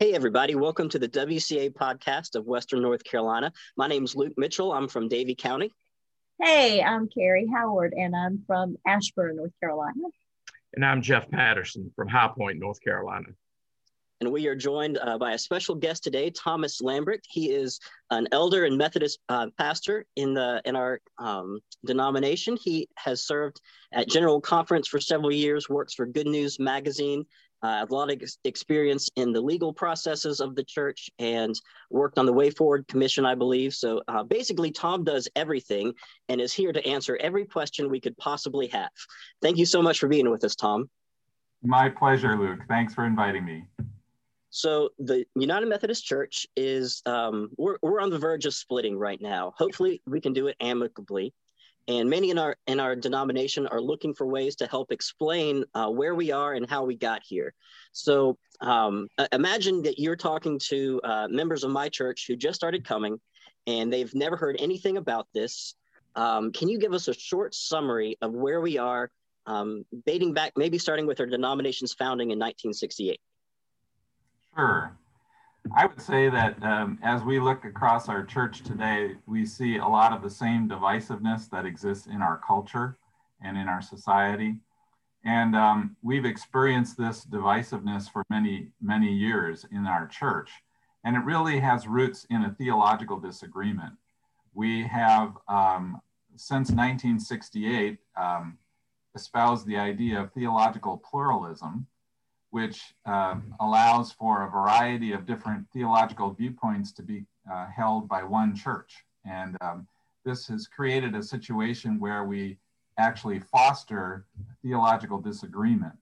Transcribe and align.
Hey, 0.00 0.14
everybody. 0.14 0.54
Welcome 0.54 0.88
to 0.90 1.00
the 1.00 1.08
WCA 1.08 1.74
podcast 1.74 2.36
of 2.36 2.46
Western 2.46 2.82
North 2.82 3.02
Carolina. 3.02 3.52
My 3.76 3.88
name 3.88 4.04
is 4.04 4.14
Luke 4.14 4.34
Mitchell. 4.36 4.72
I'm 4.72 4.86
from 4.86 5.08
Davie 5.08 5.34
County. 5.34 5.72
Hey, 6.40 6.80
I'm 6.80 7.08
Carrie 7.08 7.48
Howard, 7.52 7.94
and 7.94 8.14
I'm 8.14 8.44
from 8.46 8.76
Ashburn, 8.86 9.34
North 9.34 9.50
Carolina. 9.58 9.98
And 10.74 10.84
I'm 10.84 11.02
Jeff 11.02 11.28
Patterson 11.28 11.90
from 11.96 12.06
High 12.06 12.28
Point, 12.28 12.60
North 12.60 12.80
Carolina. 12.80 13.26
And 14.20 14.30
we 14.30 14.46
are 14.46 14.54
joined 14.54 14.98
uh, 14.98 15.18
by 15.18 15.32
a 15.32 15.38
special 15.38 15.74
guest 15.74 16.04
today, 16.04 16.30
Thomas 16.30 16.80
Lambrecht. 16.80 17.24
He 17.28 17.50
is 17.50 17.80
an 18.10 18.28
elder 18.30 18.64
and 18.66 18.78
Methodist 18.78 19.18
uh, 19.28 19.48
pastor 19.58 20.06
in 20.14 20.32
the 20.32 20.62
in 20.64 20.76
our 20.76 21.00
um, 21.18 21.58
denomination. 21.84 22.56
He 22.56 22.88
has 22.96 23.26
served 23.26 23.60
at 23.92 24.08
General 24.08 24.40
Conference 24.40 24.86
for 24.86 25.00
several 25.00 25.32
years, 25.32 25.68
works 25.68 25.94
for 25.94 26.06
Good 26.06 26.26
News 26.28 26.60
Magazine, 26.60 27.26
uh, 27.62 27.84
a 27.88 27.92
lot 27.92 28.10
of 28.10 28.22
experience 28.44 29.10
in 29.16 29.32
the 29.32 29.40
legal 29.40 29.72
processes 29.72 30.40
of 30.40 30.54
the 30.54 30.64
church 30.64 31.10
and 31.18 31.54
worked 31.90 32.18
on 32.18 32.26
the 32.26 32.32
Way 32.32 32.50
Forward 32.50 32.86
Commission, 32.88 33.26
I 33.26 33.34
believe. 33.34 33.74
So 33.74 34.02
uh, 34.08 34.22
basically, 34.22 34.70
Tom 34.70 35.04
does 35.04 35.28
everything 35.34 35.92
and 36.28 36.40
is 36.40 36.52
here 36.52 36.72
to 36.72 36.86
answer 36.86 37.16
every 37.20 37.44
question 37.44 37.90
we 37.90 38.00
could 38.00 38.16
possibly 38.16 38.68
have. 38.68 38.90
Thank 39.42 39.58
you 39.58 39.66
so 39.66 39.82
much 39.82 39.98
for 39.98 40.08
being 40.08 40.30
with 40.30 40.44
us, 40.44 40.54
Tom. 40.54 40.88
My 41.62 41.88
pleasure, 41.88 42.36
Luke. 42.36 42.60
Thanks 42.68 42.94
for 42.94 43.04
inviting 43.04 43.44
me. 43.44 43.64
So 44.50 44.90
the 44.98 45.26
United 45.34 45.66
Methodist 45.66 46.04
Church 46.04 46.46
is 46.56 47.02
um, 47.04 47.50
we're 47.58 47.76
we're 47.82 48.00
on 48.00 48.10
the 48.10 48.18
verge 48.18 48.46
of 48.46 48.54
splitting 48.54 48.96
right 48.96 49.20
now. 49.20 49.52
Hopefully, 49.56 50.00
we 50.06 50.20
can 50.20 50.32
do 50.32 50.46
it 50.46 50.56
amicably 50.60 51.34
and 51.88 52.08
many 52.08 52.30
in 52.30 52.38
our 52.38 52.54
in 52.66 52.78
our 52.78 52.94
denomination 52.94 53.66
are 53.66 53.80
looking 53.80 54.14
for 54.14 54.26
ways 54.26 54.54
to 54.56 54.66
help 54.66 54.92
explain 54.92 55.64
uh, 55.74 55.88
where 55.88 56.14
we 56.14 56.30
are 56.30 56.52
and 56.52 56.68
how 56.68 56.84
we 56.84 56.94
got 56.94 57.22
here. 57.24 57.54
So 57.92 58.38
um, 58.60 59.08
imagine 59.32 59.82
that 59.82 59.98
you're 59.98 60.16
talking 60.16 60.60
to 60.68 61.00
uh, 61.02 61.28
members 61.28 61.64
of 61.64 61.70
my 61.70 61.88
church 61.88 62.26
who 62.28 62.36
just 62.36 62.56
started 62.56 62.84
coming, 62.84 63.18
and 63.66 63.90
they've 63.90 64.14
never 64.14 64.36
heard 64.36 64.56
anything 64.58 64.98
about 64.98 65.26
this. 65.32 65.74
Um, 66.14 66.52
can 66.52 66.68
you 66.68 66.78
give 66.78 66.92
us 66.92 67.08
a 67.08 67.14
short 67.14 67.54
summary 67.54 68.18
of 68.20 68.32
where 68.32 68.60
we 68.60 68.76
are, 68.76 69.10
um, 69.46 69.84
dating 70.04 70.34
back, 70.34 70.52
maybe 70.56 70.76
starting 70.76 71.06
with 71.06 71.20
our 71.20 71.26
denomination's 71.26 71.94
founding 71.94 72.32
in 72.32 72.38
1968? 72.38 73.20
Sure. 74.54 74.92
I 75.76 75.86
would 75.86 76.00
say 76.00 76.28
that 76.30 76.62
um, 76.62 76.98
as 77.02 77.22
we 77.22 77.40
look 77.40 77.64
across 77.64 78.08
our 78.08 78.24
church 78.24 78.62
today, 78.62 79.16
we 79.26 79.44
see 79.44 79.78
a 79.78 79.86
lot 79.86 80.12
of 80.12 80.22
the 80.22 80.30
same 80.30 80.68
divisiveness 80.68 81.48
that 81.50 81.66
exists 81.66 82.06
in 82.06 82.22
our 82.22 82.40
culture 82.46 82.96
and 83.42 83.56
in 83.56 83.68
our 83.68 83.82
society. 83.82 84.56
And 85.24 85.54
um, 85.54 85.96
we've 86.02 86.24
experienced 86.24 86.96
this 86.96 87.24
divisiveness 87.24 88.10
for 88.10 88.24
many, 88.30 88.68
many 88.80 89.12
years 89.12 89.66
in 89.70 89.86
our 89.86 90.06
church. 90.06 90.50
And 91.04 91.16
it 91.16 91.20
really 91.20 91.58
has 91.60 91.86
roots 91.86 92.26
in 92.30 92.44
a 92.44 92.54
theological 92.54 93.18
disagreement. 93.18 93.94
We 94.54 94.84
have, 94.84 95.36
um, 95.48 96.00
since 96.36 96.70
1968, 96.70 97.98
um, 98.16 98.58
espoused 99.14 99.66
the 99.66 99.76
idea 99.76 100.20
of 100.20 100.32
theological 100.32 100.98
pluralism, 100.98 101.86
which 102.50 102.94
uh, 103.06 103.36
allows 103.60 104.12
for 104.12 104.44
a 104.44 104.50
variety 104.50 105.12
of 105.12 105.26
different 105.26 105.66
theological 105.72 106.32
viewpoints 106.32 106.92
to 106.92 107.02
be 107.02 107.24
uh, 107.50 107.66
held 107.66 108.08
by 108.08 108.22
one 108.22 108.56
church. 108.56 109.04
And 109.24 109.56
um, 109.60 109.86
this 110.24 110.46
has 110.48 110.66
created 110.66 111.14
a 111.14 111.22
situation 111.22 112.00
where 112.00 112.24
we 112.24 112.58
actually 112.98 113.40
foster 113.40 114.26
theological 114.62 115.18
disagreement 115.18 115.94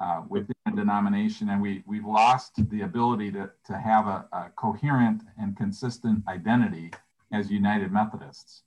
uh, 0.00 0.22
within 0.28 0.56
a 0.66 0.72
denomination, 0.74 1.50
and 1.50 1.62
we, 1.62 1.82
we've 1.86 2.04
lost 2.04 2.52
the 2.70 2.82
ability 2.82 3.30
to, 3.30 3.50
to 3.64 3.78
have 3.78 4.06
a, 4.06 4.26
a 4.32 4.50
coherent 4.56 5.22
and 5.38 5.56
consistent 5.56 6.22
identity 6.28 6.90
as 7.32 7.50
United 7.50 7.92
Methodists. 7.92 8.62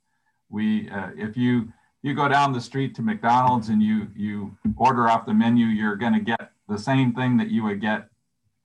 We, 0.50 0.90
uh, 0.90 1.10
if 1.18 1.36
you 1.36 1.72
you 2.02 2.14
go 2.14 2.28
down 2.28 2.54
the 2.54 2.62
street 2.62 2.94
to 2.96 3.02
McDonald's 3.02 3.70
and 3.70 3.82
you 3.82 4.08
you 4.16 4.56
order 4.78 5.10
off 5.10 5.26
the 5.26 5.34
menu, 5.34 5.66
you're 5.66 5.96
going 5.96 6.14
to 6.14 6.20
get 6.20 6.52
the 6.68 6.78
same 6.78 7.14
thing 7.14 7.38
that 7.38 7.50
you 7.50 7.64
would 7.64 7.82
get 7.82 8.10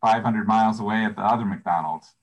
500 0.01 0.47
miles 0.47 0.81
away 0.81 1.05
at 1.05 1.17
the 1.17 1.23
other 1.23 1.45
McDonald's. 1.45 2.15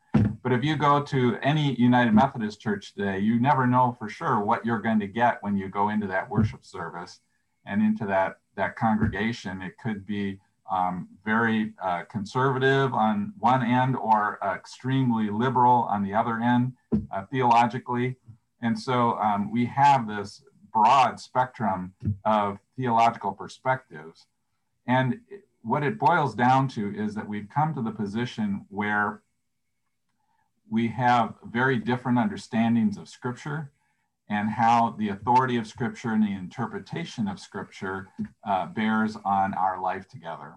But 0.42 0.52
if 0.52 0.64
you 0.64 0.78
go 0.78 1.02
to 1.04 1.38
any 1.42 1.76
United 1.76 2.14
Methodist 2.14 2.62
church 2.62 2.94
today, 2.94 3.20
you 3.20 3.40
never 3.40 3.68
know 3.68 3.96
for 4.00 4.10
sure 4.10 4.40
what 4.40 4.66
you're 4.66 4.80
going 4.80 5.00
to 5.00 5.08
get 5.08 5.44
when 5.44 5.58
you 5.58 5.68
go 5.68 5.90
into 5.90 6.08
that 6.08 6.30
worship 6.30 6.66
service 6.66 7.20
and 7.66 7.82
into 7.82 8.06
that, 8.06 8.40
that 8.56 8.76
congregation. 8.76 9.62
It 9.62 9.78
could 9.78 10.06
be 10.06 10.40
um, 10.72 11.08
very 11.24 11.74
uh, 11.82 12.04
conservative 12.04 12.94
on 12.94 13.34
one 13.40 13.64
end 13.64 13.96
or 13.96 14.44
uh, 14.44 14.56
extremely 14.56 15.30
liberal 15.30 15.88
on 15.90 16.04
the 16.04 16.14
other 16.14 16.40
end 16.40 16.74
uh, 17.12 17.26
theologically. 17.32 18.16
And 18.62 18.80
so 18.80 19.18
um, 19.20 19.52
we 19.52 19.66
have 19.66 20.08
this 20.08 20.44
broad 20.74 21.20
spectrum 21.20 21.94
of 22.26 22.59
theological 22.76 23.32
perspectives. 23.32 24.26
And 24.88 25.20
what 25.63 25.84
it 25.84 26.00
boils 26.00 26.35
down 26.35 26.68
to 26.69 26.94
is 26.95 27.16
that 27.16 27.28
we've 27.28 27.50
come 27.50 27.73
to 27.73 27.81
the 27.81 27.91
position 27.91 28.66
where 28.69 29.22
we 30.69 30.88
have 30.90 31.35
very 31.45 31.78
different 31.78 32.19
understandings 32.19 32.97
of 32.97 33.07
Scripture 33.07 33.72
and 34.29 34.50
how 34.50 34.96
the 34.97 35.09
authority 35.09 35.57
of 35.57 35.67
Scripture 35.67 36.12
and 36.12 36.23
the 36.23 36.34
interpretation 36.34 37.28
of 37.28 37.40
Scripture 37.40 38.09
uh, 38.44 38.66
bears 38.67 39.17
on 39.23 39.53
our 39.53 39.81
life 39.81 40.07
together. 40.07 40.56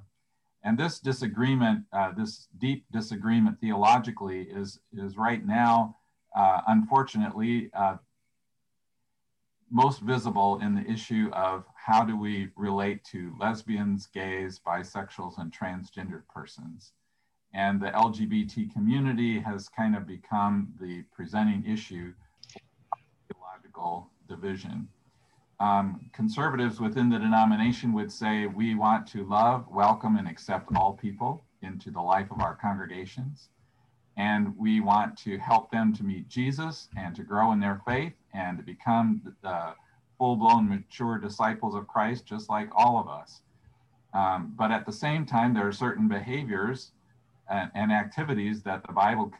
And 0.62 0.76
this 0.76 0.98
disagreement, 0.98 1.84
uh, 1.92 2.12
this 2.12 2.48
deep 2.58 2.84
disagreement 2.92 3.60
theologically, 3.60 4.42
is, 4.42 4.80
is 4.92 5.16
right 5.16 5.46
now, 5.46 5.96
uh, 6.36 6.60
unfortunately, 6.66 7.70
uh, 7.74 7.96
most 9.70 10.00
visible 10.00 10.58
in 10.60 10.74
the 10.74 10.90
issue 10.90 11.30
of 11.32 11.64
how 11.74 12.04
do 12.04 12.16
we 12.16 12.48
relate 12.56 13.04
to 13.04 13.34
lesbians, 13.38 14.06
gays, 14.06 14.60
bisexuals, 14.66 15.38
and 15.38 15.52
transgendered 15.52 16.26
persons. 16.28 16.92
And 17.54 17.80
the 17.80 17.90
LGBT 17.90 18.72
community 18.72 19.38
has 19.40 19.68
kind 19.68 19.96
of 19.96 20.06
become 20.06 20.72
the 20.80 21.02
presenting 21.12 21.64
issue 21.66 22.12
theological 23.28 24.10
division. 24.28 24.88
Um, 25.60 26.10
conservatives 26.12 26.80
within 26.80 27.10
the 27.10 27.18
denomination 27.18 27.92
would 27.92 28.10
say 28.10 28.46
we 28.46 28.74
want 28.74 29.06
to 29.08 29.24
love, 29.24 29.66
welcome, 29.70 30.16
and 30.16 30.26
accept 30.26 30.70
all 30.74 30.94
people 30.94 31.44
into 31.62 31.90
the 31.90 32.00
life 32.00 32.30
of 32.30 32.40
our 32.40 32.56
congregations 32.56 33.50
and 34.20 34.54
we 34.58 34.80
want 34.80 35.16
to 35.16 35.38
help 35.38 35.70
them 35.70 35.94
to 35.94 36.04
meet 36.04 36.28
Jesus 36.28 36.88
and 36.94 37.16
to 37.16 37.22
grow 37.22 37.52
in 37.52 37.60
their 37.60 37.80
faith 37.86 38.12
and 38.34 38.58
to 38.58 38.62
become 38.62 39.06
the 39.42 39.74
full-blown 40.18 40.68
mature 40.68 41.16
disciples 41.18 41.74
of 41.74 41.88
Christ, 41.88 42.26
just 42.26 42.50
like 42.50 42.68
all 42.74 42.98
of 42.98 43.08
us. 43.08 43.40
Um, 44.12 44.52
but 44.58 44.70
at 44.70 44.84
the 44.84 44.92
same 44.92 45.24
time, 45.24 45.54
there 45.54 45.66
are 45.66 45.72
certain 45.72 46.06
behaviors 46.06 46.92
and, 47.48 47.70
and 47.74 47.90
activities 47.90 48.62
that 48.64 48.86
the 48.86 48.92
Bible 48.92 49.32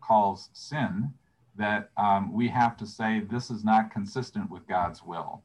calls 0.00 0.50
sin 0.52 1.12
that 1.58 1.90
um, 1.96 2.32
we 2.32 2.46
have 2.48 2.76
to 2.76 2.86
say 2.86 3.10
this 3.20 3.50
is 3.50 3.64
not 3.64 3.90
consistent 3.90 4.48
with 4.50 4.64
God's 4.68 5.02
will. 5.02 5.42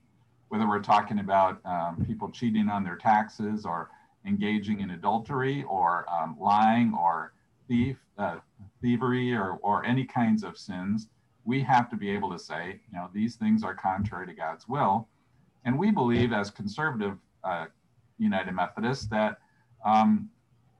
Whether 0.49 0.67
we're 0.67 0.83
talking 0.83 1.19
about 1.19 1.65
um, 1.65 2.05
people 2.05 2.29
cheating 2.29 2.69
on 2.69 2.83
their 2.83 2.95
taxes 2.95 3.65
or 3.65 3.89
engaging 4.25 4.81
in 4.81 4.91
adultery 4.91 5.65
or 5.67 6.05
um, 6.09 6.37
lying 6.39 6.93
or 6.93 7.33
thief, 7.67 7.97
uh, 8.19 8.37
thievery 8.81 9.33
or, 9.33 9.53
or 9.61 9.85
any 9.85 10.05
kinds 10.05 10.43
of 10.43 10.57
sins, 10.57 11.07
we 11.45 11.61
have 11.61 11.89
to 11.89 11.95
be 11.95 12.09
able 12.09 12.29
to 12.31 12.39
say, 12.39 12.79
you 12.91 12.97
know, 12.97 13.09
these 13.13 13.35
things 13.35 13.63
are 13.63 13.73
contrary 13.73 14.27
to 14.27 14.33
God's 14.33 14.67
will. 14.67 15.07
And 15.65 15.77
we 15.77 15.91
believe, 15.91 16.33
as 16.33 16.49
conservative 16.49 17.17
uh, 17.43 17.65
United 18.17 18.53
Methodists, 18.53 19.07
that 19.07 19.39
um, 19.85 20.29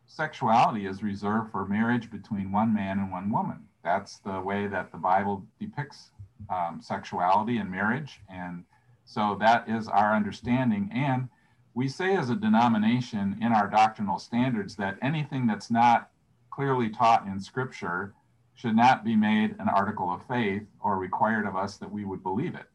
sexuality 0.05 0.85
is 0.85 1.03
reserved 1.03 1.51
for 1.51 1.65
marriage 1.65 2.09
between 2.09 2.51
one 2.51 2.73
man 2.73 2.99
and 2.99 3.11
one 3.11 3.31
woman. 3.31 3.59
That's 3.83 4.19
the 4.19 4.41
way 4.41 4.67
that 4.67 4.91
the 4.91 4.97
Bible 4.97 5.45
depicts 5.59 6.11
um, 6.49 6.79
sexuality 6.81 7.57
and 7.57 7.69
marriage. 7.69 8.19
And 8.29 8.63
so 9.05 9.37
that 9.39 9.69
is 9.69 9.87
our 9.87 10.13
understanding. 10.13 10.89
And 10.93 11.29
we 11.73 11.87
say 11.87 12.17
as 12.17 12.29
a 12.29 12.35
denomination 12.35 13.37
in 13.41 13.53
our 13.53 13.67
doctrinal 13.67 14.19
standards 14.19 14.75
that 14.75 14.97
anything 15.01 15.47
that's 15.47 15.71
not 15.71 16.09
clearly 16.57 16.89
taught 16.89 17.27
in 17.27 17.39
Scripture 17.39 18.15
should 18.55 18.75
not 18.75 19.05
be 19.05 19.15
made 19.15 19.55
an 19.59 19.69
article 19.69 20.11
of 20.11 20.25
faith 20.25 20.63
or 20.79 20.97
required 20.97 21.45
of 21.45 21.55
us 21.55 21.77
that 21.77 21.91
we 21.91 22.03
would 22.03 22.23
believe 22.23 22.55
it. 22.55 22.65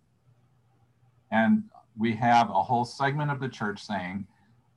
And 1.32 1.64
we 1.98 2.14
have 2.14 2.48
a 2.48 2.62
whole 2.62 2.84
segment 2.84 3.32
of 3.32 3.40
the 3.40 3.48
church 3.48 3.84
saying, 3.84 4.24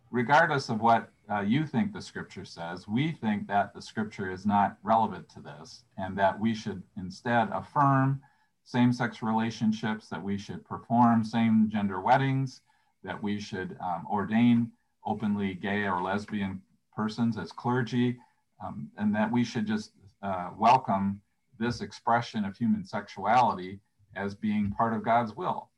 regardless 0.10 0.70
of 0.70 0.82
what 0.82 1.12
uh, 1.32 1.42
you 1.42 1.68
think 1.68 1.94
the 1.94 2.02
scripture 2.02 2.46
says, 2.46 2.88
we 2.88 3.12
think 3.12 3.48
that 3.48 3.76
the 3.76 3.82
scripture 3.82 4.32
is 4.32 4.44
not 4.44 4.78
relevant 4.82 5.30
to 5.30 5.40
this 5.40 5.84
and 6.00 6.18
that 6.18 6.40
we 6.40 6.56
should 6.56 6.82
instead 6.98 7.50
affirm 7.54 8.20
same 8.64 8.92
sex 8.92 9.22
relationships, 9.22 10.10
that 10.10 10.24
we 10.24 10.36
should 10.36 10.66
perform 10.66 11.24
same 11.24 11.70
gender 11.72 12.02
weddings, 12.02 12.62
that 13.04 13.22
we 13.22 13.40
should 13.40 13.78
um, 13.80 14.08
ordain 14.12 14.72
openly 15.06 15.54
gay 15.54 15.84
or 15.84 16.02
lesbian 16.02 16.60
persons 16.96 17.38
as 17.38 17.52
clergy, 17.52 18.18
um, 18.64 18.90
and 18.98 19.14
that 19.16 19.32
we 19.32 19.44
should 19.44 19.66
just 19.66 19.92
uh, 20.22 20.50
welcome 20.58 21.22
this 21.60 21.82
expression 21.82 22.46
of 22.46 22.58
human 22.58 22.84
sexuality 22.84 23.80
as 24.16 24.36
being 24.36 24.72
part 24.72 24.94
of 24.94 25.04
God's 25.04 25.36
will. 25.36 25.70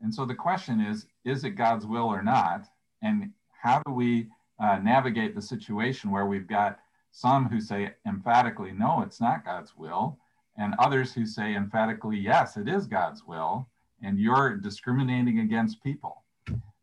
And 0.00 0.14
so 0.14 0.24
the 0.24 0.34
question 0.34 0.80
is 0.80 1.06
is 1.24 1.44
it 1.44 1.50
God's 1.50 1.86
will 1.86 2.06
or 2.06 2.22
not? 2.22 2.66
And 3.02 3.30
how 3.62 3.82
do 3.86 3.92
we 3.92 4.28
uh, 4.60 4.78
navigate 4.78 5.34
the 5.34 5.42
situation 5.42 6.10
where 6.10 6.26
we've 6.26 6.46
got 6.46 6.78
some 7.10 7.48
who 7.48 7.60
say 7.60 7.92
emphatically, 8.06 8.72
no, 8.72 9.02
it's 9.02 9.20
not 9.20 9.44
God's 9.44 9.76
will, 9.76 10.18
and 10.58 10.74
others 10.78 11.12
who 11.12 11.24
say 11.24 11.54
emphatically, 11.54 12.18
yes, 12.18 12.56
it 12.56 12.68
is 12.68 12.86
God's 12.86 13.24
will, 13.24 13.68
and 14.02 14.18
you're 14.18 14.56
discriminating 14.56 15.40
against 15.40 15.82
people. 15.82 16.22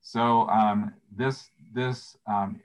So 0.02 0.48
um, 0.50 0.94
this 1.16 1.50
this 1.74 2.18
um, 2.28 2.60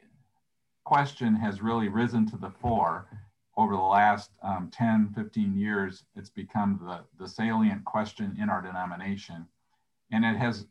question 0.87 1.35
has 1.35 1.61
really 1.61 1.89
risen 1.89 2.25
to 2.31 2.37
the 2.37 2.53
fore 2.63 3.09
over 3.57 3.75
the 3.75 3.83
last 3.83 4.31
um, 4.43 4.71
10, 4.73 5.13
15 5.17 5.59
years. 5.59 6.05
It's 6.15 6.31
become 6.31 6.79
the, 6.81 7.01
the 7.23 7.29
salient 7.29 7.85
question 7.85 8.37
in 8.41 8.49
our 8.49 8.63
denomination. 8.63 9.47
And 10.13 10.25
it 10.25 10.37
has 10.37 10.67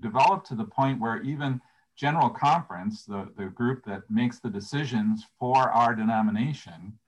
developed 0.00 0.46
to 0.46 0.54
the 0.54 0.64
point 0.64 1.00
where 1.00 1.22
even 1.22 1.60
General 1.96 2.30
Conference, 2.30 3.04
the, 3.04 3.28
the 3.36 3.46
group 3.46 3.84
that 3.84 4.10
makes 4.10 4.38
the 4.38 4.48
decisions 4.48 5.26
for 5.38 5.70
our 5.70 5.94
denomination, 5.94 6.98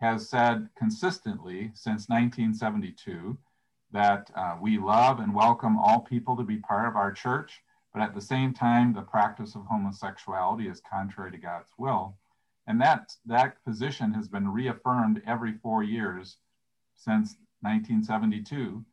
has 0.00 0.28
said 0.28 0.68
consistently 0.76 1.70
since 1.74 2.08
1972 2.08 3.38
that 3.92 4.30
uh, 4.34 4.56
we 4.60 4.78
love 4.78 5.20
and 5.20 5.32
welcome 5.32 5.78
all 5.78 6.00
people 6.00 6.36
to 6.36 6.42
be 6.42 6.56
part 6.56 6.88
of 6.88 6.96
our 6.96 7.12
church, 7.12 7.62
but 7.96 8.02
at 8.02 8.14
the 8.14 8.20
same 8.20 8.52
time, 8.52 8.92
the 8.92 9.00
practice 9.00 9.54
of 9.54 9.64
homosexuality 9.64 10.68
is 10.68 10.82
contrary 10.82 11.30
to 11.30 11.38
God's 11.38 11.72
will. 11.78 12.18
And 12.66 12.78
that, 12.78 13.10
that 13.24 13.64
position 13.64 14.12
has 14.12 14.28
been 14.28 14.52
reaffirmed 14.52 15.22
every 15.26 15.54
four 15.54 15.82
years 15.82 16.36
since 16.94 17.38
1972. 17.62 18.84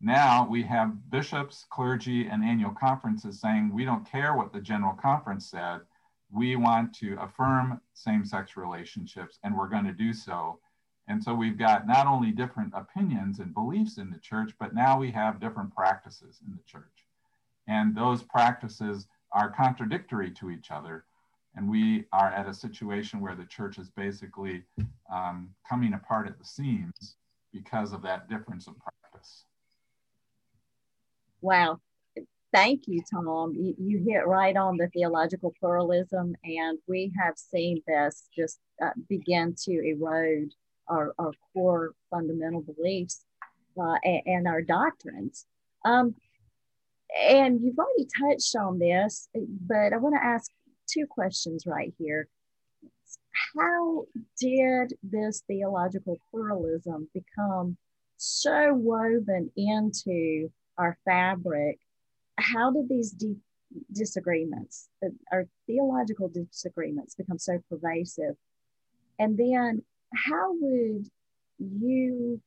Now 0.00 0.48
we 0.48 0.62
have 0.62 1.10
bishops, 1.10 1.66
clergy, 1.68 2.28
and 2.28 2.42
annual 2.42 2.70
conferences 2.70 3.38
saying 3.42 3.74
we 3.74 3.84
don't 3.84 4.10
care 4.10 4.34
what 4.34 4.54
the 4.54 4.60
General 4.60 4.94
Conference 4.94 5.50
said. 5.50 5.82
We 6.32 6.56
want 6.56 6.94
to 7.00 7.18
affirm 7.20 7.82
same 7.92 8.24
sex 8.24 8.56
relationships, 8.56 9.38
and 9.44 9.54
we're 9.54 9.68
going 9.68 9.84
to 9.84 9.92
do 9.92 10.14
so. 10.14 10.60
And 11.08 11.22
so 11.22 11.34
we've 11.34 11.58
got 11.58 11.86
not 11.86 12.06
only 12.06 12.30
different 12.30 12.72
opinions 12.74 13.38
and 13.38 13.52
beliefs 13.52 13.98
in 13.98 14.10
the 14.10 14.18
church, 14.18 14.52
but 14.58 14.74
now 14.74 14.98
we 14.98 15.10
have 15.10 15.40
different 15.40 15.74
practices 15.74 16.40
in 16.46 16.54
the 16.54 16.62
church 16.62 17.05
and 17.68 17.94
those 17.94 18.22
practices 18.22 19.06
are 19.32 19.50
contradictory 19.50 20.30
to 20.32 20.50
each 20.50 20.70
other. 20.70 21.04
And 21.54 21.70
we 21.70 22.04
are 22.12 22.30
at 22.30 22.48
a 22.48 22.54
situation 22.54 23.20
where 23.20 23.34
the 23.34 23.46
church 23.46 23.78
is 23.78 23.88
basically 23.90 24.62
um, 25.12 25.50
coming 25.68 25.94
apart 25.94 26.26
at 26.26 26.38
the 26.38 26.44
seams 26.44 27.16
because 27.52 27.92
of 27.92 28.02
that 28.02 28.28
difference 28.28 28.66
of 28.66 28.74
practice. 28.78 29.44
Wow. 31.40 31.80
Thank 32.52 32.86
you, 32.86 33.02
Tom. 33.10 33.54
You, 33.54 33.74
you 33.78 34.04
hit 34.06 34.26
right 34.26 34.56
on 34.56 34.76
the 34.76 34.88
theological 34.88 35.52
pluralism, 35.58 36.36
and 36.44 36.78
we 36.86 37.12
have 37.18 37.36
seen 37.36 37.82
this 37.86 38.28
just 38.34 38.58
uh, 38.82 38.90
begin 39.08 39.54
to 39.64 39.72
erode 39.72 40.52
our, 40.88 41.12
our 41.18 41.32
core 41.52 41.92
fundamental 42.10 42.62
beliefs 42.62 43.24
uh, 43.78 43.96
and, 44.04 44.22
and, 44.26 44.48
our 44.48 44.62
doctrines. 44.62 45.46
Um, 45.84 46.14
and 47.14 47.60
you've 47.60 47.78
already 47.78 48.08
touched 48.20 48.56
on 48.56 48.78
this, 48.78 49.28
but 49.34 49.92
I 49.92 49.96
want 49.96 50.14
to 50.16 50.24
ask 50.24 50.50
two 50.88 51.06
questions 51.06 51.66
right 51.66 51.92
here. 51.98 52.28
How 53.56 54.04
did 54.40 54.94
this 55.02 55.42
theological 55.46 56.18
pluralism 56.30 57.08
become 57.12 57.76
so 58.16 58.72
woven 58.74 59.50
into 59.56 60.50
our 60.78 60.98
fabric? 61.04 61.78
How 62.38 62.70
did 62.70 62.88
these 62.88 63.12
de- 63.12 63.36
disagreements, 63.92 64.88
our 65.32 65.46
theological 65.66 66.28
disagreements, 66.28 67.14
become 67.14 67.38
so 67.38 67.58
pervasive? 67.68 68.36
And 69.18 69.38
then, 69.38 69.82
how 70.14 70.52
would 70.60 71.08
you 71.58 72.40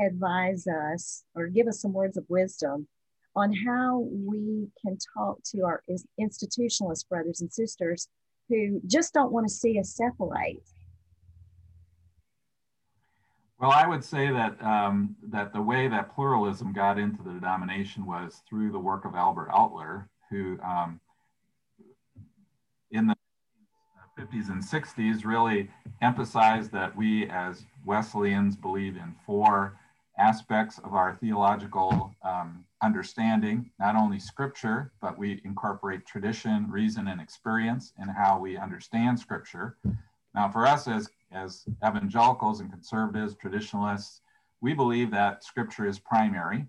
advise 0.00 0.66
us 0.66 1.24
or 1.34 1.46
give 1.48 1.66
us 1.66 1.80
some 1.80 1.92
words 1.92 2.16
of 2.16 2.24
wisdom 2.28 2.88
on 3.34 3.52
how 3.52 4.06
we 4.10 4.68
can 4.84 4.98
talk 5.16 5.38
to 5.44 5.62
our 5.62 5.82
institutionalist 6.20 7.08
brothers 7.08 7.40
and 7.40 7.52
sisters 7.52 8.08
who 8.48 8.80
just 8.86 9.14
don't 9.14 9.32
want 9.32 9.48
to 9.48 9.52
see 9.52 9.78
us 9.78 9.94
separate. 9.94 10.62
Well, 13.58 13.70
I 13.70 13.86
would 13.86 14.02
say 14.02 14.30
that 14.30 14.60
um, 14.62 15.14
that 15.30 15.52
the 15.52 15.62
way 15.62 15.86
that 15.86 16.14
pluralism 16.14 16.72
got 16.72 16.98
into 16.98 17.22
the 17.22 17.30
denomination 17.30 18.04
was 18.04 18.42
through 18.48 18.72
the 18.72 18.78
work 18.78 19.04
of 19.04 19.14
Albert 19.14 19.50
Outler, 19.50 20.08
who 20.30 20.58
um, 20.62 21.00
in 22.90 23.06
the 23.06 23.14
50s 24.18 24.50
and 24.50 24.62
60s 24.62 25.24
really 25.24 25.70
emphasized 26.02 26.72
that 26.72 26.94
we 26.96 27.28
as 27.30 27.64
Wesleyans 27.84 28.56
believe 28.56 28.96
in 28.96 29.14
four 29.24 29.78
aspects 30.18 30.78
of 30.78 30.94
our 30.94 31.16
theological 31.20 32.14
um, 32.22 32.64
understanding, 32.82 33.70
not 33.78 33.96
only 33.96 34.18
scripture, 34.18 34.92
but 35.00 35.18
we 35.18 35.40
incorporate 35.44 36.06
tradition, 36.06 36.70
reason, 36.70 37.08
and 37.08 37.20
experience 37.20 37.92
in 38.00 38.08
how 38.08 38.38
we 38.38 38.56
understand 38.56 39.18
scripture. 39.18 39.76
Now, 40.34 40.50
for 40.50 40.66
us 40.66 40.88
as, 40.88 41.08
as 41.30 41.64
evangelicals 41.86 42.60
and 42.60 42.70
conservatives, 42.70 43.34
traditionalists, 43.34 44.20
we 44.60 44.74
believe 44.74 45.10
that 45.10 45.44
scripture 45.44 45.86
is 45.86 45.98
primary 45.98 46.66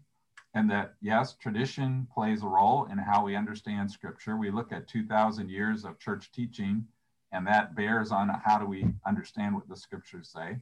and 0.55 0.69
that, 0.69 0.93
yes, 1.01 1.33
tradition 1.33 2.07
plays 2.13 2.43
a 2.43 2.47
role 2.47 2.85
in 2.91 2.97
how 2.97 3.23
we 3.25 3.35
understand 3.35 3.89
scripture. 3.89 4.37
We 4.37 4.51
look 4.51 4.71
at 4.71 4.87
2,000 4.87 5.49
years 5.49 5.83
of 5.83 5.99
church 5.99 6.31
teaching, 6.31 6.85
and 7.31 7.45
that 7.47 7.75
bears 7.75 8.11
on 8.11 8.29
how 8.29 8.59
do 8.59 8.65
we 8.65 8.85
understand 9.05 9.55
what 9.55 9.67
the 9.67 9.75
scriptures 9.75 10.29
say. 10.29 10.57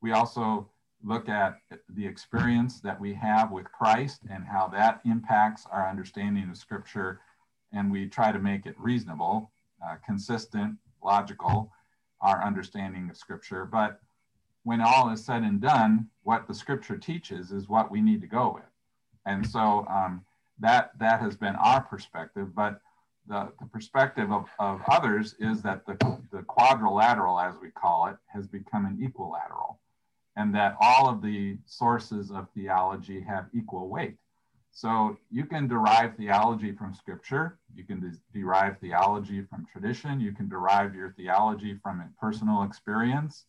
We 0.00 0.12
also 0.12 0.70
look 1.02 1.28
at 1.28 1.60
the 1.90 2.06
experience 2.06 2.80
that 2.80 3.00
we 3.00 3.14
have 3.14 3.50
with 3.50 3.70
Christ 3.72 4.20
and 4.30 4.44
how 4.44 4.68
that 4.68 5.00
impacts 5.04 5.66
our 5.70 5.88
understanding 5.88 6.48
of 6.50 6.56
Scripture. 6.56 7.20
And 7.72 7.90
we 7.90 8.06
try 8.06 8.32
to 8.32 8.38
make 8.38 8.66
it 8.66 8.74
reasonable, 8.78 9.50
uh, 9.84 9.96
consistent, 10.04 10.76
logical, 11.02 11.72
our 12.20 12.42
understanding 12.44 13.08
of 13.08 13.16
Scripture. 13.16 13.64
But 13.64 14.00
when 14.64 14.80
all 14.80 15.10
is 15.10 15.24
said 15.24 15.42
and 15.42 15.60
done, 15.60 16.08
what 16.22 16.46
the 16.46 16.54
Scripture 16.54 16.98
teaches 16.98 17.50
is 17.50 17.68
what 17.68 17.90
we 17.90 18.00
need 18.00 18.20
to 18.20 18.26
go 18.26 18.52
with. 18.54 18.64
And 19.26 19.46
so 19.46 19.86
um, 19.88 20.24
that, 20.58 20.92
that 20.98 21.20
has 21.20 21.36
been 21.36 21.56
our 21.56 21.80
perspective. 21.80 22.54
But 22.54 22.80
the, 23.26 23.52
the 23.58 23.66
perspective 23.66 24.30
of, 24.30 24.48
of 24.58 24.82
others 24.88 25.34
is 25.38 25.62
that 25.62 25.86
the, 25.86 25.94
the 26.30 26.42
quadrilateral, 26.42 27.40
as 27.40 27.54
we 27.60 27.70
call 27.70 28.08
it, 28.08 28.16
has 28.26 28.46
become 28.46 28.84
an 28.84 28.98
equilateral 29.02 29.79
and 30.40 30.54
that 30.54 30.74
all 30.80 31.06
of 31.06 31.20
the 31.20 31.58
sources 31.66 32.30
of 32.30 32.48
theology 32.54 33.20
have 33.20 33.44
equal 33.52 33.88
weight. 33.88 34.16
So 34.72 35.18
you 35.30 35.44
can 35.44 35.68
derive 35.68 36.16
theology 36.16 36.72
from 36.72 36.94
scripture, 36.94 37.58
you 37.74 37.84
can 37.84 38.00
de- 38.00 38.16
derive 38.32 38.78
theology 38.78 39.42
from 39.42 39.66
tradition, 39.70 40.18
you 40.18 40.32
can 40.32 40.48
derive 40.48 40.94
your 40.94 41.10
theology 41.10 41.74
from 41.82 42.02
personal 42.18 42.62
experience, 42.62 43.44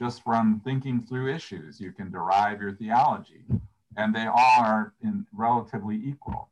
just 0.00 0.24
from 0.24 0.60
thinking 0.64 1.00
through 1.00 1.32
issues, 1.32 1.80
you 1.80 1.92
can 1.92 2.10
derive 2.10 2.60
your 2.60 2.72
theology. 2.72 3.44
And 3.96 4.12
they 4.12 4.26
all 4.26 4.64
are 4.72 4.94
in 5.02 5.26
relatively 5.32 5.96
equal. 5.96 6.48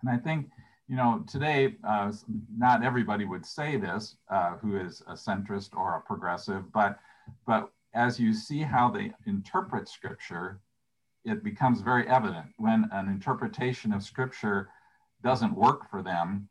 And 0.00 0.08
I 0.08 0.16
think, 0.16 0.48
you 0.88 0.96
know, 0.96 1.22
today, 1.28 1.74
uh, 1.86 2.12
not 2.56 2.82
everybody 2.82 3.26
would 3.26 3.44
say 3.44 3.76
this 3.76 4.16
uh, 4.30 4.52
who 4.60 4.76
is 4.76 5.02
a 5.06 5.14
centrist 5.14 5.70
or 5.76 5.96
a 5.96 6.00
progressive, 6.00 6.72
but 6.72 6.98
but 7.46 7.70
as 7.94 8.18
you 8.18 8.32
see 8.32 8.60
how 8.60 8.90
they 8.90 9.12
interpret 9.26 9.88
scripture, 9.88 10.60
it 11.24 11.44
becomes 11.44 11.80
very 11.80 12.06
evident 12.08 12.46
when 12.56 12.88
an 12.92 13.08
interpretation 13.08 13.92
of 13.92 14.02
scripture 14.02 14.68
doesn't 15.22 15.54
work 15.54 15.88
for 15.88 16.02
them, 16.02 16.48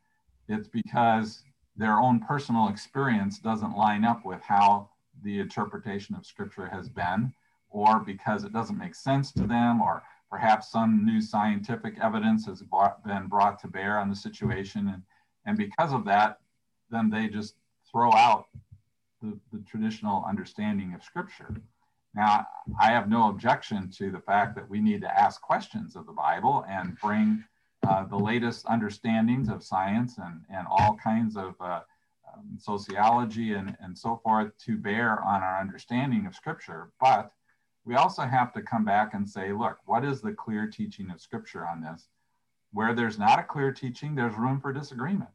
it's 0.47 0.67
because 0.67 1.43
their 1.75 1.99
own 1.99 2.19
personal 2.19 2.69
experience 2.69 3.39
doesn't 3.39 3.75
line 3.75 4.05
up 4.05 4.25
with 4.25 4.41
how 4.41 4.89
the 5.23 5.39
interpretation 5.39 6.15
of 6.15 6.25
scripture 6.25 6.67
has 6.67 6.89
been, 6.89 7.33
or 7.69 7.99
because 7.99 8.43
it 8.43 8.53
doesn't 8.53 8.77
make 8.77 8.95
sense 8.95 9.31
to 9.31 9.45
them, 9.45 9.81
or 9.81 10.03
perhaps 10.29 10.71
some 10.71 11.05
new 11.05 11.21
scientific 11.21 11.95
evidence 12.01 12.45
has 12.45 12.63
been 13.05 13.27
brought 13.27 13.59
to 13.59 13.67
bear 13.67 13.97
on 13.97 14.09
the 14.09 14.15
situation. 14.15 14.87
And, 14.89 15.03
and 15.45 15.57
because 15.57 15.91
of 15.91 16.05
that, 16.05 16.39
then 16.89 17.09
they 17.09 17.27
just 17.27 17.55
throw 17.89 18.13
out 18.13 18.45
the, 19.21 19.37
the 19.51 19.63
traditional 19.69 20.25
understanding 20.27 20.93
of 20.93 21.03
Scripture. 21.03 21.55
Now, 22.13 22.45
I 22.79 22.91
have 22.91 23.09
no 23.09 23.29
objection 23.29 23.89
to 23.97 24.11
the 24.11 24.19
fact 24.19 24.55
that 24.55 24.69
we 24.69 24.81
need 24.81 25.01
to 25.01 25.19
ask 25.19 25.41
questions 25.41 25.95
of 25.95 26.05
the 26.05 26.11
Bible 26.11 26.65
and 26.67 26.97
bring 26.99 27.43
uh, 27.87 28.03
the 28.05 28.17
latest 28.17 28.65
understandings 28.65 29.49
of 29.49 29.63
science 29.63 30.17
and, 30.17 30.41
and 30.49 30.67
all 30.69 30.97
kinds 31.01 31.37
of 31.37 31.55
uh, 31.61 31.81
um, 32.31 32.57
sociology 32.57 33.53
and, 33.53 33.77
and 33.79 33.97
so 33.97 34.19
forth 34.23 34.51
to 34.65 34.77
bear 34.77 35.21
on 35.23 35.41
our 35.41 35.59
understanding 35.59 36.25
of 36.25 36.35
Scripture. 36.35 36.91
But 36.99 37.31
we 37.85 37.95
also 37.95 38.23
have 38.23 38.53
to 38.53 38.61
come 38.61 38.85
back 38.85 39.13
and 39.13 39.27
say, 39.27 39.51
look, 39.53 39.77
what 39.85 40.05
is 40.05 40.21
the 40.21 40.33
clear 40.33 40.67
teaching 40.67 41.09
of 41.11 41.21
Scripture 41.21 41.65
on 41.65 41.81
this? 41.81 42.07
Where 42.73 42.93
there's 42.93 43.17
not 43.17 43.39
a 43.39 43.43
clear 43.43 43.71
teaching, 43.71 44.15
there's 44.15 44.35
room 44.35 44.59
for 44.61 44.71
disagreement. 44.71 45.31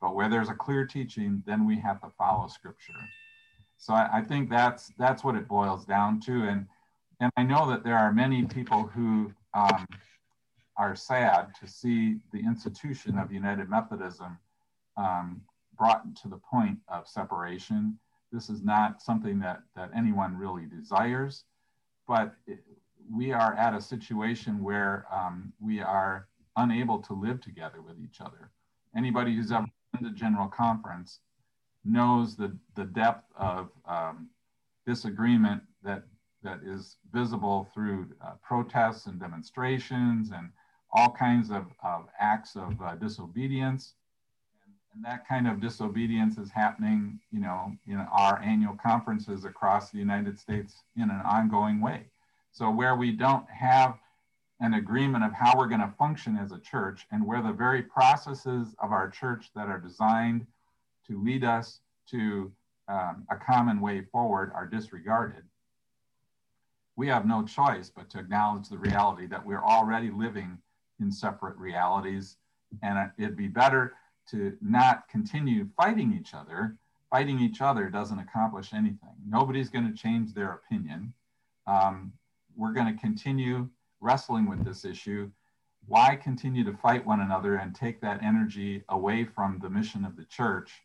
But 0.00 0.14
where 0.14 0.30
there's 0.30 0.48
a 0.48 0.54
clear 0.54 0.86
teaching, 0.86 1.42
then 1.44 1.66
we 1.66 1.78
have 1.80 2.00
to 2.00 2.10
follow 2.16 2.48
Scripture. 2.48 2.94
So 3.80 3.94
I, 3.94 4.18
I 4.18 4.22
think 4.22 4.50
that's 4.50 4.92
that's 4.98 5.24
what 5.24 5.34
it 5.34 5.48
boils 5.48 5.84
down 5.84 6.20
to. 6.20 6.44
And 6.44 6.66
and 7.18 7.32
I 7.36 7.42
know 7.42 7.68
that 7.70 7.82
there 7.82 7.98
are 7.98 8.12
many 8.12 8.44
people 8.44 8.86
who 8.86 9.32
um, 9.54 9.86
are 10.76 10.94
sad 10.94 11.48
to 11.60 11.66
see 11.66 12.16
the 12.32 12.38
institution 12.38 13.18
of 13.18 13.32
United 13.32 13.68
Methodism 13.68 14.38
um, 14.96 15.42
brought 15.76 16.14
to 16.16 16.28
the 16.28 16.38
point 16.38 16.78
of 16.88 17.08
separation. 17.08 17.98
This 18.32 18.48
is 18.48 18.62
not 18.62 19.02
something 19.02 19.38
that, 19.40 19.62
that 19.76 19.90
anyone 19.94 20.36
really 20.36 20.64
desires, 20.66 21.44
but 22.06 22.34
it, 22.46 22.60
we 23.12 23.32
are 23.32 23.54
at 23.54 23.74
a 23.74 23.80
situation 23.80 24.62
where 24.62 25.04
um, 25.12 25.52
we 25.60 25.80
are 25.80 26.28
unable 26.56 26.98
to 27.00 27.12
live 27.12 27.40
together 27.40 27.82
with 27.82 27.96
each 28.02 28.20
other. 28.20 28.50
Anybody 28.96 29.34
who's 29.34 29.52
ever 29.52 29.66
been 29.92 30.04
to 30.04 30.18
General 30.18 30.48
Conference 30.48 31.20
knows 31.84 32.36
the, 32.36 32.56
the 32.74 32.84
depth 32.84 33.24
of 33.36 33.70
um, 33.86 34.28
disagreement 34.86 35.62
that, 35.82 36.04
that 36.42 36.60
is 36.64 36.96
visible 37.12 37.68
through 37.72 38.08
uh, 38.24 38.32
protests 38.42 39.06
and 39.06 39.18
demonstrations 39.20 40.30
and 40.30 40.50
all 40.92 41.10
kinds 41.10 41.50
of, 41.50 41.66
of 41.82 42.06
acts 42.18 42.56
of 42.56 42.80
uh, 42.82 42.94
disobedience. 42.96 43.94
And, 44.64 44.74
and, 44.94 45.04
that 45.04 45.26
kind 45.28 45.46
of 45.46 45.60
disobedience 45.60 46.36
is 46.36 46.50
happening, 46.50 47.20
you 47.30 47.40
know, 47.40 47.72
in 47.86 47.96
our 47.96 48.40
annual 48.40 48.76
conferences 48.82 49.44
across 49.44 49.90
the 49.90 49.98
United 49.98 50.38
States 50.38 50.82
in 50.96 51.04
an 51.04 51.20
ongoing 51.24 51.80
way. 51.80 52.06
So 52.52 52.70
where 52.70 52.96
we 52.96 53.12
don't 53.12 53.48
have 53.48 53.98
an 54.60 54.74
agreement 54.74 55.24
of 55.24 55.32
how 55.32 55.56
we're 55.56 55.68
going 55.68 55.80
to 55.80 55.94
function 55.98 56.36
as 56.36 56.52
a 56.52 56.58
church 56.58 57.06
and 57.10 57.26
where 57.26 57.42
the 57.42 57.52
very 57.52 57.82
processes 57.82 58.74
of 58.82 58.92
our 58.92 59.08
church 59.08 59.50
that 59.54 59.68
are 59.68 59.78
designed 59.78 60.46
to 61.06 61.22
lead 61.22 61.44
us 61.44 61.80
to 62.10 62.52
um, 62.88 63.24
a 63.30 63.36
common 63.36 63.80
way 63.80 64.02
forward 64.02 64.52
are 64.54 64.66
disregarded, 64.66 65.44
we 66.96 67.06
have 67.08 67.26
no 67.26 67.44
choice 67.44 67.90
but 67.94 68.10
to 68.10 68.18
acknowledge 68.18 68.68
the 68.68 68.78
reality 68.78 69.26
that 69.26 69.44
we're 69.44 69.64
already 69.64 70.10
living 70.10 70.58
in 71.00 71.10
separate 71.10 71.56
realities. 71.56 72.36
And 72.82 73.10
it'd 73.18 73.36
be 73.36 73.48
better 73.48 73.94
to 74.30 74.56
not 74.60 75.08
continue 75.08 75.68
fighting 75.76 76.12
each 76.12 76.34
other. 76.34 76.76
Fighting 77.10 77.40
each 77.40 77.60
other 77.60 77.88
doesn't 77.88 78.18
accomplish 78.18 78.72
anything. 78.72 79.14
Nobody's 79.26 79.70
going 79.70 79.90
to 79.90 79.96
change 79.96 80.34
their 80.34 80.52
opinion. 80.52 81.12
Um, 81.66 82.12
we're 82.56 82.72
going 82.72 82.94
to 82.94 83.00
continue 83.00 83.68
wrestling 84.00 84.48
with 84.48 84.64
this 84.64 84.84
issue. 84.84 85.30
Why 85.86 86.16
continue 86.16 86.64
to 86.64 86.76
fight 86.76 87.04
one 87.04 87.20
another 87.20 87.56
and 87.56 87.74
take 87.74 88.00
that 88.02 88.22
energy 88.22 88.84
away 88.88 89.24
from 89.24 89.58
the 89.60 89.70
mission 89.70 90.04
of 90.04 90.16
the 90.16 90.24
church 90.24 90.82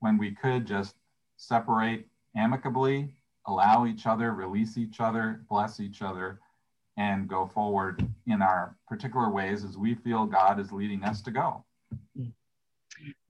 when 0.00 0.18
we 0.18 0.32
could 0.32 0.66
just 0.66 0.96
separate 1.36 2.06
amicably, 2.36 3.14
allow 3.46 3.86
each 3.86 4.06
other, 4.06 4.32
release 4.32 4.76
each 4.76 5.00
other, 5.00 5.42
bless 5.48 5.80
each 5.80 6.02
other, 6.02 6.40
and 6.96 7.28
go 7.28 7.50
forward 7.54 8.06
in 8.26 8.42
our 8.42 8.76
particular 8.88 9.30
ways 9.30 9.64
as 9.64 9.78
we 9.78 9.94
feel 9.94 10.26
God 10.26 10.60
is 10.60 10.72
leading 10.72 11.02
us 11.04 11.22
to 11.22 11.30
go. 11.30 11.64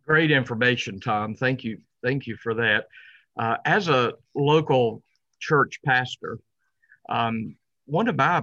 Great 0.07 0.31
information, 0.31 0.99
Tom. 0.99 1.35
Thank 1.35 1.63
you. 1.63 1.79
Thank 2.03 2.27
you 2.27 2.37
for 2.37 2.55
that. 2.55 2.89
Uh, 3.39 3.57
as 3.65 3.89
a 3.89 4.15
local 4.35 5.03
church 5.39 5.81
pastor, 5.85 6.39
um, 7.09 7.57
one 7.87 8.09
of 8.09 8.17
my 8.17 8.43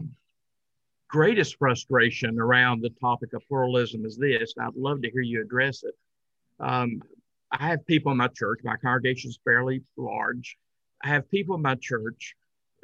greatest 1.09 1.57
frustration 1.57 2.39
around 2.39 2.81
the 2.81 2.89
topic 3.01 3.33
of 3.33 3.41
pluralism 3.47 4.05
is 4.05 4.17
this. 4.17 4.53
I'd 4.59 4.75
love 4.75 5.01
to 5.01 5.11
hear 5.11 5.21
you 5.21 5.41
address 5.41 5.83
it. 5.83 5.95
Um, 6.59 7.01
I 7.51 7.67
have 7.67 7.85
people 7.85 8.11
in 8.11 8.17
my 8.17 8.27
church, 8.27 8.59
my 8.63 8.75
congregation 8.77 9.29
is 9.29 9.39
fairly 9.43 9.81
large. 9.95 10.57
I 11.03 11.09
have 11.09 11.29
people 11.29 11.55
in 11.55 11.61
my 11.61 11.75
church 11.75 12.35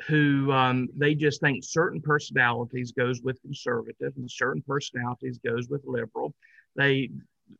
who 0.08 0.52
um, 0.52 0.90
they 0.98 1.16
just 1.16 1.42
think 1.42 1.64
certain 1.64 2.02
personalities 2.02 2.92
goes 2.92 3.22
with 3.22 3.42
conservative 3.42 4.14
and 4.16 4.30
certain 4.30 4.64
personalities 4.68 5.40
goes 5.40 5.70
with 5.70 5.82
liberal. 5.86 6.34
They 6.76 7.10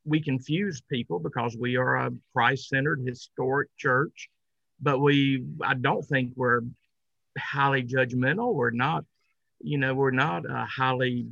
we 0.06 0.22
confuse 0.22 0.82
people 0.82 1.20
because 1.20 1.58
we 1.58 1.76
are 1.76 1.96
a 1.98 2.12
Christ-centered 2.34 3.02
historic 3.06 3.70
church, 3.78 4.30
but 4.82 5.00
we 5.00 5.44
I 5.62 5.74
don't 5.76 6.04
think 6.04 6.34
we're 6.36 6.62
highly 7.38 7.84
judgmental. 7.84 8.54
We're 8.54 8.72
not, 8.72 9.06
you 9.60 9.78
know, 9.78 9.94
we're 9.94 10.12
not 10.12 10.50
uh, 10.50 10.66
highly 10.66 11.28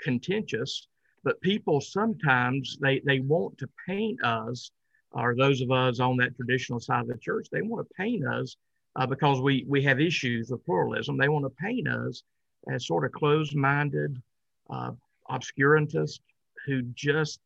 contentious. 0.00 0.86
But 1.22 1.40
people 1.40 1.80
sometimes 1.80 2.78
they 2.80 3.00
they 3.04 3.20
want 3.20 3.58
to 3.58 3.68
paint 3.86 4.22
us, 4.24 4.70
or 5.12 5.34
those 5.34 5.60
of 5.60 5.70
us 5.70 6.00
on 6.00 6.16
that 6.18 6.36
traditional 6.36 6.80
side 6.80 7.02
of 7.02 7.08
the 7.08 7.18
church, 7.18 7.48
they 7.50 7.62
want 7.62 7.86
to 7.86 7.94
paint 7.94 8.26
us 8.26 8.56
uh, 8.96 9.06
because 9.06 9.40
we 9.40 9.64
we 9.68 9.82
have 9.82 10.00
issues 10.00 10.50
with 10.50 10.64
pluralism. 10.64 11.16
They 11.16 11.28
want 11.28 11.44
to 11.44 11.62
paint 11.62 11.88
us 11.88 12.22
as 12.68 12.86
sort 12.86 13.04
of 13.04 13.12
closed-minded, 13.12 14.20
uh, 14.68 14.92
obscurantists 15.30 16.20
who 16.66 16.82
just 16.94 17.40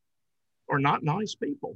are 0.69 0.79
not 0.79 1.03
nice 1.03 1.35
people. 1.35 1.75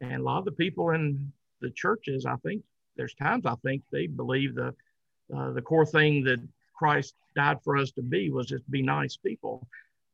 And 0.00 0.14
a 0.14 0.22
lot 0.22 0.38
of 0.38 0.44
the 0.44 0.52
people 0.52 0.90
in 0.90 1.32
the 1.60 1.70
churches, 1.70 2.26
I 2.26 2.36
think, 2.36 2.62
there's 2.96 3.14
times 3.14 3.46
I 3.46 3.54
think 3.64 3.82
they 3.90 4.06
believe 4.06 4.54
the 4.54 4.74
uh, 5.34 5.52
the 5.52 5.62
core 5.62 5.86
thing 5.86 6.24
that 6.24 6.40
Christ 6.74 7.14
died 7.34 7.58
for 7.62 7.76
us 7.76 7.92
to 7.92 8.02
be 8.02 8.30
was 8.30 8.46
just 8.46 8.68
be 8.70 8.82
nice 8.82 9.16
people. 9.16 9.66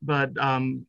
But 0.02 0.36
um, 0.38 0.86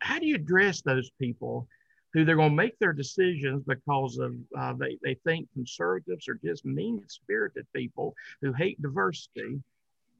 how 0.00 0.18
do 0.18 0.26
you 0.26 0.34
address 0.34 0.80
those 0.80 1.10
people 1.20 1.68
who 2.12 2.24
they're 2.24 2.36
going 2.36 2.50
to 2.50 2.56
make 2.56 2.78
their 2.78 2.92
decisions 2.92 3.62
because 3.66 4.18
of 4.18 4.34
uh, 4.58 4.74
they, 4.74 4.98
they 5.02 5.14
think 5.24 5.48
conservatives 5.52 6.28
are 6.28 6.38
just 6.44 6.64
mean 6.64 7.02
spirited 7.08 7.66
people 7.74 8.14
who 8.40 8.52
hate 8.52 8.80
diversity 8.82 9.60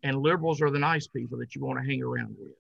and 0.03 0.17
liberals 0.17 0.61
are 0.61 0.71
the 0.71 0.79
nice 0.79 1.07
people 1.07 1.39
that 1.39 1.55
you 1.55 1.65
want 1.65 1.79
to 1.79 1.85
hang 1.85 2.03
around 2.03 2.35
with. 2.39 2.53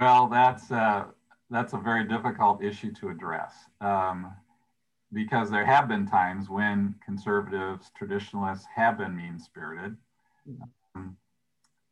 Well 0.00 0.28
that's 0.28 0.70
uh, 0.70 1.06
that's 1.50 1.72
a 1.72 1.78
very 1.78 2.06
difficult 2.06 2.62
issue 2.62 2.92
to 2.94 3.08
address 3.08 3.54
um, 3.80 4.32
because 5.12 5.50
there 5.50 5.64
have 5.64 5.88
been 5.88 6.06
times 6.06 6.48
when 6.48 6.94
conservatives 7.04 7.90
traditionalists 7.96 8.66
have 8.74 8.98
been 8.98 9.16
mean 9.16 9.38
spirited 9.38 9.96
um, 10.94 11.16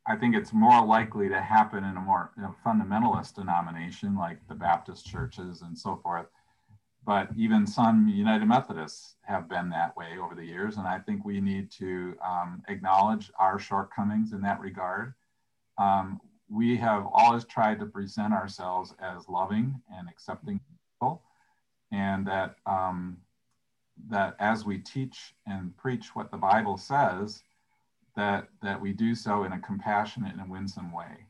I 0.07 0.15
think 0.15 0.35
it's 0.35 0.53
more 0.53 0.85
likely 0.85 1.29
to 1.29 1.41
happen 1.41 1.83
in 1.83 1.97
a 1.97 2.01
more 2.01 2.31
you 2.37 2.43
know, 2.43 2.55
fundamentalist 2.65 3.35
denomination 3.35 4.15
like 4.15 4.37
the 4.47 4.53
Baptist 4.53 5.05
churches 5.05 5.61
and 5.61 5.77
so 5.77 5.99
forth. 6.03 6.27
But 7.05 7.29
even 7.35 7.67
some 7.67 8.07
United 8.07 8.47
Methodists 8.47 9.15
have 9.21 9.47
been 9.47 9.69
that 9.69 9.95
way 9.95 10.17
over 10.21 10.35
the 10.35 10.45
years. 10.45 10.77
And 10.77 10.87
I 10.87 10.99
think 10.99 11.23
we 11.23 11.39
need 11.39 11.71
to 11.73 12.15
um, 12.23 12.63
acknowledge 12.67 13.31
our 13.39 13.59
shortcomings 13.59 14.33
in 14.33 14.41
that 14.41 14.59
regard. 14.59 15.13
Um, 15.77 16.19
we 16.49 16.77
have 16.77 17.07
always 17.11 17.45
tried 17.45 17.79
to 17.79 17.85
present 17.85 18.33
ourselves 18.33 18.93
as 18.99 19.27
loving 19.27 19.81
and 19.95 20.07
accepting 20.07 20.59
people, 20.99 21.23
and 21.91 22.25
that, 22.27 22.55
um, 22.67 23.17
that 24.09 24.35
as 24.39 24.65
we 24.65 24.77
teach 24.77 25.33
and 25.47 25.75
preach 25.77 26.15
what 26.15 26.29
the 26.29 26.37
Bible 26.37 26.77
says, 26.77 27.43
that 28.15 28.47
that 28.61 28.79
we 28.79 28.93
do 28.93 29.13
so 29.13 29.43
in 29.43 29.51
a 29.53 29.59
compassionate 29.59 30.35
and 30.35 30.49
winsome 30.49 30.91
way. 30.91 31.27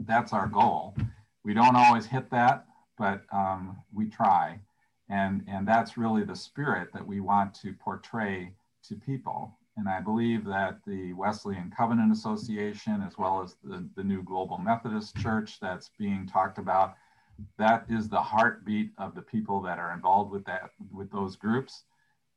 That's 0.00 0.32
our 0.32 0.46
goal. 0.46 0.96
We 1.44 1.54
don't 1.54 1.76
always 1.76 2.06
hit 2.06 2.30
that, 2.30 2.66
but 2.98 3.22
um, 3.32 3.76
we 3.92 4.06
try, 4.06 4.60
and 5.08 5.44
and 5.48 5.66
that's 5.66 5.96
really 5.96 6.24
the 6.24 6.36
spirit 6.36 6.92
that 6.92 7.06
we 7.06 7.20
want 7.20 7.54
to 7.56 7.72
portray 7.74 8.52
to 8.88 8.96
people. 8.96 9.56
And 9.76 9.88
I 9.88 10.00
believe 10.00 10.44
that 10.44 10.80
the 10.86 11.14
Wesleyan 11.14 11.72
Covenant 11.74 12.12
Association, 12.12 13.02
as 13.06 13.16
well 13.16 13.42
as 13.42 13.56
the, 13.64 13.88
the 13.96 14.04
new 14.04 14.22
Global 14.22 14.58
Methodist 14.58 15.16
Church 15.16 15.58
that's 15.60 15.90
being 15.98 16.26
talked 16.26 16.58
about, 16.58 16.94
that 17.56 17.86
is 17.88 18.08
the 18.08 18.20
heartbeat 18.20 18.90
of 18.98 19.14
the 19.14 19.22
people 19.22 19.62
that 19.62 19.78
are 19.78 19.94
involved 19.94 20.30
with 20.30 20.44
that 20.44 20.70
with 20.92 21.10
those 21.10 21.36
groups. 21.36 21.84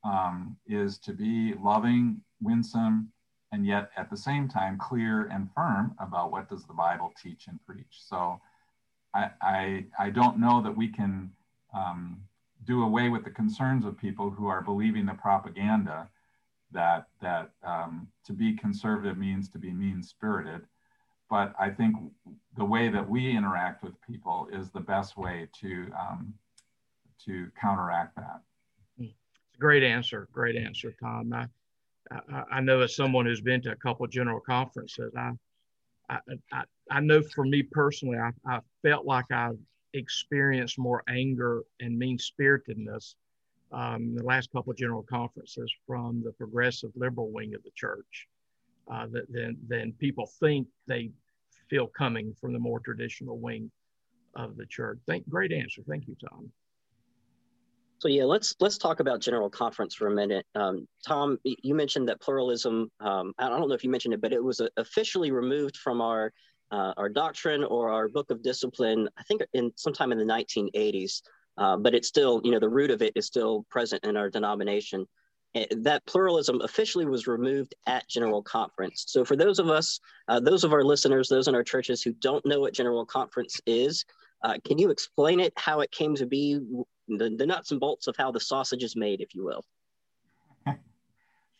Um, 0.04 0.56
is 0.68 0.98
to 0.98 1.12
be 1.12 1.54
loving, 1.60 2.20
winsome, 2.40 3.10
and 3.52 3.66
yet 3.66 3.90
at 3.96 4.10
the 4.10 4.16
same 4.16 4.48
time 4.48 4.78
clear 4.78 5.26
and 5.26 5.48
firm 5.54 5.94
about 5.98 6.30
what 6.30 6.48
does 6.48 6.64
the 6.64 6.72
Bible 6.72 7.12
teach 7.22 7.46
and 7.48 7.58
preach. 7.66 7.86
So 7.90 8.40
I, 9.14 9.30
I, 9.40 9.84
I 9.98 10.10
don't 10.10 10.38
know 10.38 10.62
that 10.62 10.76
we 10.76 10.88
can 10.88 11.30
um, 11.74 12.20
do 12.64 12.82
away 12.82 13.08
with 13.08 13.24
the 13.24 13.30
concerns 13.30 13.84
of 13.84 13.96
people 13.98 14.30
who 14.30 14.46
are 14.48 14.62
believing 14.62 15.06
the 15.06 15.14
propaganda 15.14 16.08
that, 16.72 17.06
that 17.22 17.50
um, 17.64 18.08
to 18.24 18.32
be 18.32 18.54
conservative 18.54 19.16
means 19.16 19.48
to 19.50 19.58
be 19.58 19.72
mean 19.72 20.02
spirited. 20.02 20.62
But 21.30 21.54
I 21.58 21.70
think 21.70 21.96
the 22.56 22.64
way 22.64 22.88
that 22.88 23.08
we 23.08 23.36
interact 23.36 23.82
with 23.82 23.94
people 24.06 24.48
is 24.52 24.70
the 24.70 24.80
best 24.80 25.16
way 25.16 25.48
to, 25.60 25.86
um, 25.98 26.34
to 27.24 27.48
counteract 27.60 28.16
that. 28.16 28.40
It's 28.98 29.56
a 29.56 29.58
great 29.58 29.82
answer. 29.82 30.28
Great 30.32 30.56
answer, 30.56 30.94
Tom. 31.00 31.32
I, 31.32 31.46
I, 32.10 32.42
I 32.52 32.60
know 32.60 32.80
as 32.80 32.96
someone 32.96 33.26
who's 33.26 33.40
been 33.40 33.62
to 33.62 33.72
a 33.72 33.76
couple 33.76 34.06
general 34.06 34.40
conferences, 34.40 35.12
I, 35.16 35.32
I, 36.08 36.18
I, 36.52 36.64
I 36.90 37.00
know 37.00 37.22
for 37.22 37.44
me 37.44 37.62
personally, 37.62 38.18
I, 38.18 38.30
I 38.46 38.60
felt 38.82 39.06
like 39.06 39.30
I've 39.30 39.58
experienced 39.94 40.78
more 40.78 41.02
anger 41.08 41.62
and 41.80 41.98
mean 41.98 42.18
spiritedness 42.18 43.14
um, 43.72 44.14
the 44.14 44.22
last 44.22 44.52
couple 44.52 44.72
general 44.74 45.02
conferences 45.02 45.72
from 45.86 46.22
the 46.24 46.32
progressive 46.32 46.90
liberal 46.94 47.30
wing 47.30 47.54
of 47.54 47.62
the 47.64 47.70
church 47.74 48.28
uh, 48.90 49.06
than, 49.28 49.56
than 49.66 49.92
people 49.98 50.30
think 50.40 50.68
they 50.86 51.10
feel 51.68 51.86
coming 51.88 52.34
from 52.40 52.52
the 52.52 52.58
more 52.58 52.80
traditional 52.80 53.38
wing 53.38 53.70
of 54.36 54.56
the 54.56 54.66
church. 54.66 54.98
Thank, 55.06 55.28
great 55.28 55.52
answer. 55.52 55.82
Thank 55.88 56.06
you, 56.06 56.16
Tom. 56.28 56.50
So 57.98 58.08
yeah, 58.08 58.24
let's 58.24 58.54
let's 58.60 58.76
talk 58.76 59.00
about 59.00 59.20
General 59.20 59.48
Conference 59.48 59.94
for 59.94 60.08
a 60.08 60.14
minute. 60.14 60.44
Um, 60.54 60.86
Tom, 61.06 61.38
you 61.44 61.74
mentioned 61.74 62.08
that 62.08 62.20
pluralism. 62.20 62.90
Um, 63.00 63.32
I 63.38 63.48
don't 63.48 63.68
know 63.68 63.74
if 63.74 63.84
you 63.84 63.90
mentioned 63.90 64.14
it, 64.14 64.20
but 64.20 64.32
it 64.32 64.42
was 64.42 64.60
officially 64.76 65.30
removed 65.30 65.76
from 65.78 66.00
our 66.00 66.32
uh, 66.70 66.92
our 66.96 67.08
doctrine 67.08 67.64
or 67.64 67.90
our 67.90 68.08
book 68.08 68.30
of 68.30 68.42
discipline. 68.42 69.08
I 69.16 69.22
think 69.22 69.42
in 69.54 69.72
sometime 69.76 70.12
in 70.12 70.18
the 70.18 70.24
1980s. 70.24 71.22
Uh, 71.58 71.76
but 71.76 71.94
it's 71.94 72.08
still, 72.08 72.40
you 72.44 72.50
know, 72.50 72.58
the 72.58 72.68
root 72.68 72.90
of 72.90 73.02
it 73.02 73.12
is 73.16 73.26
still 73.26 73.64
present 73.70 74.04
in 74.04 74.16
our 74.16 74.28
denomination. 74.28 75.06
That 75.70 76.04
pluralism 76.04 76.60
officially 76.60 77.06
was 77.06 77.26
removed 77.26 77.74
at 77.86 78.06
General 78.08 78.42
Conference. 78.42 79.04
So 79.08 79.24
for 79.24 79.36
those 79.36 79.58
of 79.58 79.70
us, 79.70 79.98
uh, 80.28 80.38
those 80.38 80.64
of 80.64 80.74
our 80.74 80.84
listeners, 80.84 81.30
those 81.30 81.48
in 81.48 81.54
our 81.54 81.64
churches 81.64 82.02
who 82.02 82.12
don't 82.12 82.44
know 82.44 82.60
what 82.60 82.74
General 82.74 83.06
Conference 83.06 83.58
is, 83.64 84.04
uh, 84.42 84.54
can 84.64 84.78
you 84.78 84.90
explain 84.90 85.40
it, 85.40 85.52
how 85.56 85.80
it 85.80 85.90
came 85.90 86.14
to 86.16 86.26
be, 86.26 86.58
the, 87.08 87.34
the 87.36 87.46
nuts 87.46 87.70
and 87.70 87.80
bolts 87.80 88.06
of 88.06 88.16
how 88.16 88.30
the 88.30 88.40
sausage 88.40 88.82
is 88.82 88.96
made, 88.96 89.20
if 89.20 89.34
you 89.34 89.44
will. 89.44 89.64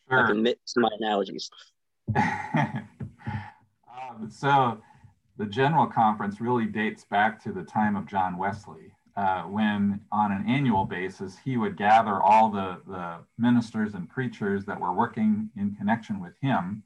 Sure. 0.08 0.22
I 0.22 0.26
can 0.28 0.40
mix 0.40 0.60
my 0.76 0.88
analogies. 1.00 1.50
um, 2.16 2.86
so 4.30 4.78
the 5.36 5.46
General 5.46 5.88
Conference 5.88 6.40
really 6.40 6.66
dates 6.66 7.04
back 7.04 7.42
to 7.42 7.52
the 7.52 7.64
time 7.64 7.96
of 7.96 8.06
John 8.06 8.38
Wesley. 8.38 8.92
Uh, 9.16 9.42
when 9.44 10.00
on 10.12 10.30
an 10.30 10.44
annual 10.46 10.84
basis 10.84 11.38
he 11.42 11.56
would 11.56 11.76
gather 11.76 12.20
all 12.22 12.50
the, 12.50 12.80
the 12.86 13.16
ministers 13.38 13.94
and 13.94 14.08
preachers 14.08 14.64
that 14.66 14.78
were 14.78 14.92
working 14.92 15.50
in 15.56 15.74
connection 15.74 16.20
with 16.20 16.34
him 16.40 16.82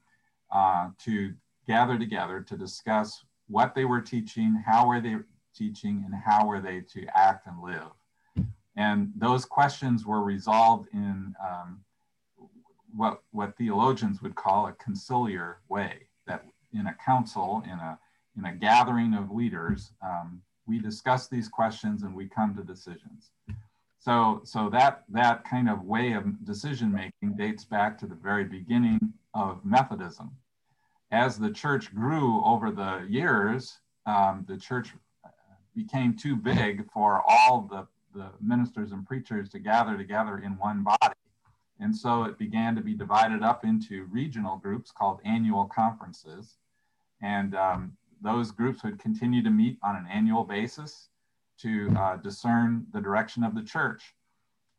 uh, 0.51 0.89
to 0.97 1.33
gather 1.67 1.99
together 1.99 2.41
to 2.41 2.57
discuss 2.57 3.23
what 3.49 3.75
they 3.75 3.83
were 3.83 4.01
teaching, 4.01 4.63
how 4.65 4.87
were 4.87 5.01
they 5.01 5.17
teaching, 5.55 6.03
and 6.05 6.15
how 6.15 6.45
were 6.45 6.61
they 6.61 6.81
to 6.93 7.05
act 7.15 7.47
and 7.47 7.61
live. 7.61 7.91
And 8.75 9.11
those 9.15 9.45
questions 9.45 10.05
were 10.05 10.23
resolved 10.23 10.87
in 10.93 11.35
um, 11.45 11.81
what, 12.95 13.21
what 13.31 13.57
theologians 13.57 14.21
would 14.21 14.35
call 14.35 14.67
a 14.67 14.73
conciliar 14.73 15.55
way, 15.69 16.07
that 16.27 16.45
in 16.73 16.87
a 16.87 16.95
council, 17.05 17.63
in 17.65 17.77
a, 17.79 17.99
in 18.37 18.45
a 18.45 18.55
gathering 18.55 19.13
of 19.13 19.31
leaders, 19.31 19.91
um, 20.01 20.41
we 20.65 20.79
discuss 20.79 21.27
these 21.27 21.49
questions 21.49 22.03
and 22.03 22.15
we 22.15 22.27
come 22.27 22.55
to 22.55 22.63
decisions. 22.63 23.31
So, 23.99 24.41
so 24.43 24.69
that, 24.69 25.03
that 25.09 25.43
kind 25.43 25.69
of 25.69 25.83
way 25.83 26.13
of 26.13 26.43
decision 26.45 26.91
making 26.91 27.35
dates 27.37 27.65
back 27.65 27.97
to 27.99 28.07
the 28.07 28.15
very 28.15 28.45
beginning 28.45 28.99
of 29.33 29.63
Methodism. 29.65 30.31
As 31.11 31.37
the 31.37 31.51
church 31.51 31.93
grew 31.93 32.43
over 32.43 32.71
the 32.71 33.05
years, 33.09 33.79
um, 34.05 34.45
the 34.47 34.57
church 34.57 34.93
became 35.75 36.15
too 36.15 36.35
big 36.35 36.89
for 36.91 37.23
all 37.27 37.61
the 37.61 37.87
the 38.13 38.29
ministers 38.41 38.91
and 38.91 39.05
preachers 39.05 39.49
to 39.49 39.59
gather 39.59 39.97
together 39.97 40.39
in 40.39 40.57
one 40.57 40.83
body. 40.83 41.15
And 41.79 41.95
so 41.95 42.23
it 42.23 42.37
began 42.37 42.75
to 42.75 42.81
be 42.81 42.93
divided 42.93 43.41
up 43.41 43.65
into 43.65 44.05
regional 44.11 44.57
groups 44.57 44.91
called 44.91 45.19
annual 45.25 45.65
conferences. 45.65 46.57
And 47.21 47.55
um, 47.55 47.97
those 48.21 48.51
groups 48.51 48.83
would 48.83 48.99
continue 48.99 49.41
to 49.43 49.49
meet 49.49 49.77
on 49.81 49.95
an 49.95 50.05
annual 50.11 50.43
basis 50.43 51.09
to 51.59 51.93
uh, 51.97 52.17
discern 52.17 52.85
the 52.93 53.01
direction 53.01 53.43
of 53.43 53.55
the 53.55 53.63
church. 53.63 54.15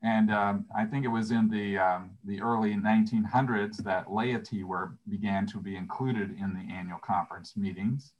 And 0.04 0.32
um, 0.32 0.66
I 0.76 0.84
think 0.84 1.04
it 1.04 1.08
was 1.08 1.30
in 1.30 1.48
the, 1.48 1.78
um, 1.78 2.10
the 2.24 2.40
early 2.40 2.74
1900s 2.74 3.76
that 3.78 4.12
laity 4.12 4.64
were, 4.64 4.96
began 5.08 5.46
to 5.48 5.58
be 5.58 5.76
included 5.76 6.36
in 6.40 6.54
the 6.54 6.72
annual 6.72 6.98
conference 6.98 7.56
meetings. 7.56 8.12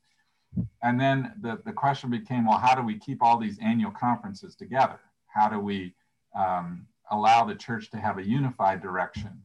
And 0.82 1.00
then 1.00 1.32
the, 1.40 1.60
the 1.64 1.72
question 1.72 2.10
became, 2.10 2.46
well, 2.46 2.58
how 2.58 2.74
do 2.74 2.82
we 2.82 2.98
keep 2.98 3.22
all 3.22 3.38
these 3.38 3.58
annual 3.60 3.92
conferences 3.92 4.54
together? 4.54 5.00
How 5.26 5.48
do 5.48 5.58
we 5.58 5.94
um, 6.36 6.86
allow 7.10 7.44
the 7.44 7.54
church 7.54 7.90
to 7.90 7.98
have 7.98 8.18
a 8.18 8.26
unified 8.26 8.82
direction? 8.82 9.42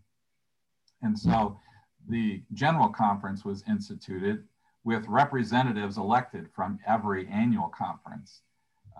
And 1.02 1.18
so 1.18 1.60
the 2.10 2.42
general 2.54 2.90
conference 2.90 3.46
was 3.46 3.64
instituted 3.68 4.44
with 4.84 5.06
representatives 5.08 5.98
elected 5.98 6.50
from 6.56 6.80
every 6.88 7.28
annual 7.28 7.68
conference. 7.68 8.42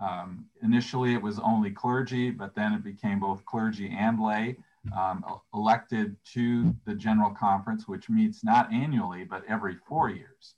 Um, 0.00 0.46
initially, 0.62 1.14
it 1.14 1.22
was 1.22 1.38
only 1.40 1.70
clergy, 1.70 2.30
but 2.30 2.54
then 2.54 2.72
it 2.72 2.84
became 2.84 3.20
both 3.20 3.44
clergy 3.44 3.90
and 3.90 4.22
lay 4.22 4.56
um, 4.96 5.24
elected 5.54 6.16
to 6.34 6.74
the 6.86 6.94
general 6.94 7.30
conference, 7.30 7.88
which 7.88 8.08
meets 8.08 8.44
not 8.44 8.72
annually, 8.72 9.24
but 9.24 9.44
every 9.48 9.76
four 9.88 10.10
years. 10.10 10.54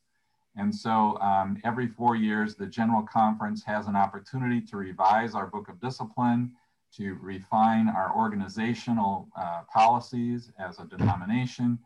And 0.56 0.74
so 0.74 1.16
um, 1.20 1.58
every 1.64 1.86
four 1.86 2.16
years, 2.16 2.54
the 2.54 2.66
General 2.66 3.02
Conference 3.02 3.62
has 3.64 3.86
an 3.86 3.96
opportunity 3.96 4.60
to 4.62 4.76
revise 4.76 5.34
our 5.34 5.46
Book 5.46 5.68
of 5.68 5.80
Discipline, 5.80 6.52
to 6.96 7.14
refine 7.22 7.88
our 7.88 8.14
organizational 8.16 9.28
uh, 9.36 9.62
policies 9.72 10.50
as 10.58 10.80
a 10.80 10.84
denomination, 10.86 11.78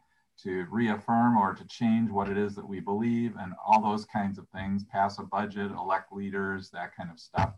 to 0.43 0.67
reaffirm 0.71 1.37
or 1.37 1.55
to 1.55 1.65
change 1.67 2.11
what 2.11 2.29
it 2.29 2.39
is 2.39 2.55
that 2.55 2.67
we 2.67 2.81
believe, 2.81 3.35
and 3.39 3.53
all 3.65 3.83
those 3.83 4.07
kinds 4.07 4.39
of 4.39 4.49
things, 4.49 4.83
pass 4.85 5.19
a 5.19 5.23
budget, 5.23 5.71
elect 5.71 6.13
leaders, 6.13 6.71
that 6.71 6.97
kind 6.97 7.11
of 7.11 7.21
stuff. 7.21 7.53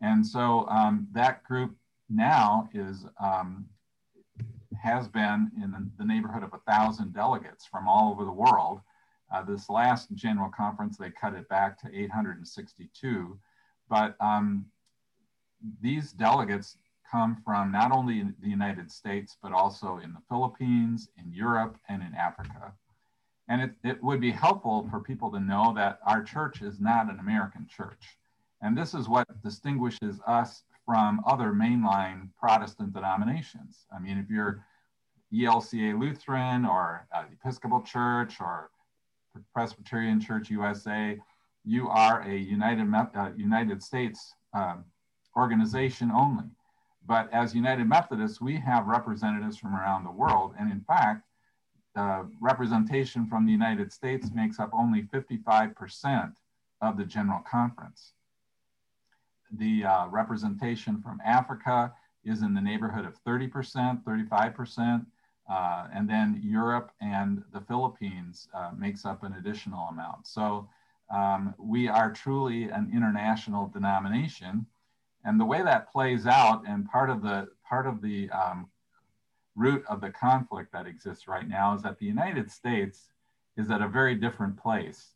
And 0.00 0.26
so 0.26 0.66
um, 0.68 1.06
that 1.12 1.44
group 1.44 1.76
now 2.08 2.68
is 2.74 3.06
um, 3.22 3.66
has 4.82 5.08
been 5.08 5.50
in 5.62 5.90
the 5.98 6.04
neighborhood 6.04 6.42
of 6.42 6.54
a 6.54 6.70
thousand 6.70 7.12
delegates 7.12 7.66
from 7.66 7.86
all 7.86 8.10
over 8.10 8.24
the 8.24 8.32
world 8.32 8.80
uh, 9.32 9.42
this 9.42 9.68
last 9.68 10.12
general 10.14 10.50
conference, 10.50 10.96
they 10.96 11.10
cut 11.10 11.34
it 11.34 11.48
back 11.48 11.78
to 11.80 11.88
862. 11.94 13.38
But 13.88 14.16
um, 14.20 14.66
these 15.80 16.12
delegates 16.12 16.76
come 17.10 17.40
from 17.44 17.72
not 17.72 17.92
only 17.92 18.22
the 18.40 18.48
United 18.48 18.90
States, 18.90 19.36
but 19.42 19.52
also 19.52 19.98
in 19.98 20.12
the 20.12 20.22
Philippines, 20.28 21.08
in 21.16 21.32
Europe, 21.32 21.76
and 21.88 22.02
in 22.02 22.14
Africa. 22.14 22.72
And 23.48 23.62
it, 23.62 23.72
it 23.82 24.02
would 24.02 24.20
be 24.20 24.30
helpful 24.30 24.86
for 24.90 25.00
people 25.00 25.30
to 25.32 25.40
know 25.40 25.72
that 25.74 25.98
our 26.06 26.22
church 26.22 26.62
is 26.62 26.80
not 26.80 27.10
an 27.10 27.18
American 27.18 27.66
church. 27.68 28.16
And 28.62 28.76
this 28.76 28.94
is 28.94 29.08
what 29.08 29.26
distinguishes 29.42 30.20
us 30.26 30.62
from 30.86 31.20
other 31.26 31.52
mainline 31.52 32.28
Protestant 32.38 32.92
denominations. 32.92 33.86
I 33.94 33.98
mean, 33.98 34.18
if 34.18 34.30
you're 34.30 34.64
ELCA 35.32 35.98
Lutheran 35.98 36.64
or 36.64 37.06
uh, 37.14 37.24
Episcopal 37.32 37.82
Church 37.82 38.36
or 38.40 38.70
Presbyterian 39.52 40.20
Church 40.20 40.50
USA, 40.50 41.18
you 41.64 41.88
are 41.88 42.22
a 42.22 42.36
United, 42.36 42.92
uh, 42.94 43.30
United 43.36 43.82
States 43.82 44.34
um, 44.54 44.84
organization 45.36 46.10
only. 46.10 46.44
But 47.06 47.32
as 47.32 47.54
United 47.54 47.88
Methodists, 47.88 48.40
we 48.40 48.56
have 48.56 48.86
representatives 48.86 49.56
from 49.56 49.74
around 49.74 50.04
the 50.04 50.10
world. 50.10 50.54
And 50.58 50.70
in 50.70 50.80
fact, 50.80 51.24
uh, 51.96 52.24
representation 52.40 53.26
from 53.26 53.46
the 53.46 53.52
United 53.52 53.92
States 53.92 54.30
makes 54.32 54.60
up 54.60 54.70
only 54.72 55.02
55% 55.02 56.32
of 56.80 56.96
the 56.96 57.04
General 57.04 57.40
Conference. 57.40 58.12
The 59.52 59.84
uh, 59.84 60.06
representation 60.08 61.02
from 61.02 61.20
Africa 61.24 61.92
is 62.24 62.42
in 62.42 62.54
the 62.54 62.60
neighborhood 62.60 63.06
of 63.06 63.22
30%, 63.24 64.04
35%. 64.04 65.06
Uh, 65.50 65.88
and 65.92 66.08
then 66.08 66.40
Europe 66.44 66.92
and 67.00 67.42
the 67.52 67.60
Philippines 67.60 68.48
uh, 68.54 68.70
makes 68.76 69.04
up 69.04 69.24
an 69.24 69.34
additional 69.34 69.88
amount. 69.88 70.26
So 70.26 70.68
um, 71.12 71.54
we 71.58 71.88
are 71.88 72.12
truly 72.12 72.64
an 72.64 72.90
international 72.94 73.66
denomination. 73.66 74.66
And 75.24 75.40
the 75.40 75.44
way 75.44 75.62
that 75.62 75.90
plays 75.90 76.26
out, 76.26 76.62
and 76.68 76.88
part 76.88 77.10
of 77.10 77.20
the 77.22 77.48
part 77.68 77.86
of 77.86 78.00
the 78.00 78.30
um, 78.30 78.68
root 79.56 79.84
of 79.88 80.00
the 80.00 80.10
conflict 80.10 80.72
that 80.72 80.86
exists 80.86 81.26
right 81.26 81.48
now 81.48 81.74
is 81.74 81.82
that 81.82 81.98
the 81.98 82.06
United 82.06 82.50
States 82.50 83.10
is 83.56 83.70
at 83.70 83.82
a 83.82 83.88
very 83.88 84.14
different 84.14 84.56
place 84.56 85.14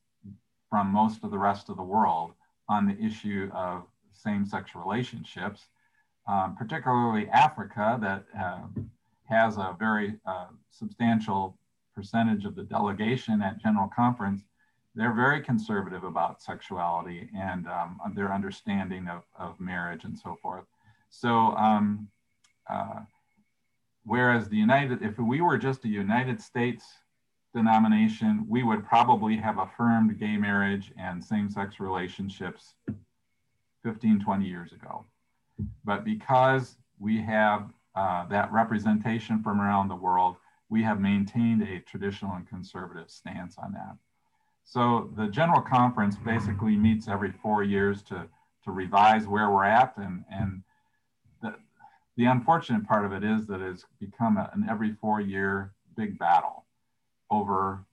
from 0.68 0.88
most 0.88 1.22
of 1.22 1.30
the 1.30 1.38
rest 1.38 1.68
of 1.68 1.76
the 1.76 1.82
world 1.82 2.32
on 2.68 2.86
the 2.86 2.98
issue 3.00 3.48
of 3.54 3.84
same-sex 4.12 4.74
relationships, 4.74 5.68
um, 6.26 6.56
particularly 6.56 7.28
Africa 7.28 7.98
that 8.00 8.24
uh, 8.38 8.62
has 9.28 9.56
a 9.56 9.76
very 9.78 10.14
uh, 10.26 10.46
substantial 10.70 11.56
percentage 11.94 12.44
of 12.44 12.54
the 12.54 12.62
delegation 12.62 13.42
at 13.42 13.58
General 13.58 13.88
Conference, 13.94 14.42
they're 14.94 15.12
very 15.12 15.40
conservative 15.40 16.04
about 16.04 16.42
sexuality 16.42 17.28
and 17.37 17.66
um, 17.66 18.00
their 18.14 18.32
understanding 18.32 19.08
of, 19.08 19.22
of 19.38 19.58
marriage 19.58 20.04
and 20.04 20.16
so 20.16 20.37
forth. 20.40 20.64
So, 21.10 21.56
um, 21.56 22.08
uh, 22.68 23.00
whereas 24.04 24.48
the 24.48 24.56
United, 24.56 25.02
if 25.02 25.18
we 25.18 25.40
were 25.40 25.58
just 25.58 25.84
a 25.84 25.88
United 25.88 26.40
States 26.40 26.84
denomination, 27.54 28.44
we 28.48 28.62
would 28.62 28.87
probably 28.87 29.37
have 29.37 29.58
affirmed 29.58 30.18
gay 30.18 30.37
marriage 30.37 30.92
and 30.98 31.22
same 31.22 31.48
sex 31.48 31.80
relationships 31.80 32.74
15, 33.84 34.20
20 34.20 34.44
years 34.44 34.72
ago. 34.72 35.04
But 35.84 36.04
because 36.04 36.76
we 36.98 37.20
have 37.22 37.70
uh, 37.94 38.26
that 38.26 38.52
representation 38.52 39.42
from 39.42 39.61
around 39.61 39.88
the 39.88 39.94
world, 39.94 40.37
we 40.68 40.83
have 40.83 41.00
maintained 41.00 41.62
a 41.62 41.80
traditional 41.80 42.35
and 42.35 42.48
conservative 42.48 43.11
stance 43.11 43.57
on 43.59 43.72
that. 43.72 43.96
So 44.64 45.11
the 45.16 45.28
General 45.28 45.61
Conference 45.61 46.16
basically 46.16 46.76
meets 46.76 47.07
every 47.07 47.30
four 47.30 47.62
years 47.62 48.02
to, 48.04 48.26
to 48.64 48.70
revise 48.70 49.26
where 49.26 49.50
we're 49.50 49.64
at. 49.64 49.96
And, 49.96 50.24
and 50.33 50.62
the, 51.42 51.54
the 52.16 52.24
unfortunate 52.24 52.87
part 52.87 53.04
of 53.04 53.12
it 53.12 53.22
is 53.22 53.46
that 53.46 53.61
it's 53.61 53.85
become 54.00 54.38
a, 54.38 54.50
an 54.54 54.66
every 54.68 54.94
four 55.00 55.20
year 55.20 55.72
big 55.96 56.18
battle 56.18 56.64
over 57.30 57.85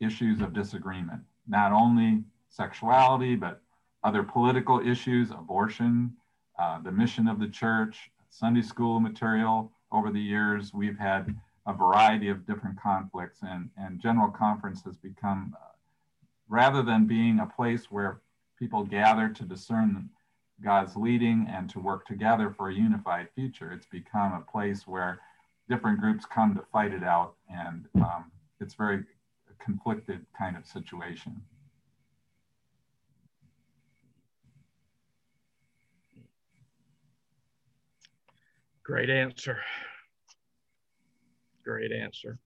issues 0.00 0.40
of 0.40 0.52
disagreement, 0.52 1.20
not 1.46 1.72
only 1.72 2.24
sexuality, 2.48 3.36
but 3.36 3.60
other 4.02 4.22
political 4.22 4.80
issues, 4.80 5.30
abortion, 5.30 6.12
uh, 6.58 6.80
the 6.82 6.90
mission 6.90 7.28
of 7.28 7.38
the 7.38 7.48
church, 7.48 8.10
Sunday 8.32 8.62
school 8.62 8.98
material. 8.98 9.70
Over 9.92 10.10
the 10.10 10.20
years, 10.20 10.72
we've 10.72 10.98
had 10.98 11.36
a 11.66 11.74
variety 11.74 12.30
of 12.30 12.46
different 12.46 12.80
conflicts, 12.80 13.40
and, 13.42 13.68
and 13.76 14.00
General 14.00 14.30
Conference 14.30 14.82
has 14.84 14.96
become, 14.96 15.54
uh, 15.60 15.74
rather 16.48 16.82
than 16.82 17.06
being 17.06 17.38
a 17.40 17.46
place 17.46 17.90
where 17.90 18.22
people 18.58 18.84
gather 18.84 19.28
to 19.28 19.44
discern 19.44 20.08
God's 20.64 20.96
leading 20.96 21.46
and 21.48 21.68
to 21.70 21.78
work 21.78 22.06
together 22.06 22.50
for 22.56 22.70
a 22.70 22.74
unified 22.74 23.28
future, 23.34 23.70
it's 23.70 23.86
become 23.86 24.32
a 24.32 24.50
place 24.50 24.86
where 24.86 25.20
different 25.68 26.00
groups 26.00 26.24
come 26.24 26.54
to 26.54 26.62
fight 26.72 26.94
it 26.94 27.04
out, 27.04 27.34
and 27.50 27.86
um, 27.96 28.32
it's 28.60 28.74
very 28.74 29.04
conflicted 29.58 30.24
kind 30.36 30.56
of 30.56 30.64
situation. 30.64 31.40
Great 38.84 39.10
answer. 39.10 39.58
Great 41.64 41.92
answer. 41.92 42.38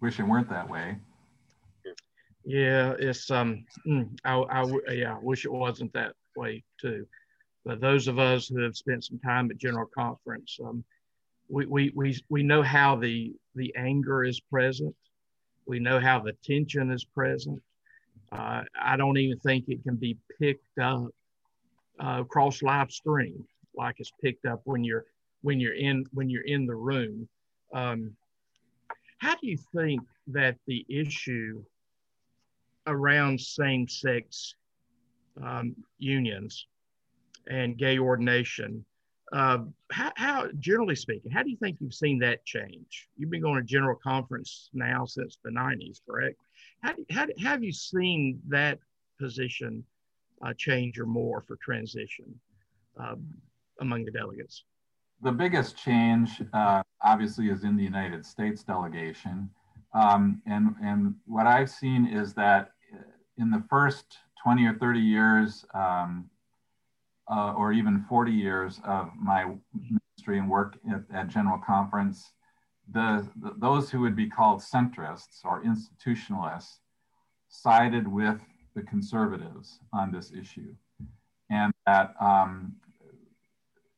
Wish 0.00 0.18
it 0.18 0.24
weren't 0.24 0.48
that 0.50 0.68
way. 0.68 0.96
Yeah, 2.44 2.94
it's 2.98 3.30
um, 3.30 3.64
mm, 3.86 4.08
I, 4.24 4.34
I 4.34 4.92
yeah, 4.92 5.14
I 5.14 5.18
wish 5.22 5.44
it 5.44 5.52
wasn't 5.52 5.92
that 5.94 6.12
way 6.36 6.62
too. 6.80 7.06
But 7.64 7.80
those 7.80 8.08
of 8.08 8.18
us 8.18 8.48
who 8.48 8.60
have 8.62 8.76
spent 8.76 9.04
some 9.04 9.18
time 9.20 9.50
at 9.50 9.56
General 9.56 9.88
Conference, 9.96 10.58
um, 10.62 10.84
we, 11.48 11.64
we, 11.66 11.92
we, 11.94 12.18
we 12.28 12.42
know 12.42 12.62
how 12.62 12.96
the, 12.96 13.32
the 13.54 13.74
anger 13.76 14.24
is 14.24 14.40
present. 14.40 14.94
We 15.66 15.78
know 15.78 15.98
how 15.98 16.20
the 16.20 16.34
tension 16.44 16.90
is 16.90 17.04
present. 17.04 17.62
Uh, 18.30 18.64
I 18.78 18.96
don't 18.96 19.16
even 19.16 19.38
think 19.38 19.68
it 19.68 19.82
can 19.82 19.96
be 19.96 20.18
picked 20.38 20.78
up 20.78 21.08
uh, 21.98 22.18
across 22.20 22.62
live 22.62 22.90
stream 22.90 23.46
like 23.74 23.96
it's 23.98 24.12
picked 24.22 24.44
up 24.44 24.60
when 24.64 24.84
you're 24.84 25.06
when 25.44 25.60
you're 25.60 25.74
in 25.74 26.06
when 26.12 26.30
you're 26.30 26.50
in 26.56 26.64
the 26.66 26.74
room. 26.74 27.28
Um, 27.74 28.16
how 29.18 29.34
do 29.34 29.46
you 29.46 29.58
think 29.76 30.00
that 30.28 30.56
the 30.66 30.86
issue 30.88 31.62
around 32.86 33.38
same-sex 33.38 34.54
um, 35.42 35.74
unions 35.98 36.66
and 37.46 37.76
gay 37.76 37.98
ordination, 37.98 38.84
uh, 39.32 39.58
how, 39.92 40.12
how, 40.16 40.48
generally 40.58 40.96
speaking, 40.96 41.30
how 41.30 41.42
do 41.42 41.50
you 41.50 41.56
think 41.58 41.76
you've 41.80 41.94
seen 41.94 42.18
that 42.20 42.44
change? 42.46 43.08
You've 43.16 43.30
been 43.30 43.42
going 43.42 43.56
to 43.56 43.66
general 43.66 43.96
conference 44.02 44.70
now 44.72 45.04
since 45.04 45.38
the 45.44 45.50
90s, 45.50 46.00
correct? 46.08 46.36
How, 46.82 46.94
how, 47.10 47.26
have 47.42 47.62
you 47.62 47.72
seen 47.72 48.40
that 48.48 48.78
position 49.20 49.84
uh, 50.44 50.54
change 50.56 50.98
or 50.98 51.06
more 51.06 51.42
for 51.46 51.56
transition 51.56 52.34
um, 52.98 53.26
among 53.80 54.04
the 54.04 54.10
delegates? 54.10 54.64
The 55.22 55.32
biggest 55.32 55.76
change, 55.76 56.42
uh, 56.52 56.82
obviously, 57.02 57.48
is 57.48 57.64
in 57.64 57.76
the 57.76 57.82
United 57.82 58.24
States 58.26 58.62
delegation. 58.62 59.48
Um, 59.94 60.42
and, 60.46 60.74
and 60.82 61.14
what 61.26 61.46
I've 61.46 61.70
seen 61.70 62.06
is 62.06 62.34
that 62.34 62.72
in 63.38 63.50
the 63.50 63.64
first 63.68 64.18
20 64.42 64.66
or 64.66 64.74
30 64.74 65.00
years, 65.00 65.64
um, 65.74 66.28
uh, 67.30 67.54
or 67.56 67.72
even 67.72 68.04
40 68.08 68.32
years 68.32 68.80
of 68.84 69.10
my 69.18 69.46
ministry 69.72 70.38
and 70.38 70.48
work 70.48 70.76
at, 70.90 71.02
at 71.14 71.28
General 71.28 71.58
Conference, 71.58 72.32
the, 72.92 73.26
the, 73.40 73.54
those 73.58 73.90
who 73.90 74.00
would 74.00 74.16
be 74.16 74.28
called 74.28 74.60
centrists 74.60 75.44
or 75.44 75.62
institutionalists 75.64 76.80
sided 77.48 78.06
with 78.06 78.40
the 78.74 78.82
conservatives 78.82 79.78
on 79.92 80.12
this 80.12 80.32
issue. 80.32 80.74
And 81.50 81.72
that 81.86 82.14
um, 82.20 82.74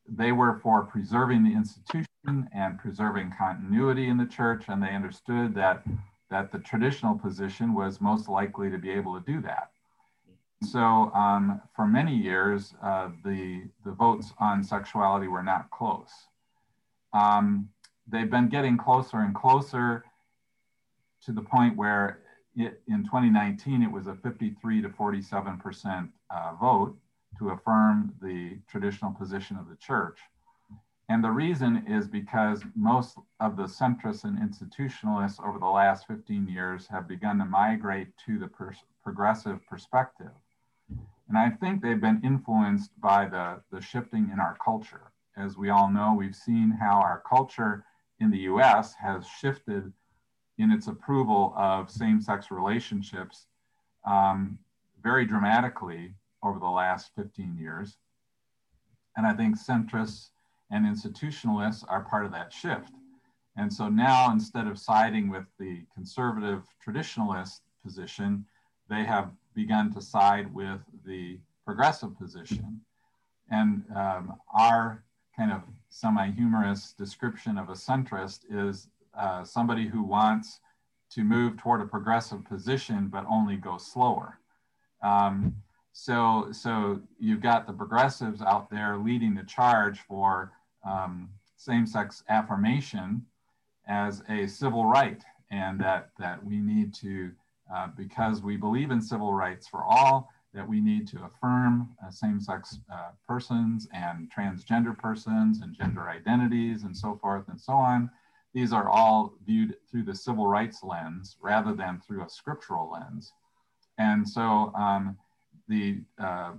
they 0.08 0.32
were 0.32 0.58
for 0.62 0.84
preserving 0.84 1.44
the 1.44 1.52
institution 1.52 2.48
and 2.52 2.78
preserving 2.78 3.32
continuity 3.36 4.08
in 4.08 4.16
the 4.16 4.26
church, 4.26 4.64
and 4.68 4.82
they 4.82 4.94
understood 4.94 5.54
that 5.54 5.82
that 6.28 6.50
the 6.50 6.58
traditional 6.58 7.16
position 7.16 7.72
was 7.72 8.00
most 8.00 8.28
likely 8.28 8.68
to 8.68 8.78
be 8.78 8.90
able 8.90 9.14
to 9.14 9.24
do 9.32 9.40
that. 9.40 9.70
So 10.64 10.80
um, 11.14 11.60
for 11.74 11.86
many 11.86 12.16
years, 12.16 12.74
uh, 12.82 13.10
the 13.24 13.64
the 13.84 13.92
votes 13.92 14.32
on 14.38 14.64
sexuality 14.64 15.28
were 15.28 15.42
not 15.42 15.70
close. 15.70 16.10
Um, 17.12 17.68
they've 18.06 18.30
been 18.30 18.48
getting 18.48 18.76
closer 18.76 19.18
and 19.18 19.34
closer 19.34 20.04
to 21.24 21.32
the 21.32 21.42
point 21.42 21.76
where 21.76 22.20
it, 22.54 22.80
in 22.88 23.04
2019 23.04 23.82
it 23.82 23.90
was 23.90 24.06
a 24.06 24.14
53 24.14 24.82
to 24.82 24.88
47 24.88 25.58
percent 25.58 26.10
uh, 26.30 26.52
vote 26.60 26.96
to 27.38 27.50
affirm 27.50 28.14
the 28.22 28.58
traditional 28.68 29.12
position 29.12 29.56
of 29.56 29.68
the 29.68 29.76
church. 29.76 30.18
And 31.08 31.22
the 31.22 31.30
reason 31.30 31.84
is 31.86 32.08
because 32.08 32.64
most 32.74 33.16
of 33.38 33.56
the 33.56 33.64
centrists 33.64 34.24
and 34.24 34.38
institutionalists 34.38 35.44
over 35.46 35.58
the 35.58 35.66
last 35.66 36.06
15 36.08 36.48
years 36.48 36.88
have 36.88 37.06
begun 37.06 37.38
to 37.38 37.44
migrate 37.44 38.08
to 38.26 38.38
the 38.38 38.50
progressive 39.04 39.64
perspective. 39.68 40.32
And 41.28 41.38
I 41.38 41.50
think 41.50 41.80
they've 41.80 42.00
been 42.00 42.20
influenced 42.24 42.90
by 43.00 43.26
the, 43.28 43.60
the 43.70 43.80
shifting 43.80 44.30
in 44.32 44.40
our 44.40 44.56
culture. 44.64 45.12
As 45.36 45.56
we 45.56 45.70
all 45.70 45.90
know, 45.90 46.14
we've 46.16 46.34
seen 46.34 46.70
how 46.70 47.00
our 47.00 47.22
culture 47.28 47.84
in 48.18 48.30
the 48.30 48.38
US 48.38 48.94
has 48.94 49.26
shifted 49.26 49.92
in 50.58 50.70
its 50.70 50.86
approval 50.88 51.52
of 51.56 51.90
same 51.90 52.20
sex 52.20 52.50
relationships 52.50 53.46
um, 54.06 54.58
very 55.02 55.26
dramatically 55.26 56.14
over 56.46 56.58
the 56.58 56.66
last 56.66 57.10
15 57.16 57.56
years. 57.58 57.96
And 59.16 59.26
I 59.26 59.34
think 59.34 59.58
centrists 59.58 60.30
and 60.70 60.84
institutionalists 60.84 61.84
are 61.88 62.02
part 62.04 62.24
of 62.24 62.32
that 62.32 62.52
shift. 62.52 62.92
And 63.56 63.72
so 63.72 63.88
now, 63.88 64.30
instead 64.32 64.66
of 64.66 64.78
siding 64.78 65.30
with 65.30 65.46
the 65.58 65.82
conservative 65.94 66.64
traditionalist 66.84 67.60
position, 67.82 68.44
they 68.90 69.04
have 69.04 69.30
begun 69.54 69.92
to 69.94 70.00
side 70.00 70.52
with 70.54 70.80
the 71.06 71.38
progressive 71.64 72.18
position. 72.18 72.80
And 73.50 73.84
um, 73.94 74.34
our 74.54 75.04
kind 75.36 75.52
of 75.52 75.62
semi 75.88 76.30
humorous 76.30 76.92
description 76.92 77.56
of 77.56 77.70
a 77.70 77.74
centrist 77.74 78.40
is 78.50 78.88
uh, 79.18 79.44
somebody 79.44 79.86
who 79.86 80.02
wants 80.02 80.60
to 81.10 81.24
move 81.24 81.56
toward 81.56 81.80
a 81.80 81.86
progressive 81.86 82.44
position, 82.44 83.08
but 83.08 83.24
only 83.28 83.56
go 83.56 83.78
slower. 83.78 84.38
Um, 85.02 85.54
so, 85.98 86.48
so 86.52 87.00
you've 87.18 87.40
got 87.40 87.66
the 87.66 87.72
progressives 87.72 88.42
out 88.42 88.68
there 88.68 88.98
leading 88.98 89.34
the 89.34 89.44
charge 89.44 90.00
for 90.00 90.52
um, 90.84 91.30
same-sex 91.56 92.22
affirmation 92.28 93.24
as 93.88 94.22
a 94.28 94.46
civil 94.46 94.84
right, 94.84 95.22
and 95.50 95.80
that 95.80 96.10
that 96.18 96.44
we 96.44 96.58
need 96.58 96.92
to, 96.92 97.30
uh, 97.74 97.88
because 97.96 98.42
we 98.42 98.58
believe 98.58 98.90
in 98.90 99.00
civil 99.00 99.32
rights 99.32 99.68
for 99.68 99.84
all, 99.84 100.30
that 100.52 100.68
we 100.68 100.82
need 100.82 101.08
to 101.08 101.24
affirm 101.24 101.88
uh, 102.06 102.10
same-sex 102.10 102.78
uh, 102.92 103.12
persons 103.26 103.88
and 103.94 104.30
transgender 104.30 104.96
persons 104.96 105.62
and 105.62 105.74
gender 105.74 106.10
identities 106.10 106.82
and 106.82 106.94
so 106.94 107.18
forth 107.22 107.48
and 107.48 107.58
so 107.58 107.72
on. 107.72 108.10
These 108.52 108.74
are 108.74 108.90
all 108.90 109.32
viewed 109.46 109.76
through 109.90 110.02
the 110.02 110.14
civil 110.14 110.46
rights 110.46 110.82
lens 110.82 111.38
rather 111.40 111.72
than 111.72 112.02
through 112.06 112.22
a 112.22 112.28
scriptural 112.28 112.90
lens. 112.92 113.32
And 113.96 114.28
so 114.28 114.74
um, 114.76 115.16
the 115.68 116.00
uh, 116.18 116.52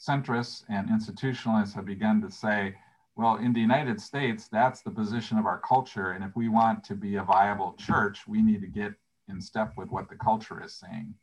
centrists 0.00 0.64
and 0.68 0.88
institutionalists 0.88 1.74
have 1.74 1.86
begun 1.86 2.20
to 2.22 2.30
say, 2.30 2.74
well, 3.16 3.36
in 3.36 3.52
the 3.52 3.60
United 3.60 4.00
States, 4.00 4.48
that's 4.48 4.80
the 4.80 4.90
position 4.90 5.38
of 5.38 5.46
our 5.46 5.60
culture. 5.60 6.12
And 6.12 6.24
if 6.24 6.34
we 6.34 6.48
want 6.48 6.82
to 6.84 6.94
be 6.94 7.16
a 7.16 7.22
viable 7.22 7.74
church, 7.78 8.26
we 8.26 8.42
need 8.42 8.62
to 8.62 8.66
get 8.66 8.94
in 9.28 9.40
step 9.40 9.74
with 9.76 9.90
what 9.90 10.08
the 10.08 10.16
culture 10.16 10.62
is 10.64 10.74
saying. 10.74 11.14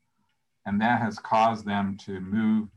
And 0.66 0.80
that 0.82 1.02
has 1.02 1.18
caused 1.18 1.66
them 1.66 1.98
to 2.06 2.20
move 2.20 2.70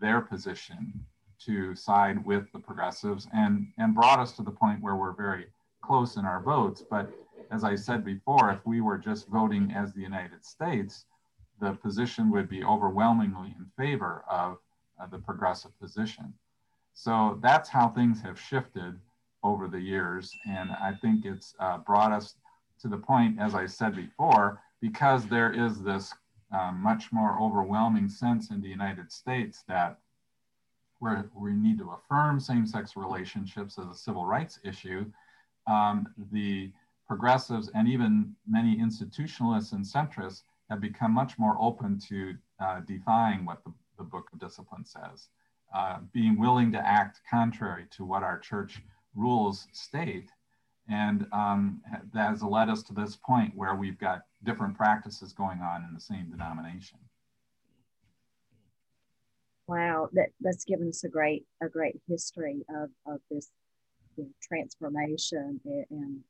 their 0.00 0.20
position 0.20 1.04
to 1.44 1.74
side 1.74 2.24
with 2.24 2.50
the 2.52 2.58
progressives 2.58 3.28
and, 3.34 3.68
and 3.78 3.94
brought 3.94 4.18
us 4.18 4.32
to 4.32 4.42
the 4.42 4.50
point 4.50 4.82
where 4.82 4.96
we're 4.96 5.12
very 5.12 5.46
close 5.82 6.16
in 6.16 6.24
our 6.24 6.40
votes. 6.40 6.82
But 6.88 7.10
as 7.50 7.64
I 7.64 7.74
said 7.74 8.04
before, 8.04 8.50
if 8.50 8.64
we 8.64 8.80
were 8.80 8.98
just 8.98 9.28
voting 9.28 9.72
as 9.76 9.92
the 9.92 10.00
United 10.00 10.44
States, 10.44 11.04
the 11.60 11.72
position 11.72 12.30
would 12.30 12.48
be 12.48 12.64
overwhelmingly 12.64 13.54
in 13.58 13.66
favor 13.76 14.24
of 14.28 14.58
uh, 15.00 15.06
the 15.06 15.18
progressive 15.18 15.78
position. 15.80 16.32
So 16.94 17.38
that's 17.42 17.68
how 17.68 17.88
things 17.88 18.20
have 18.22 18.40
shifted 18.40 18.98
over 19.42 19.68
the 19.68 19.80
years. 19.80 20.32
And 20.48 20.70
I 20.70 20.92
think 21.00 21.24
it's 21.24 21.54
uh, 21.58 21.78
brought 21.78 22.12
us 22.12 22.36
to 22.80 22.88
the 22.88 22.96
point, 22.96 23.38
as 23.38 23.54
I 23.54 23.66
said 23.66 23.94
before, 23.96 24.60
because 24.80 25.26
there 25.26 25.52
is 25.52 25.82
this 25.82 26.12
uh, 26.52 26.72
much 26.72 27.12
more 27.12 27.40
overwhelming 27.40 28.08
sense 28.08 28.50
in 28.50 28.60
the 28.60 28.68
United 28.68 29.10
States 29.10 29.64
that 29.68 29.98
we 31.34 31.52
need 31.52 31.78
to 31.78 31.90
affirm 31.90 32.40
same-sex 32.40 32.96
relationships 32.96 33.78
as 33.78 33.86
a 33.88 33.94
civil 33.94 34.24
rights 34.24 34.58
issue, 34.64 35.04
um, 35.66 36.06
the 36.32 36.70
progressives 37.06 37.70
and 37.74 37.86
even 37.88 38.34
many 38.48 38.78
institutionalists 38.78 39.72
and 39.72 39.84
centrists 39.84 40.42
become 40.76 41.12
much 41.12 41.38
more 41.38 41.56
open 41.60 41.98
to 42.08 42.34
uh, 42.60 42.80
defying 42.80 43.44
what 43.44 43.64
the, 43.64 43.72
the, 43.98 44.04
Book 44.04 44.28
of 44.32 44.40
Discipline 44.40 44.84
says, 44.84 45.28
uh, 45.74 45.98
being 46.12 46.38
willing 46.38 46.72
to 46.72 46.78
act 46.78 47.20
contrary 47.28 47.86
to 47.92 48.04
what 48.04 48.22
our 48.22 48.38
church 48.38 48.80
rules 49.14 49.66
state. 49.72 50.30
And 50.88 51.26
um, 51.32 51.80
that 52.12 52.30
has 52.30 52.42
led 52.42 52.68
us 52.68 52.82
to 52.84 52.92
this 52.92 53.16
point 53.16 53.52
where 53.54 53.74
we've 53.74 53.98
got 53.98 54.22
different 54.44 54.76
practices 54.76 55.32
going 55.32 55.60
on 55.60 55.84
in 55.88 55.94
the 55.94 56.00
same 56.00 56.30
denomination. 56.30 56.98
Wow, 59.66 60.10
that, 60.12 60.28
that's 60.40 60.64
given 60.64 60.88
us 60.88 61.04
a 61.04 61.08
great 61.08 61.46
a 61.62 61.68
great 61.68 61.98
history 62.06 62.64
of, 62.68 62.90
of 63.06 63.20
this 63.30 63.50
you 64.16 64.24
know, 64.24 64.30
transformation 64.42 65.58
and, 65.64 65.86
and, 65.90 66.20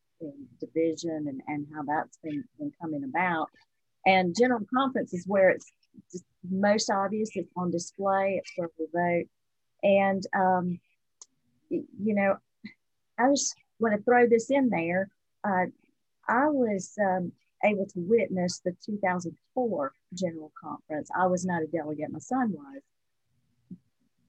division 0.61 1.27
and, 1.29 1.43
and 1.49 1.67
how 1.75 1.83
that's 1.83 2.17
been, 2.23 2.45
been 2.59 2.73
coming 2.81 3.05
about. 3.05 3.51
And 4.07 4.37
general 4.39 4.61
conference 4.75 5.15
is 5.15 5.27
where 5.27 5.51
it's 5.51 5.73
most 6.49 6.91
obvious. 6.91 7.31
It's 7.35 7.51
on 7.57 7.71
display. 7.71 8.37
It's 8.39 8.53
where 8.57 8.69
we 8.79 8.87
vote. 8.93 9.27
And 9.83 10.23
um, 10.35 10.81
you 11.71 12.15
know, 12.15 12.37
I 13.19 13.31
just 13.31 13.55
want 13.79 13.97
to 13.97 14.03
throw 14.03 14.29
this 14.29 14.51
in 14.51 14.69
there. 14.69 15.09
Uh, 15.43 15.67
I 16.29 16.49
was 16.49 16.93
um, 17.01 17.33
able 17.65 17.87
to 17.87 18.01
witness 18.01 18.61
the 18.65 18.73
2004 18.85 19.93
General 20.15 20.53
Conference. 20.61 21.09
I 21.17 21.27
was 21.27 21.45
not 21.45 21.63
a 21.63 21.67
delegate, 21.67 22.11
my 22.11 22.19
son 22.19 22.53
was. 22.53 22.83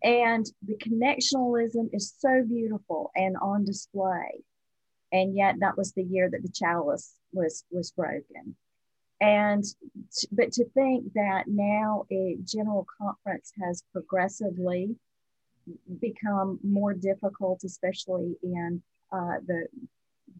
And 0.03 0.45
the 0.65 0.75
connectionalism 0.75 1.89
is 1.93 2.13
so 2.19 2.43
beautiful 2.47 3.11
and 3.15 3.35
on 3.41 3.65
display. 3.65 4.43
And 5.11 5.35
yet 5.35 5.55
that 5.61 5.77
was 5.77 5.93
the 5.93 6.03
year 6.03 6.29
that 6.29 6.43
the 6.43 6.51
chalice 6.53 7.15
was 7.31 7.63
was 7.71 7.91
broken. 7.91 8.55
And 9.21 9.63
but 10.31 10.51
to 10.53 10.65
think 10.69 11.13
that 11.13 11.43
now 11.47 12.05
a 12.11 12.37
general 12.43 12.85
conference 12.99 13.53
has 13.61 13.83
progressively 13.93 14.95
become 15.99 16.59
more 16.63 16.93
difficult, 16.93 17.63
especially 17.63 18.35
in 18.43 18.81
uh, 19.11 19.39
the 19.47 19.67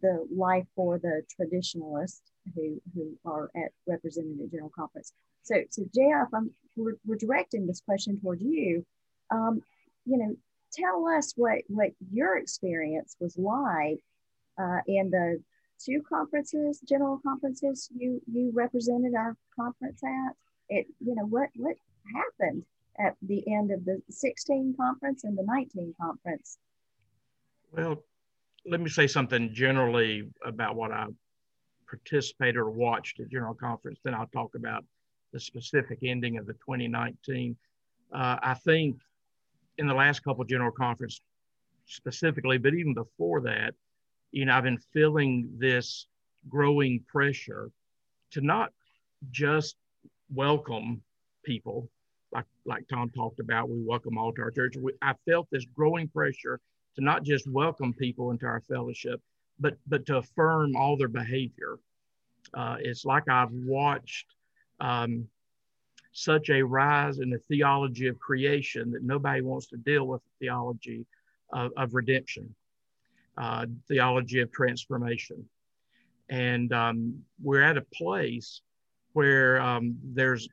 the 0.02 0.26
life 0.30 0.66
for 0.74 0.98
the 0.98 1.22
traditionalists 1.34 2.22
who 2.54 2.80
who 2.94 3.16
are 3.24 3.50
at 3.56 3.72
represented 3.86 4.40
at 4.40 4.50
general 4.50 4.72
conference. 4.76 5.12
So, 5.42 5.54
so 5.70 5.82
Jeff, 5.94 6.28
I'm 6.34 6.50
we're, 6.76 6.96
we're 7.06 7.16
directing 7.16 7.66
this 7.66 7.80
question 7.80 8.20
toward 8.20 8.40
you. 8.40 8.84
Um, 9.30 9.62
you 10.04 10.18
know, 10.18 10.36
tell 10.72 11.06
us 11.06 11.32
what 11.36 11.62
what 11.68 11.90
your 12.12 12.36
experience 12.36 13.16
was 13.20 13.38
like 13.38 14.00
uh, 14.58 14.80
in 14.86 15.10
the 15.10 15.42
two 15.84 16.02
conferences, 16.08 16.80
general 16.80 17.20
conferences 17.22 17.88
you 17.96 18.20
you 18.30 18.50
represented 18.54 19.14
our 19.14 19.36
conference 19.54 20.02
at. 20.02 20.34
It 20.68 20.86
you 21.00 21.14
know 21.14 21.26
what 21.26 21.48
what 21.56 21.76
happened 22.14 22.64
at 22.98 23.16
the 23.22 23.44
end 23.52 23.70
of 23.70 23.84
the 23.84 24.00
16 24.08 24.74
conference 24.78 25.24
and 25.24 25.36
the 25.36 25.42
19 25.42 25.94
conference. 26.00 26.58
Well, 27.72 28.02
let 28.64 28.80
me 28.80 28.88
say 28.88 29.06
something 29.06 29.52
generally 29.52 30.28
about 30.44 30.76
what 30.76 30.92
I 30.92 31.06
participated 31.88 32.56
or 32.56 32.70
watched 32.70 33.20
at 33.20 33.28
General 33.28 33.54
Conference. 33.54 34.00
Then 34.02 34.14
I'll 34.14 34.28
talk 34.28 34.54
about 34.54 34.84
the 35.32 35.40
specific 35.40 35.98
ending 36.02 36.38
of 36.38 36.46
the 36.46 36.54
2019. 36.54 37.56
Uh, 38.12 38.36
I 38.42 38.54
think 38.54 38.96
in 39.78 39.86
the 39.86 39.94
last 39.94 40.20
couple 40.20 40.44
General 40.44 40.72
Conference 40.72 41.20
specifically, 41.86 42.58
but 42.58 42.74
even 42.74 42.94
before 42.94 43.42
that, 43.42 43.74
you 44.32 44.44
know, 44.44 44.54
I've 44.54 44.64
been 44.64 44.78
feeling 44.92 45.48
this 45.58 46.06
growing 46.48 47.04
pressure 47.08 47.70
to 48.32 48.40
not 48.40 48.72
just 49.30 49.76
welcome 50.32 51.02
people 51.44 51.88
like 52.32 52.44
like 52.64 52.86
Tom 52.88 53.10
talked 53.10 53.40
about. 53.40 53.68
We 53.68 53.82
welcome 53.82 54.18
all 54.18 54.32
to 54.32 54.42
our 54.42 54.50
church. 54.50 54.76
We, 54.76 54.92
I 55.02 55.14
felt 55.28 55.48
this 55.50 55.64
growing 55.64 56.08
pressure 56.08 56.60
to 56.96 57.04
not 57.04 57.22
just 57.22 57.48
welcome 57.50 57.92
people 57.92 58.30
into 58.30 58.46
our 58.46 58.60
fellowship, 58.60 59.20
but 59.58 59.76
but 59.86 60.06
to 60.06 60.18
affirm 60.18 60.76
all 60.76 60.96
their 60.96 61.08
behavior. 61.08 61.78
Uh, 62.54 62.76
it's 62.80 63.04
like 63.04 63.28
I've 63.28 63.52
watched 63.52 64.26
um, 64.80 65.28
such 66.12 66.50
a 66.50 66.62
rise 66.62 67.18
in 67.18 67.30
the 67.30 67.38
theology 67.48 68.06
of 68.08 68.18
creation 68.18 68.90
that 68.92 69.02
nobody 69.02 69.40
wants 69.40 69.66
to 69.68 69.76
deal 69.76 70.06
with 70.06 70.22
the 70.22 70.46
theology 70.46 71.06
of, 71.52 71.72
of 71.76 71.94
redemption, 71.94 72.54
uh, 73.36 73.66
theology 73.88 74.40
of 74.40 74.50
transformation, 74.52 75.44
and 76.28 76.72
um, 76.72 77.20
we're 77.42 77.62
at 77.62 77.76
a 77.76 77.86
place 77.94 78.62
where 79.12 79.60
um, 79.60 79.96
there's 80.02 80.48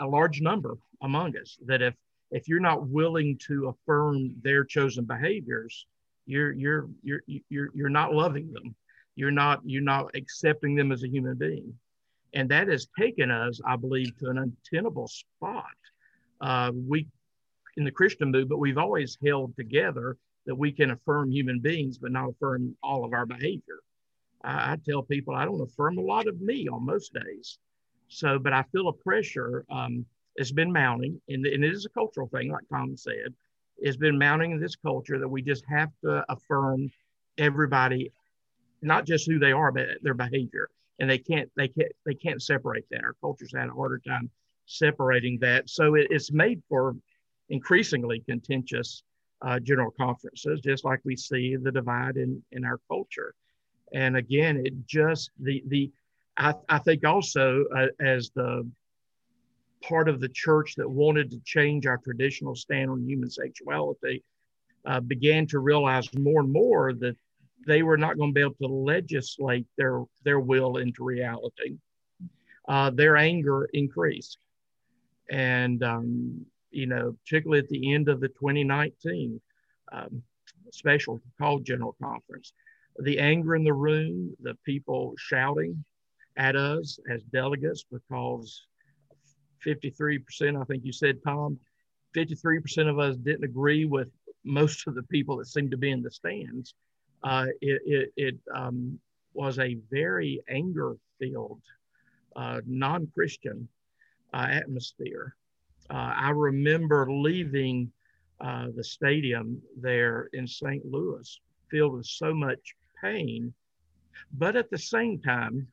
a 0.00 0.06
large 0.06 0.40
number 0.40 0.76
among 1.02 1.36
us 1.36 1.58
that 1.66 1.82
if 1.82 1.94
if 2.30 2.48
you're 2.48 2.60
not 2.60 2.86
willing 2.86 3.38
to 3.46 3.68
affirm 3.68 4.34
their 4.42 4.64
chosen 4.64 5.04
behaviors, 5.04 5.86
you're 6.26 6.52
you're 6.52 6.88
you're 7.02 7.22
you're 7.48 7.70
you're 7.74 7.88
not 7.88 8.14
loving 8.14 8.52
them. 8.52 8.74
You're 9.16 9.30
not 9.30 9.60
you're 9.64 9.82
not 9.82 10.10
accepting 10.14 10.74
them 10.74 10.92
as 10.92 11.02
a 11.02 11.08
human 11.08 11.36
being, 11.36 11.74
and 12.34 12.48
that 12.50 12.68
has 12.68 12.86
taken 12.98 13.30
us, 13.30 13.60
I 13.66 13.76
believe, 13.76 14.16
to 14.18 14.28
an 14.28 14.38
untenable 14.38 15.08
spot. 15.08 15.64
Uh, 16.40 16.72
we 16.74 17.08
in 17.76 17.84
the 17.84 17.90
Christian 17.90 18.30
movement, 18.30 18.60
we've 18.60 18.78
always 18.78 19.16
held 19.24 19.56
together 19.56 20.16
that 20.46 20.54
we 20.54 20.72
can 20.72 20.90
affirm 20.90 21.30
human 21.30 21.60
beings, 21.60 21.98
but 21.98 22.12
not 22.12 22.30
affirm 22.30 22.76
all 22.82 23.04
of 23.04 23.12
our 23.12 23.26
behavior. 23.26 23.80
I, 24.42 24.72
I 24.72 24.76
tell 24.76 25.02
people 25.02 25.34
I 25.34 25.44
don't 25.44 25.60
affirm 25.60 25.98
a 25.98 26.02
lot 26.02 26.26
of 26.26 26.40
me 26.40 26.68
on 26.68 26.86
most 26.86 27.12
days. 27.12 27.58
So, 28.08 28.38
but 28.38 28.52
I 28.52 28.62
feel 28.72 28.88
a 28.88 28.92
pressure. 28.92 29.64
Um, 29.70 30.06
it's 30.36 30.52
been 30.52 30.72
mounting, 30.72 31.20
and, 31.28 31.44
and 31.44 31.64
it 31.64 31.72
is 31.72 31.84
a 31.84 31.90
cultural 31.90 32.28
thing, 32.28 32.50
like 32.50 32.64
Tom 32.72 32.96
said. 32.96 33.34
It's 33.76 33.96
been 33.96 34.18
mounting 34.18 34.52
in 34.52 34.60
this 34.60 34.76
culture 34.76 35.18
that 35.18 35.28
we 35.28 35.42
just 35.42 35.64
have 35.68 35.90
to 36.04 36.24
affirm 36.28 36.90
everybody, 37.36 38.12
not 38.82 39.06
just 39.06 39.28
who 39.28 39.38
they 39.38 39.52
are, 39.52 39.70
but 39.70 39.88
their 40.02 40.14
behavior. 40.14 40.68
And 40.98 41.08
they 41.08 41.18
can't, 41.18 41.50
they 41.56 41.68
can't, 41.68 41.92
they 42.06 42.14
can't 42.14 42.42
separate 42.42 42.86
that. 42.90 43.04
Our 43.04 43.14
culture's 43.20 43.54
had 43.54 43.68
a 43.68 43.72
harder 43.72 44.00
time 44.06 44.30
separating 44.66 45.38
that. 45.40 45.68
So 45.68 45.94
it, 45.94 46.08
it's 46.10 46.32
made 46.32 46.62
for 46.68 46.96
increasingly 47.48 48.20
contentious 48.20 49.02
uh, 49.42 49.58
general 49.60 49.90
conferences, 49.90 50.60
just 50.60 50.84
like 50.84 51.00
we 51.04 51.16
see 51.16 51.56
the 51.56 51.72
divide 51.72 52.16
in, 52.16 52.42
in 52.52 52.64
our 52.64 52.80
culture. 52.88 53.34
And 53.92 54.16
again, 54.16 54.62
it 54.64 54.86
just 54.86 55.30
the 55.40 55.62
the 55.66 55.90
I, 56.36 56.54
I 56.68 56.78
think 56.78 57.04
also 57.04 57.64
uh, 57.74 57.86
as 58.00 58.30
the 58.34 58.68
part 59.82 60.08
of 60.08 60.20
the 60.20 60.28
church 60.28 60.74
that 60.76 60.88
wanted 60.88 61.30
to 61.30 61.40
change 61.44 61.86
our 61.86 61.98
traditional 61.98 62.54
stand 62.54 62.90
on 62.90 63.08
human 63.08 63.30
sexuality 63.30 64.22
uh, 64.86 65.00
began 65.00 65.46
to 65.46 65.58
realize 65.58 66.12
more 66.14 66.40
and 66.40 66.52
more 66.52 66.92
that 66.92 67.16
they 67.66 67.82
were 67.82 67.96
not 67.96 68.16
going 68.16 68.30
to 68.30 68.34
be 68.34 68.40
able 68.40 68.54
to 68.54 68.66
legislate 68.66 69.66
their 69.76 70.02
their 70.24 70.40
will 70.40 70.78
into 70.78 71.04
reality. 71.04 71.76
Uh, 72.68 72.90
their 72.90 73.16
anger 73.16 73.64
increased, 73.72 74.38
and 75.30 75.82
um, 75.82 76.44
you 76.70 76.86
know, 76.86 77.16
particularly 77.24 77.60
at 77.60 77.68
the 77.68 77.94
end 77.94 78.08
of 78.08 78.20
the 78.20 78.28
2019 78.28 79.40
um, 79.92 80.22
special 80.72 81.20
called 81.38 81.64
General 81.64 81.96
Conference, 82.02 82.52
the 82.98 83.18
anger 83.18 83.54
in 83.54 83.64
the 83.64 83.72
room, 83.72 84.34
the 84.40 84.54
people 84.64 85.14
shouting 85.18 85.84
at 86.36 86.56
us 86.56 86.98
as 87.10 87.22
delegates 87.24 87.84
because 87.90 88.66
53%, 89.64 90.60
I 90.60 90.64
think 90.64 90.84
you 90.84 90.92
said, 90.92 91.18
Tom, 91.24 91.58
53% 92.16 92.88
of 92.88 92.98
us 92.98 93.16
didn't 93.16 93.44
agree 93.44 93.84
with 93.84 94.08
most 94.44 94.86
of 94.86 94.94
the 94.94 95.02
people 95.04 95.36
that 95.36 95.46
seemed 95.46 95.70
to 95.70 95.76
be 95.76 95.90
in 95.90 96.02
the 96.02 96.10
stands. 96.10 96.74
Uh, 97.22 97.46
it 97.60 97.82
it, 97.84 98.12
it 98.16 98.36
um, 98.54 98.98
was 99.34 99.58
a 99.58 99.76
very 99.90 100.40
anger 100.48 100.96
filled, 101.18 101.62
uh, 102.36 102.60
non 102.66 103.08
Christian 103.14 103.68
uh, 104.32 104.46
atmosphere. 104.50 105.34
Uh, 105.90 106.12
I 106.16 106.30
remember 106.30 107.10
leaving 107.10 107.90
uh, 108.40 108.66
the 108.74 108.84
stadium 108.84 109.60
there 109.80 110.28
in 110.32 110.46
St. 110.46 110.84
Louis, 110.84 111.40
filled 111.70 111.94
with 111.94 112.06
so 112.06 112.34
much 112.34 112.74
pain. 113.02 113.52
But 114.32 114.56
at 114.56 114.70
the 114.70 114.78
same 114.78 115.20
time, 115.20 115.68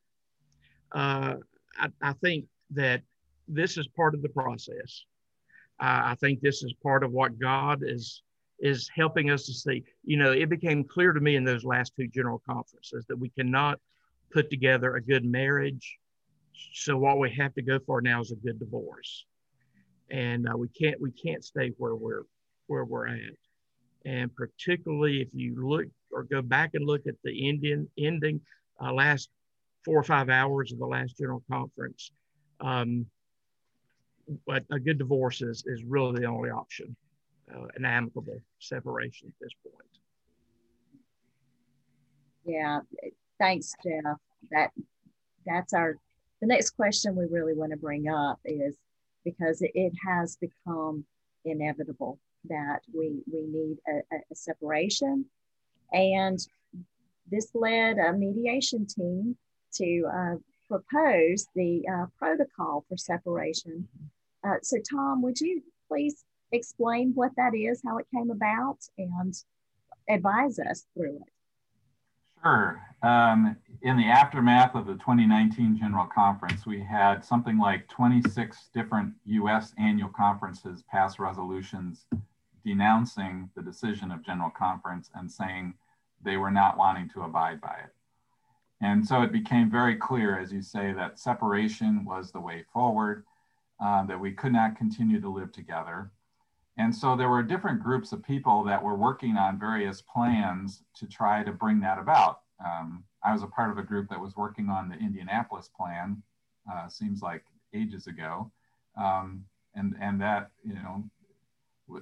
uh, 0.91 1.35
I, 1.77 1.89
I, 2.01 2.13
think 2.13 2.45
that 2.71 3.01
this 3.47 3.77
is 3.77 3.87
part 3.87 4.15
of 4.15 4.21
the 4.21 4.29
process. 4.29 5.03
I 5.79 6.15
think 6.15 6.39
this 6.39 6.63
is 6.63 6.73
part 6.81 7.03
of 7.03 7.11
what 7.11 7.37
God 7.37 7.83
is 7.83 8.21
is 8.59 8.89
helping 8.95 9.29
us 9.29 9.45
to 9.45 9.53
see. 9.53 9.83
You 10.03 10.17
know, 10.17 10.31
it 10.31 10.49
became 10.49 10.83
clear 10.83 11.11
to 11.11 11.19
me 11.19 11.35
in 11.35 11.43
those 11.43 11.65
last 11.65 11.93
two 11.95 12.07
general 12.07 12.41
conferences 12.47 13.05
that 13.07 13.17
we 13.17 13.29
cannot 13.29 13.79
put 14.31 14.49
together 14.49 14.95
a 14.95 15.01
good 15.01 15.25
marriage. 15.25 15.97
So 16.73 16.97
what 16.97 17.19
we 17.19 17.31
have 17.31 17.53
to 17.55 17.61
go 17.61 17.79
for 17.85 18.01
now 18.01 18.21
is 18.21 18.31
a 18.31 18.35
good 18.35 18.59
divorce, 18.59 19.25
and 20.11 20.47
uh, 20.47 20.57
we 20.57 20.67
can't 20.69 20.99
we 21.01 21.11
can't 21.11 21.43
stay 21.43 21.71
where 21.77 21.95
we're 21.95 22.23
where 22.67 22.85
we're 22.85 23.07
at. 23.07 23.33
And 24.05 24.33
particularly 24.35 25.21
if 25.21 25.29
you 25.33 25.67
look 25.67 25.85
or 26.11 26.23
go 26.23 26.41
back 26.41 26.71
and 26.73 26.85
look 26.85 27.07
at 27.07 27.15
the 27.23 27.47
Indian 27.47 27.89
ending 27.97 28.41
uh, 28.81 28.93
last 28.93 29.29
four 29.83 29.99
or 29.99 30.03
five 30.03 30.29
hours 30.29 30.71
of 30.71 30.79
the 30.79 30.85
last 30.85 31.17
general 31.17 31.43
conference, 31.49 32.11
um, 32.61 33.05
but 34.47 34.63
a 34.71 34.79
good 34.79 34.97
divorce 34.97 35.41
is, 35.41 35.63
is 35.67 35.83
really 35.83 36.19
the 36.19 36.25
only 36.25 36.49
option, 36.49 36.95
uh, 37.53 37.65
an 37.75 37.85
amicable 37.85 38.41
separation 38.59 39.27
at 39.27 39.33
this 39.39 39.51
point. 39.63 39.75
Yeah, 42.45 42.79
thanks, 43.39 43.73
Jeff. 43.83 44.17
That 44.51 44.69
that's 45.45 45.73
our 45.73 45.95
the 46.41 46.47
next 46.47 46.71
question 46.71 47.15
we 47.15 47.25
really 47.25 47.53
want 47.53 47.71
to 47.71 47.77
bring 47.77 48.07
up 48.07 48.39
is 48.45 48.77
because 49.25 49.61
it, 49.61 49.93
has 50.07 50.37
become 50.37 51.03
inevitable 51.43 52.19
that 52.47 52.79
we 52.93 53.21
we 53.31 53.41
need 53.41 53.77
a, 53.87 54.15
a 54.31 54.35
separation, 54.35 55.25
and 55.91 56.39
this 57.29 57.49
led 57.53 57.97
a 57.97 58.13
mediation 58.13 58.85
team 58.85 59.35
to 59.73 60.03
uh, 60.13 60.35
propose 60.69 61.47
the 61.55 61.83
uh, 61.91 62.05
protocol 62.17 62.85
for 62.87 62.97
separation. 62.97 63.87
Uh, 64.43 64.55
so, 64.61 64.77
Tom, 64.89 65.21
would 65.21 65.39
you 65.39 65.61
please 65.87 66.23
explain 66.51 67.11
what 67.15 67.31
that 67.35 67.55
is, 67.55 67.81
how 67.85 67.97
it 67.97 68.05
came 68.13 68.31
about, 68.31 68.77
and 68.97 69.33
advise 70.09 70.59
us 70.59 70.85
through 70.95 71.15
it? 71.15 71.34
Sure. 72.45 72.79
Um, 73.01 73.57
in 73.81 73.97
the 73.97 74.05
aftermath 74.05 74.75
of 74.75 74.85
the 74.85 74.93
2019 74.93 75.79
General 75.79 76.05
Conference, 76.05 76.63
we 76.67 76.79
had 76.79 77.25
something 77.25 77.57
like 77.57 77.87
26 77.87 78.69
different 78.71 79.15
US 79.25 79.73
annual 79.79 80.09
conferences 80.09 80.83
pass 80.83 81.17
resolutions 81.17 82.05
denouncing 82.63 83.49
the 83.55 83.63
decision 83.63 84.11
of 84.11 84.23
General 84.23 84.51
Conference 84.51 85.09
and 85.15 85.31
saying 85.31 85.73
they 86.23 86.37
were 86.37 86.51
not 86.51 86.77
wanting 86.77 87.09
to 87.15 87.23
abide 87.23 87.59
by 87.59 87.77
it. 87.83 87.95
And 88.79 89.03
so 89.03 89.23
it 89.23 89.31
became 89.31 89.71
very 89.71 89.95
clear, 89.95 90.37
as 90.37 90.53
you 90.53 90.61
say, 90.61 90.93
that 90.93 91.17
separation 91.17 92.05
was 92.05 92.31
the 92.31 92.41
way 92.41 92.63
forward, 92.71 93.25
uh, 93.83 94.05
that 94.05 94.19
we 94.19 94.33
could 94.33 94.53
not 94.53 94.77
continue 94.77 95.19
to 95.19 95.29
live 95.29 95.51
together. 95.51 96.11
And 96.77 96.93
so 96.93 97.15
there 97.15 97.29
were 97.29 97.41
different 97.43 97.81
groups 97.81 98.11
of 98.11 98.23
people 98.23 98.63
that 98.65 98.83
were 98.83 98.95
working 98.95 99.37
on 99.37 99.57
various 99.57 100.01
plans 100.01 100.83
to 100.95 101.07
try 101.07 101.43
to 101.43 101.51
bring 101.51 101.79
that 101.81 101.99
about. 101.99 102.41
Um, 102.63 103.03
I 103.23 103.31
was 103.31 103.43
a 103.43 103.47
part 103.47 103.71
of 103.71 103.77
a 103.77 103.83
group 103.83 104.09
that 104.09 104.19
was 104.19 104.35
working 104.35 104.69
on 104.69 104.89
the 104.89 104.95
Indianapolis 104.95 105.69
plan, 105.69 106.21
uh, 106.71 106.87
seems 106.87 107.21
like 107.21 107.43
ages 107.73 108.07
ago. 108.07 108.51
Um, 108.97 109.45
and, 109.73 109.95
and 110.01 110.19
that, 110.21 110.51
you 110.63 110.73
know, 110.73 111.03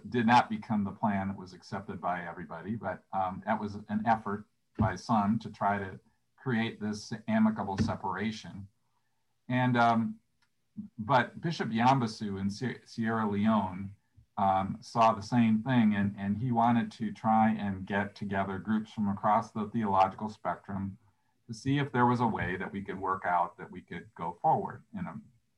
did 0.09 0.25
not 0.25 0.49
become 0.49 0.83
the 0.83 0.91
plan 0.91 1.27
that 1.27 1.38
was 1.38 1.53
accepted 1.53 1.99
by 1.99 2.25
everybody, 2.27 2.75
but 2.75 3.03
um, 3.13 3.43
that 3.45 3.59
was 3.59 3.75
an 3.89 4.03
effort 4.07 4.45
by 4.79 4.95
some 4.95 5.38
to 5.39 5.49
try 5.49 5.77
to 5.77 5.99
create 6.41 6.81
this 6.81 7.13
amicable 7.27 7.77
separation. 7.79 8.67
And, 9.49 9.77
um, 9.77 10.15
but 10.97 11.39
Bishop 11.41 11.69
Yambasu 11.69 12.39
in 12.39 12.49
Sierra 12.86 13.29
Leone 13.29 13.91
um, 14.38 14.78
saw 14.82 15.13
the 15.13 15.22
same 15.22 15.60
thing 15.60 15.96
and, 15.96 16.15
and 16.19 16.38
he 16.38 16.52
wanted 16.52 16.91
to 16.91 17.12
try 17.12 17.52
and 17.52 17.86
get 17.86 18.15
together 18.15 18.58
groups 18.58 18.91
from 18.91 19.10
across 19.10 19.52
the 19.52 19.69
theological 19.72 20.30
spectrum 20.30 20.98
to 21.48 21.54
see 21.54 21.78
if 21.78 21.91
there 21.91 22.06
was 22.06 22.19
a 22.19 22.28
way 22.28 22.56
that 22.58 22.72
we 22.72 22.82
could 22.82 23.00
work 23.00 23.24
out 23.28 23.58
that 23.58 23.72
we 23.72 23.82
could 23.82 24.06
go 24.15 24.38
forward 24.41 24.82
in 24.98 25.06
a 25.06 25.13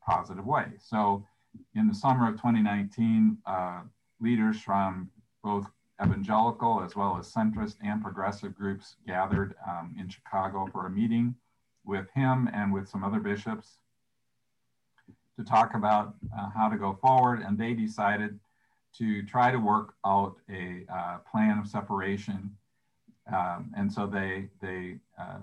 positive 0.05 0.45
way. 0.45 0.65
So 0.79 1.25
in 1.73 1.87
the 1.87 1.95
summer 1.95 2.27
of 2.27 2.35
2019, 2.35 3.37
uh, 3.45 3.81
leaders 4.19 4.59
from 4.59 5.09
both 5.43 5.67
evangelical 6.03 6.81
as 6.83 6.95
well 6.95 7.17
as 7.17 7.31
centrist 7.31 7.75
and 7.83 8.01
progressive 8.01 8.55
groups 8.55 8.95
gathered 9.07 9.55
um, 9.67 9.95
in 9.97 10.09
Chicago 10.09 10.67
for 10.71 10.87
a 10.87 10.89
meeting 10.89 11.35
with 11.85 12.09
him 12.13 12.49
and 12.53 12.73
with 12.73 12.89
some 12.89 13.03
other 13.03 13.19
bishops 13.19 13.77
to 15.37 15.45
talk 15.45 15.75
about 15.75 16.15
uh, 16.37 16.49
how 16.49 16.67
to 16.67 16.77
go 16.77 16.97
forward. 17.01 17.41
And 17.41 17.57
they 17.57 17.73
decided 17.73 18.39
to 18.97 19.23
try 19.23 19.51
to 19.51 19.57
work 19.57 19.93
out 20.05 20.35
a 20.49 20.85
uh, 20.93 21.17
plan 21.29 21.57
of 21.59 21.67
separation. 21.67 22.55
Um, 23.31 23.73
and 23.75 23.91
so 23.91 24.07
they, 24.07 24.49
they 24.61 24.97
uh, 25.19 25.39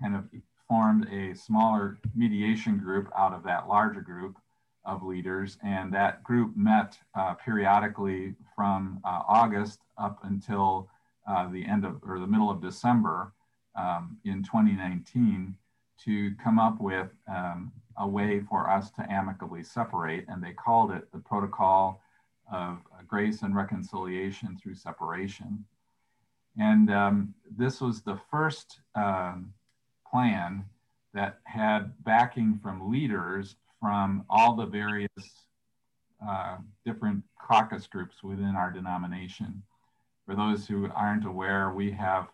kind 0.00 0.14
of 0.14 0.24
formed 0.68 1.08
a 1.12 1.34
smaller 1.34 1.98
mediation 2.14 2.78
group 2.78 3.10
out 3.16 3.32
of 3.32 3.42
that 3.44 3.68
larger 3.68 4.00
group 4.00 4.36
of 4.84 5.02
leaders, 5.02 5.58
and 5.62 5.92
that 5.92 6.22
group 6.22 6.56
met 6.56 6.96
uh, 7.14 7.34
periodically 7.34 8.34
from 8.54 9.00
uh, 9.04 9.22
August 9.26 9.80
up 9.98 10.18
until 10.24 10.88
uh, 11.26 11.48
the 11.50 11.64
end 11.66 11.84
of 11.84 12.00
or 12.06 12.18
the 12.18 12.26
middle 12.26 12.50
of 12.50 12.62
December 12.62 13.32
um, 13.74 14.16
in 14.24 14.42
2019 14.42 15.54
to 16.04 16.32
come 16.42 16.58
up 16.58 16.80
with 16.80 17.08
um, 17.28 17.72
a 17.98 18.06
way 18.06 18.40
for 18.48 18.70
us 18.70 18.90
to 18.92 19.12
amicably 19.12 19.62
separate, 19.62 20.24
and 20.28 20.42
they 20.42 20.52
called 20.52 20.92
it 20.92 21.10
the 21.12 21.18
Protocol 21.18 22.00
of 22.52 22.78
Grace 23.06 23.42
and 23.42 23.54
Reconciliation 23.54 24.56
through 24.60 24.74
Separation. 24.74 25.64
And 26.58 26.92
um, 26.92 27.34
this 27.56 27.80
was 27.80 28.02
the 28.02 28.18
first 28.30 28.80
um, 28.94 29.52
plan 30.10 30.64
that 31.14 31.38
had 31.44 31.92
backing 32.04 32.58
from 32.62 32.90
leaders 32.90 33.56
from 33.80 34.24
all 34.28 34.54
the 34.56 34.66
various 34.66 35.10
uh, 36.26 36.56
different 36.84 37.22
caucus 37.40 37.86
groups 37.86 38.22
within 38.22 38.54
our 38.56 38.70
denomination. 38.70 39.62
For 40.26 40.34
those 40.34 40.66
who 40.66 40.90
aren't 40.94 41.24
aware, 41.24 41.70
we 41.70 41.90
have 41.92 42.28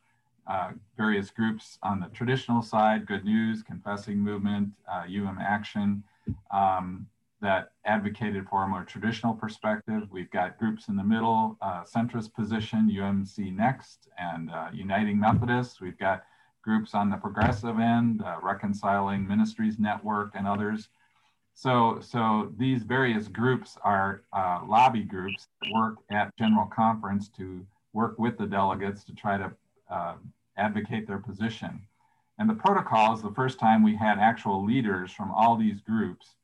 uh, 0.47 0.73
various 0.97 1.31
groups 1.31 1.79
on 1.83 2.01
the 2.01 2.09
traditional 2.09 2.63
side, 2.63 3.07
Good 3.07 3.25
News, 3.25 3.63
Confessing 3.63 4.19
Movement, 4.19 4.71
uh, 4.91 5.05
UM 5.07 5.39
Action, 5.41 6.03
um, 6.51 7.07
that 7.41 7.73
advocated 7.85 8.47
for 8.49 8.65
a 8.65 8.69
more 8.69 8.85
traditional 8.85 9.35
perspective. 9.35 10.05
We've 10.11 10.31
got 10.31 10.59
groups 10.59 10.89
in 10.89 10.97
the 10.97 11.05
middle, 11.05 11.57
uh, 11.61 11.83
centrist 11.83 12.33
position, 12.35 12.91
UMC 12.91 13.55
Next, 13.55 14.09
and 14.19 14.51
uh, 14.51 14.69
Uniting 14.73 15.19
Methodists. 15.19 15.81
We've 15.81 15.99
got 15.99 16.25
groups 16.63 16.95
on 16.95 17.11
the 17.11 17.17
progressive 17.17 17.79
end, 17.79 18.23
uh, 18.23 18.37
Reconciling 18.43 19.27
Ministries 19.27 19.79
Network, 19.79 20.33
and 20.35 20.47
others. 20.47 20.89
So, 21.55 22.01
so 22.01 22.53
these 22.57 22.83
various 22.83 23.29
groups 23.29 23.77
are 23.85 24.23
uh, 24.33 24.61
lobby 24.67 25.03
groups 25.03 25.47
that 25.61 25.71
work 25.73 25.97
at 26.11 26.35
General 26.37 26.67
Conference 26.67 27.29
to 27.37 27.65
work 27.93 28.19
with 28.19 28.39
the 28.39 28.47
delegates 28.47 29.05
to 29.05 29.15
try 29.15 29.37
to 29.39 29.53
uh, 29.91 30.15
advocate 30.57 31.07
their 31.07 31.19
position. 31.19 31.81
And 32.39 32.51
the 32.51 32.55
protocol 32.55 33.15
is 33.15 33.23
the 33.23 33.31
first 33.31 33.61
time 33.61 33.83
we 33.85 33.95
had 33.95 34.19
actual 34.19 34.65
leaders 34.65 35.13
from 35.13 35.31
all 35.31 35.57
these 35.57 35.81
groups 35.81 36.35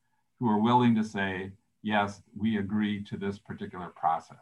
who 0.41 0.49
are 0.49 0.59
willing 0.59 0.95
to 0.97 1.05
say, 1.05 1.53
yes, 1.83 2.23
we 2.37 2.57
agree 2.57 3.05
to 3.05 3.17
this 3.17 3.39
particular 3.39 3.89
process. 3.89 4.39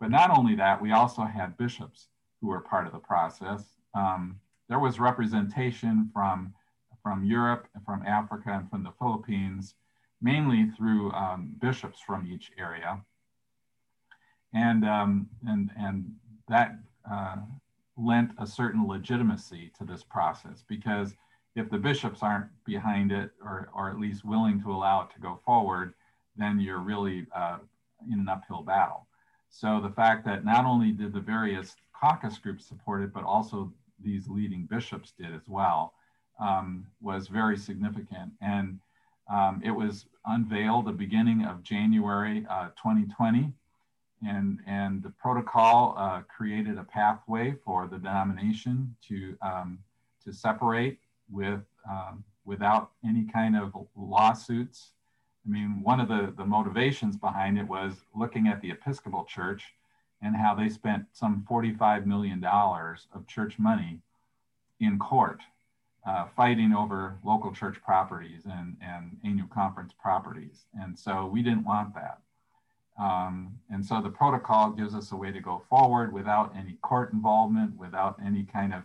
But 0.00 0.10
not 0.10 0.30
only 0.30 0.54
that, 0.54 0.80
we 0.80 0.92
also 0.92 1.22
had 1.22 1.58
bishops 1.58 2.08
who 2.40 2.48
were 2.48 2.60
part 2.60 2.86
of 2.86 2.92
the 2.92 2.98
process. 2.98 3.64
Um, 3.94 4.40
there 4.68 4.78
was 4.78 5.00
representation 5.00 6.10
from, 6.12 6.54
from 7.02 7.24
Europe, 7.24 7.66
from 7.84 8.02
Africa, 8.06 8.50
and 8.52 8.70
from 8.70 8.84
the 8.84 8.92
Philippines 8.98 9.74
mainly 10.20 10.70
through 10.76 11.12
um, 11.12 11.54
bishops 11.60 12.00
from 12.00 12.26
each 12.26 12.50
area. 12.58 13.00
And, 14.54 14.84
um, 14.84 15.28
and, 15.46 15.70
and 15.78 16.14
that 16.48 16.78
uh, 17.10 17.36
lent 17.96 18.30
a 18.38 18.46
certain 18.46 18.86
legitimacy 18.86 19.72
to 19.78 19.84
this 19.84 20.02
process 20.02 20.64
because 20.66 21.14
if 21.56 21.70
the 21.70 21.78
bishops 21.78 22.22
aren't 22.22 22.46
behind 22.64 23.10
it 23.10 23.30
or, 23.42 23.68
or 23.74 23.90
at 23.90 23.98
least 23.98 24.24
willing 24.24 24.62
to 24.62 24.70
allow 24.70 25.02
it 25.02 25.10
to 25.14 25.20
go 25.20 25.40
forward, 25.44 25.94
then 26.36 26.60
you're 26.60 26.78
really 26.78 27.26
uh, 27.34 27.56
in 28.12 28.20
an 28.20 28.28
uphill 28.28 28.62
battle. 28.62 29.06
So 29.48 29.80
the 29.80 29.90
fact 29.90 30.26
that 30.26 30.44
not 30.44 30.66
only 30.66 30.92
did 30.92 31.14
the 31.14 31.20
various 31.20 31.74
caucus 31.98 32.36
groups 32.36 32.66
support 32.66 33.02
it, 33.02 33.12
but 33.12 33.24
also 33.24 33.72
these 34.04 34.28
leading 34.28 34.66
bishops 34.66 35.14
did 35.18 35.34
as 35.34 35.48
well, 35.48 35.94
um, 36.38 36.86
was 37.00 37.28
very 37.28 37.56
significant. 37.56 38.32
And 38.42 38.78
um, 39.32 39.62
it 39.64 39.70
was 39.70 40.04
unveiled 40.26 40.84
the 40.84 40.92
beginning 40.92 41.46
of 41.46 41.62
January 41.62 42.46
uh, 42.50 42.68
2020. 42.76 43.50
and, 44.26 44.60
and 44.66 45.02
the 45.02 45.10
protocol 45.10 45.94
uh, 45.96 46.20
created 46.22 46.76
a 46.76 46.84
pathway 46.84 47.54
for 47.64 47.86
the 47.86 47.96
denomination 47.96 48.94
to, 49.08 49.36
um, 49.40 49.78
to 50.22 50.34
separate 50.34 50.98
with, 51.30 51.60
um, 51.88 52.24
without 52.44 52.90
any 53.04 53.24
kind 53.24 53.56
of 53.56 53.72
lawsuits. 53.96 54.92
I 55.46 55.50
mean, 55.50 55.80
one 55.82 56.00
of 56.00 56.08
the, 56.08 56.32
the 56.36 56.44
motivations 56.44 57.16
behind 57.16 57.58
it 57.58 57.66
was 57.66 57.94
looking 58.14 58.48
at 58.48 58.60
the 58.60 58.70
Episcopal 58.70 59.24
Church 59.24 59.74
and 60.22 60.34
how 60.34 60.54
they 60.54 60.68
spent 60.68 61.04
some 61.12 61.44
$45 61.48 62.06
million 62.06 62.42
of 62.44 63.26
church 63.26 63.58
money 63.58 64.00
in 64.80 64.98
court 64.98 65.40
uh, 66.06 66.26
fighting 66.36 66.72
over 66.72 67.18
local 67.24 67.52
church 67.52 67.82
properties 67.82 68.42
and, 68.44 68.76
and 68.80 69.16
annual 69.24 69.48
conference 69.48 69.92
properties. 70.00 70.64
And 70.80 70.98
so 70.98 71.26
we 71.26 71.42
didn't 71.42 71.64
want 71.64 71.94
that. 71.94 72.20
Um, 72.98 73.58
and 73.70 73.84
so 73.84 74.00
the 74.00 74.08
protocol 74.08 74.70
gives 74.70 74.94
us 74.94 75.12
a 75.12 75.16
way 75.16 75.30
to 75.30 75.40
go 75.40 75.62
forward 75.68 76.12
without 76.12 76.54
any 76.56 76.78
court 76.80 77.12
involvement, 77.12 77.76
without 77.76 78.16
any 78.24 78.44
kind 78.44 78.72
of 78.72 78.84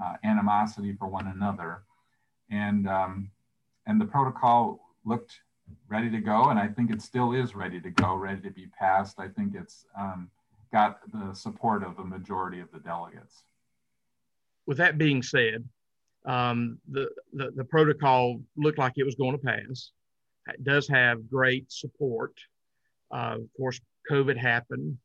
uh, 0.00 0.14
animosity 0.24 0.94
for 0.98 1.08
one 1.08 1.26
another. 1.26 1.82
And, 2.50 2.88
um, 2.88 3.30
and 3.86 4.00
the 4.00 4.04
protocol 4.04 4.80
looked 5.04 5.40
ready 5.88 6.10
to 6.10 6.20
go, 6.20 6.50
and 6.50 6.58
I 6.58 6.68
think 6.68 6.90
it 6.90 7.02
still 7.02 7.32
is 7.32 7.54
ready 7.54 7.80
to 7.80 7.90
go, 7.90 8.14
ready 8.14 8.40
to 8.42 8.50
be 8.50 8.66
passed. 8.78 9.18
I 9.18 9.28
think 9.28 9.54
it's 9.54 9.86
um, 9.98 10.30
got 10.72 11.00
the 11.12 11.34
support 11.34 11.82
of 11.82 11.98
a 11.98 12.04
majority 12.04 12.60
of 12.60 12.70
the 12.72 12.78
delegates. 12.78 13.44
With 14.66 14.78
that 14.78 14.98
being 14.98 15.22
said, 15.22 15.64
um, 16.24 16.78
the, 16.90 17.08
the, 17.32 17.50
the 17.50 17.64
protocol 17.64 18.40
looked 18.56 18.78
like 18.78 18.92
it 18.96 19.04
was 19.04 19.16
going 19.16 19.32
to 19.32 19.44
pass. 19.44 19.90
It 20.48 20.62
does 20.64 20.88
have 20.88 21.28
great 21.28 21.70
support. 21.70 22.34
Uh, 23.12 23.36
of 23.36 23.48
course, 23.56 23.80
COVID 24.10 24.36
happened. 24.36 24.98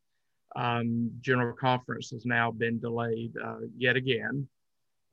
Um, 0.56 1.12
General 1.22 1.56
Conference 1.56 2.10
has 2.12 2.26
now 2.26 2.52
been 2.52 2.80
delayed 2.80 3.34
uh, 3.44 3.58
yet 3.78 3.96
again. 3.96 4.48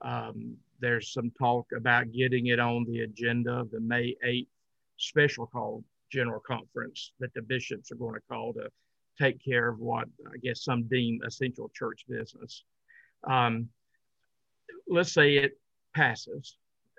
Um, 0.05 0.57
there's 0.81 1.13
some 1.13 1.33
talk 1.39 1.67
about 1.75 2.13
getting 2.13 2.47
it 2.49 2.61
on 2.61 2.85
the 2.85 3.01
agenda 3.01 3.53
of 3.53 3.71
the 3.71 3.81
May 3.81 4.15
8th 4.25 4.47
special 4.99 5.47
call 5.47 5.83
General 6.13 6.41
Conference 6.41 7.13
that 7.19 7.33
the 7.35 7.43
bishops 7.43 7.91
are 7.91 7.97
going 7.97 8.15
to 8.15 8.21
call 8.29 8.53
to 8.55 8.69
take 9.19 9.43
care 9.43 9.69
of 9.69 9.79
what 9.79 10.07
I 10.27 10.37
guess 10.43 10.63
some 10.63 10.85
deem 10.85 11.21
essential 11.27 11.71
church 11.75 12.05
business. 12.09 12.65
Um, 13.27 13.69
let's 14.87 15.13
say 15.13 15.37
it 15.37 15.59
passes. 15.95 16.57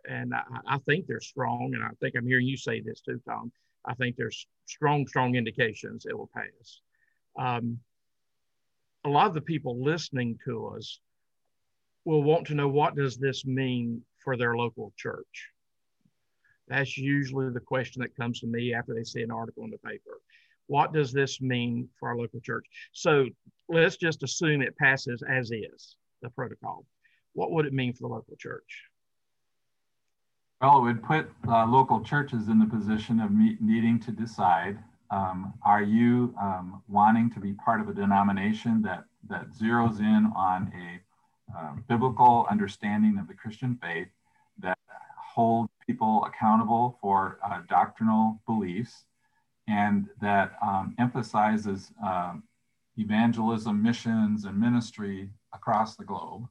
And 0.08 0.34
I, 0.34 0.42
I, 0.68 0.78
think 0.80 1.08
they're 1.08 1.20
strong, 1.20 1.72
and 1.74 1.84
I 1.84 1.90
think 2.00 2.16
I'm 2.16 2.28
hearing 2.28 2.48
you 2.48 2.58
say 2.58 2.80
this 2.82 3.02
too, 3.02 3.22
Tom. 3.28 3.52
I 3.86 3.94
think 3.96 4.16
there's 4.16 4.48
strong, 4.66 5.08
strong 5.08 5.36
indications 5.36 6.06
it 6.06 6.18
will 6.18 6.30
pass. 6.34 6.82
Um, 7.38 7.80
a 9.04 9.10
lot 9.10 9.28
of 9.28 9.34
the 9.34 9.42
people 9.42 9.84
listening 9.84 10.38
to 10.46 10.68
us 10.76 11.00
will 12.06 12.24
want 12.24 12.48
to 12.48 12.56
know 12.56 12.68
what 12.68 12.96
does 12.96 13.18
this 13.18 13.46
mean 13.46 14.02
for 14.24 14.38
their 14.38 14.56
local 14.56 14.94
church. 14.96 15.50
That's 16.68 16.98
usually 16.98 17.50
the 17.52 17.60
question 17.60 18.02
that 18.02 18.16
comes 18.16 18.40
to 18.40 18.48
me 18.48 18.74
after 18.74 18.94
they 18.94 19.04
see 19.04 19.22
an 19.22 19.32
article 19.32 19.64
in 19.64 19.72
the 19.72 19.78
paper. 19.78 20.22
What 20.68 20.94
does 20.94 21.12
this 21.12 21.42
mean 21.42 21.90
for 22.00 22.10
our 22.10 22.18
local 22.18 22.40
church? 22.40 22.66
So 22.92 23.28
let's 23.70 23.98
just 23.98 24.24
assume 24.24 24.62
it 24.62 24.78
passes 24.78 25.22
as 25.28 25.52
is 25.52 25.98
the 26.22 26.30
protocol 26.30 26.86
what 27.36 27.52
would 27.52 27.66
it 27.66 27.74
mean 27.74 27.94
for 27.94 28.08
the 28.08 28.08
local 28.08 28.36
church? 28.38 28.84
Well, 30.62 30.80
it 30.80 30.82
would 30.84 31.04
put 31.04 31.30
uh, 31.48 31.68
local 31.68 32.02
churches 32.02 32.48
in 32.48 32.58
the 32.58 32.66
position 32.66 33.20
of 33.20 33.32
meet, 33.32 33.62
needing 33.62 34.00
to 34.00 34.12
decide 34.12 34.80
um, 35.12 35.54
are 35.64 35.84
you 35.84 36.34
um, 36.42 36.82
wanting 36.88 37.30
to 37.32 37.40
be 37.40 37.54
part 37.54 37.80
of 37.82 37.90
a 37.90 37.94
denomination 37.94 38.82
that, 38.82 39.04
that 39.30 39.52
zeroes 39.52 40.00
in 40.00 40.32
on 40.36 40.72
a 40.76 41.00
uh, 41.58 41.74
biblical 41.88 42.48
understanding 42.50 43.18
of 43.18 43.28
the 43.28 43.34
Christian 43.34 43.78
faith, 43.82 44.08
that 44.60 44.78
hold 45.34 45.70
people 45.86 46.26
accountable 46.26 46.98
for 47.02 47.40
uh, 47.44 47.62
doctrinal 47.70 48.42
beliefs, 48.46 49.06
and 49.68 50.08
that 50.22 50.54
um, 50.62 50.96
emphasizes 51.00 51.92
um, 52.06 52.44
evangelism, 52.98 53.82
missions, 53.82 54.46
and 54.46 54.60
ministry 54.60 55.30
across 55.54 55.96
the 55.96 56.04
globe? 56.04 56.48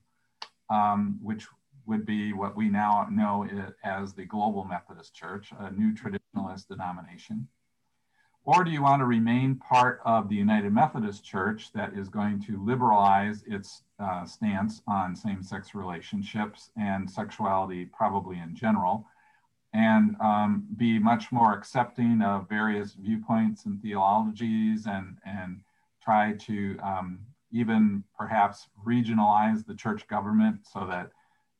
um, 0.70 1.18
which 1.22 1.46
would 1.86 2.06
be 2.06 2.32
what 2.32 2.56
we 2.56 2.68
now 2.68 3.06
know 3.10 3.46
as 3.84 4.14
the 4.14 4.24
Global 4.24 4.64
Methodist 4.64 5.14
Church, 5.14 5.52
a 5.58 5.70
new 5.70 5.92
traditionalist 5.92 6.68
denomination? 6.68 7.48
Or 8.46 8.62
do 8.62 8.70
you 8.70 8.82
want 8.82 9.00
to 9.00 9.06
remain 9.06 9.56
part 9.56 10.00
of 10.04 10.28
the 10.28 10.34
United 10.34 10.70
Methodist 10.70 11.24
Church 11.24 11.72
that 11.72 11.94
is 11.94 12.10
going 12.10 12.42
to 12.42 12.62
liberalize 12.62 13.42
its 13.46 13.82
uh, 13.98 14.26
stance 14.26 14.82
on 14.86 15.16
same 15.16 15.42
sex 15.42 15.74
relationships 15.74 16.70
and 16.76 17.10
sexuality, 17.10 17.86
probably 17.86 18.38
in 18.38 18.54
general, 18.54 19.06
and 19.72 20.14
um, 20.20 20.66
be 20.76 20.98
much 20.98 21.32
more 21.32 21.54
accepting 21.54 22.20
of 22.20 22.46
various 22.46 22.92
viewpoints 22.92 23.64
and 23.64 23.80
theologies 23.80 24.84
and, 24.86 25.16
and 25.24 25.62
try 26.02 26.32
to 26.32 26.76
um, 26.82 27.20
even 27.50 28.04
perhaps 28.18 28.68
regionalize 28.86 29.64
the 29.64 29.74
church 29.74 30.06
government 30.06 30.66
so 30.70 30.86
that 30.86 31.10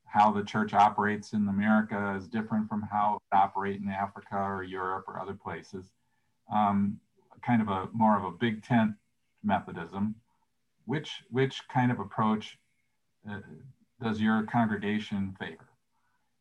how 0.04 0.30
the 0.30 0.44
church 0.44 0.74
operates 0.74 1.32
in 1.32 1.48
America 1.48 2.14
is 2.18 2.28
different 2.28 2.68
from 2.68 2.82
how 2.82 3.16
it 3.32 3.34
operates 3.34 3.82
in 3.82 3.88
Africa 3.88 4.36
or 4.36 4.62
Europe 4.62 5.04
or 5.08 5.18
other 5.18 5.34
places. 5.34 5.90
Um, 6.52 7.00
kind 7.44 7.60
of 7.62 7.68
a 7.68 7.88
more 7.92 8.16
of 8.16 8.24
a 8.24 8.30
big 8.30 8.64
tent 8.64 8.92
Methodism. 9.42 10.14
Which 10.86 11.22
which 11.30 11.60
kind 11.68 11.90
of 11.90 12.00
approach 12.00 12.58
uh, 13.30 13.40
does 14.02 14.20
your 14.20 14.42
congregation 14.44 15.34
favor? 15.38 15.68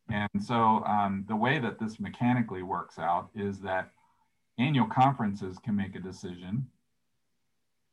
And 0.09 0.43
so 0.43 0.83
um, 0.85 1.25
the 1.27 1.35
way 1.35 1.59
that 1.59 1.79
this 1.79 1.99
mechanically 1.99 2.61
works 2.61 2.99
out 2.99 3.29
is 3.35 3.59
that 3.59 3.91
annual 4.57 4.87
conferences 4.87 5.57
can 5.59 5.75
make 5.75 5.95
a 5.95 5.99
decision 5.99 6.67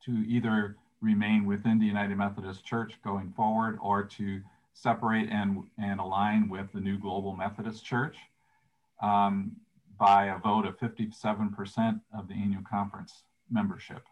to 0.05 0.13
either 0.27 0.77
remain 1.01 1.47
within 1.47 1.79
the 1.79 1.87
United 1.87 2.17
Methodist 2.17 2.65
Church 2.65 2.99
going 3.03 3.33
forward 3.37 3.79
or 3.81 4.03
to 4.03 4.41
separate 4.75 5.29
and, 5.31 5.65
and 5.79 6.01
align 6.01 6.49
with 6.49 6.73
the 6.73 6.81
new 6.81 6.99
Global 6.99 7.35
Methodist 7.35 7.85
Church 7.85 8.17
um, 9.03 9.53
by 10.01 10.29
a 10.29 10.39
vote 10.39 10.65
of 10.65 10.79
57% 10.79 12.01
of 12.17 12.27
the 12.27 12.35
annual 12.35 12.63
conference 12.69 13.23
membership. 13.51 14.03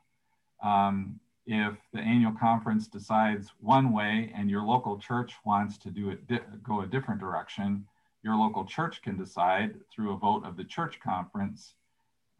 Um, 0.62 1.18
if 1.46 1.74
the 1.94 2.00
annual 2.00 2.34
conference 2.38 2.88
decides 2.88 3.48
one 3.58 3.90
way 3.90 4.30
and 4.36 4.50
your 4.50 4.62
local 4.62 4.98
church 4.98 5.32
wants 5.46 5.78
to 5.78 5.90
do 5.90 6.10
it 6.10 6.62
go 6.62 6.82
a 6.82 6.86
different 6.86 7.20
direction, 7.20 7.86
your 8.22 8.36
local 8.36 8.66
church 8.66 9.00
can 9.00 9.16
decide 9.16 9.76
through 9.90 10.12
a 10.12 10.18
vote 10.18 10.44
of 10.44 10.58
the 10.58 10.64
church 10.64 11.00
conference 11.00 11.72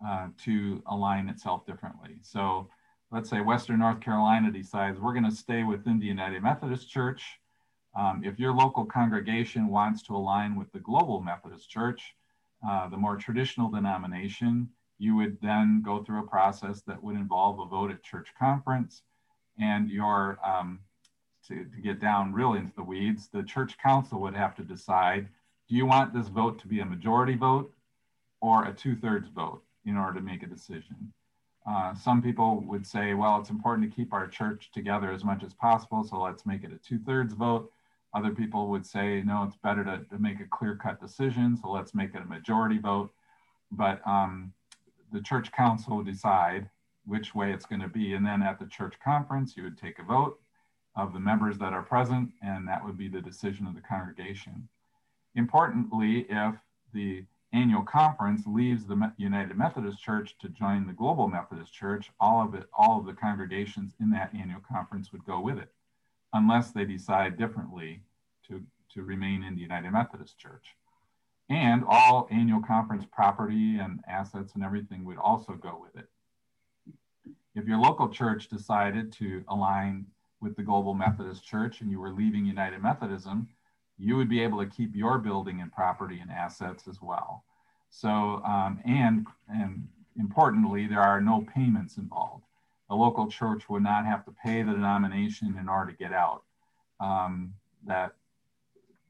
uh, 0.06 0.28
to 0.44 0.82
align 0.86 1.30
itself 1.30 1.64
differently. 1.64 2.18
So 2.20 2.68
let's 3.10 3.30
say 3.30 3.40
Western 3.40 3.78
North 3.78 4.00
Carolina 4.00 4.52
decides 4.52 5.00
we're 5.00 5.14
going 5.14 5.24
to 5.24 5.34
stay 5.34 5.62
within 5.62 5.98
the 5.98 6.06
United 6.06 6.42
Methodist 6.42 6.90
Church. 6.90 7.24
Um, 7.98 8.22
if 8.22 8.38
your 8.38 8.52
local 8.52 8.84
congregation 8.84 9.68
wants 9.68 10.02
to 10.02 10.14
align 10.14 10.54
with 10.54 10.70
the 10.72 10.80
Global 10.80 11.22
Methodist 11.22 11.70
Church, 11.70 12.14
uh, 12.66 12.88
the 12.88 12.96
more 12.96 13.16
traditional 13.16 13.70
denomination, 13.70 14.68
you 14.98 15.14
would 15.16 15.38
then 15.40 15.82
go 15.84 16.02
through 16.02 16.20
a 16.20 16.26
process 16.26 16.82
that 16.82 17.02
would 17.02 17.16
involve 17.16 17.60
a 17.60 17.66
vote 17.66 17.90
at 17.90 18.02
church 18.02 18.28
conference 18.38 19.02
and 19.60 19.90
your, 19.90 20.38
um, 20.44 20.80
to, 21.46 21.64
to 21.64 21.80
get 21.82 22.00
down 22.00 22.32
really 22.32 22.58
into 22.58 22.74
the 22.76 22.82
weeds, 22.82 23.28
the 23.32 23.42
church 23.42 23.76
council 23.78 24.20
would 24.20 24.34
have 24.34 24.54
to 24.56 24.62
decide, 24.62 25.28
do 25.68 25.76
you 25.76 25.86
want 25.86 26.12
this 26.12 26.28
vote 26.28 26.58
to 26.60 26.68
be 26.68 26.80
a 26.80 26.86
majority 26.86 27.36
vote 27.36 27.72
or 28.40 28.64
a 28.64 28.72
two 28.72 28.96
thirds 28.96 29.28
vote 29.28 29.62
in 29.84 29.96
order 29.96 30.18
to 30.18 30.24
make 30.24 30.42
a 30.42 30.46
decision? 30.46 31.12
Uh, 31.68 31.94
some 31.94 32.22
people 32.22 32.60
would 32.66 32.86
say, 32.86 33.14
well, 33.14 33.38
it's 33.38 33.50
important 33.50 33.88
to 33.88 33.94
keep 33.94 34.12
our 34.12 34.26
church 34.26 34.70
together 34.72 35.12
as 35.12 35.24
much 35.24 35.42
as 35.42 35.52
possible, 35.54 36.02
so 36.02 36.20
let's 36.20 36.46
make 36.46 36.64
it 36.64 36.72
a 36.72 36.78
two 36.78 36.98
thirds 36.98 37.34
vote. 37.34 37.70
Other 38.14 38.30
people 38.30 38.68
would 38.68 38.86
say, 38.86 39.22
no, 39.24 39.44
it's 39.44 39.56
better 39.56 39.84
to, 39.84 40.04
to 40.10 40.18
make 40.18 40.40
a 40.40 40.46
clear 40.50 40.76
cut 40.76 41.00
decision, 41.00 41.56
so 41.56 41.70
let's 41.70 41.94
make 41.94 42.14
it 42.14 42.22
a 42.22 42.26
majority 42.26 42.78
vote. 42.78 43.10
But 43.70 44.00
um, 44.06 44.52
the 45.12 45.20
church 45.20 45.52
council 45.52 45.98
would 45.98 46.06
decide 46.06 46.70
which 47.04 47.34
way 47.34 47.52
it's 47.52 47.66
going 47.66 47.82
to 47.82 47.88
be. 47.88 48.14
And 48.14 48.24
then 48.24 48.42
at 48.42 48.58
the 48.58 48.66
church 48.66 48.94
conference, 49.02 49.56
you 49.56 49.62
would 49.64 49.78
take 49.78 49.98
a 49.98 50.04
vote 50.04 50.40
of 50.96 51.12
the 51.12 51.20
members 51.20 51.58
that 51.58 51.72
are 51.72 51.82
present, 51.82 52.30
and 52.42 52.66
that 52.66 52.84
would 52.84 52.98
be 52.98 53.08
the 53.08 53.20
decision 53.20 53.66
of 53.66 53.74
the 53.74 53.80
congregation. 53.80 54.68
Importantly, 55.34 56.26
if 56.28 56.54
the 56.92 57.24
annual 57.52 57.82
conference 57.82 58.46
leaves 58.46 58.84
the 58.84 59.12
United 59.16 59.56
Methodist 59.56 60.02
Church 60.02 60.36
to 60.40 60.48
join 60.48 60.86
the 60.86 60.92
Global 60.92 61.28
Methodist 61.28 61.72
Church, 61.72 62.10
all 62.20 62.42
of 62.42 62.54
it, 62.54 62.64
all 62.76 62.98
of 62.98 63.06
the 63.06 63.12
congregations 63.12 63.94
in 64.00 64.10
that 64.10 64.34
annual 64.34 64.60
conference 64.60 65.12
would 65.12 65.24
go 65.24 65.40
with 65.40 65.58
it, 65.58 65.72
unless 66.32 66.70
they 66.70 66.84
decide 66.84 67.38
differently 67.38 68.02
to, 68.46 68.62
to 68.94 69.02
remain 69.02 69.42
in 69.42 69.54
the 69.54 69.60
United 69.60 69.90
Methodist 69.90 70.38
Church. 70.38 70.74
And 71.50 71.82
all 71.88 72.28
annual 72.30 72.62
conference 72.62 73.06
property 73.10 73.78
and 73.78 74.00
assets 74.06 74.54
and 74.54 74.62
everything 74.62 75.04
would 75.06 75.16
also 75.16 75.52
go 75.54 75.80
with 75.80 75.96
it. 76.02 76.08
if 77.54 77.66
your 77.66 77.78
local 77.78 78.08
church 78.08 78.48
decided 78.48 79.12
to 79.12 79.42
align 79.48 80.06
with 80.40 80.54
the 80.56 80.62
Global 80.62 80.94
Methodist 80.94 81.44
Church 81.44 81.80
and 81.80 81.90
you 81.90 82.00
were 82.00 82.12
leaving 82.12 82.44
United 82.44 82.82
Methodism, 82.82 83.48
you 83.98 84.16
would 84.16 84.28
be 84.28 84.40
able 84.40 84.58
to 84.58 84.70
keep 84.70 84.94
your 84.94 85.18
building 85.18 85.60
and 85.60 85.72
property 85.72 86.20
and 86.20 86.30
assets 86.30 86.86
as 86.86 87.02
well. 87.02 87.44
So, 87.90 88.42
um, 88.44 88.80
and, 88.84 89.26
and 89.48 89.88
importantly, 90.18 90.86
there 90.86 91.00
are 91.00 91.20
no 91.20 91.44
payments 91.54 91.96
involved. 91.96 92.44
The 92.88 92.96
local 92.96 93.28
church 93.28 93.68
would 93.68 93.82
not 93.82 94.06
have 94.06 94.24
to 94.24 94.34
pay 94.44 94.62
the 94.62 94.72
denomination 94.72 95.56
in 95.58 95.68
order 95.68 95.92
to 95.92 95.98
get 95.98 96.12
out. 96.12 96.42
Um, 97.00 97.54
that 97.86 98.12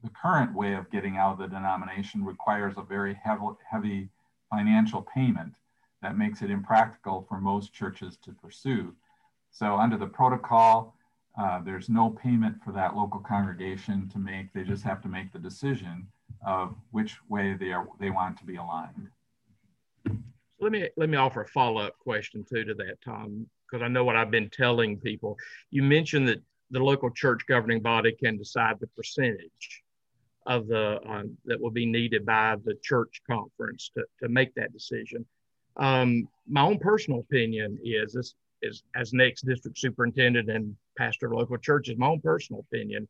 the 0.03 0.09
current 0.09 0.53
way 0.53 0.73
of 0.73 0.89
getting 0.91 1.17
out 1.17 1.33
of 1.33 1.39
the 1.39 1.47
denomination 1.47 2.23
requires 2.23 2.75
a 2.77 2.83
very 2.83 3.13
heavy, 3.23 3.43
heavy 3.69 4.09
financial 4.49 5.01
payment 5.01 5.53
that 6.01 6.17
makes 6.17 6.41
it 6.41 6.49
impractical 6.49 7.25
for 7.27 7.39
most 7.41 7.73
churches 7.73 8.17
to 8.23 8.31
pursue. 8.31 8.93
So 9.51 9.75
under 9.75 9.97
the 9.97 10.07
protocol, 10.07 10.95
uh, 11.37 11.61
there's 11.61 11.89
no 11.89 12.09
payment 12.09 12.57
for 12.63 12.71
that 12.73 12.95
local 12.95 13.19
congregation 13.19 14.09
to 14.09 14.19
make. 14.19 14.53
They 14.53 14.63
just 14.63 14.83
have 14.83 15.01
to 15.01 15.07
make 15.07 15.31
the 15.31 15.39
decision 15.39 16.07
of 16.45 16.75
which 16.91 17.17
way 17.27 17.53
they 17.53 17.71
are 17.71 17.87
they 17.99 18.09
want 18.09 18.37
to 18.37 18.45
be 18.45 18.55
aligned. 18.55 19.09
Let 20.59 20.71
me 20.71 20.89
let 20.97 21.09
me 21.09 21.17
offer 21.17 21.41
a 21.41 21.47
follow 21.47 21.81
up 21.81 21.97
question 21.99 22.45
too 22.49 22.63
to 22.65 22.73
that, 22.75 23.01
Tom, 23.03 23.47
because 23.69 23.83
I 23.83 23.87
know 23.87 24.03
what 24.03 24.15
I've 24.15 24.31
been 24.31 24.49
telling 24.49 24.97
people. 24.97 25.37
You 25.69 25.83
mentioned 25.83 26.27
that 26.27 26.41
the 26.71 26.83
local 26.83 27.09
church 27.09 27.41
governing 27.47 27.81
body 27.81 28.11
can 28.11 28.37
decide 28.37 28.77
the 28.79 28.87
percentage 28.87 29.83
of 30.45 30.67
the 30.67 30.99
uh, 31.07 31.23
that 31.45 31.59
will 31.59 31.71
be 31.71 31.85
needed 31.85 32.25
by 32.25 32.55
the 32.63 32.75
church 32.81 33.21
conference 33.29 33.91
to, 33.95 34.03
to 34.21 34.29
make 34.29 34.53
that 34.55 34.73
decision. 34.73 35.25
Um, 35.77 36.27
my 36.47 36.61
own 36.61 36.79
personal 36.79 37.19
opinion 37.19 37.77
is 37.83 38.13
this 38.13 38.35
is 38.61 38.83
as 38.95 39.13
next 39.13 39.45
district 39.45 39.77
superintendent 39.77 40.49
and 40.49 40.75
pastor 40.97 41.27
of 41.27 41.33
local 41.33 41.57
churches, 41.57 41.97
my 41.97 42.07
own 42.07 42.19
personal 42.19 42.61
opinion 42.61 43.07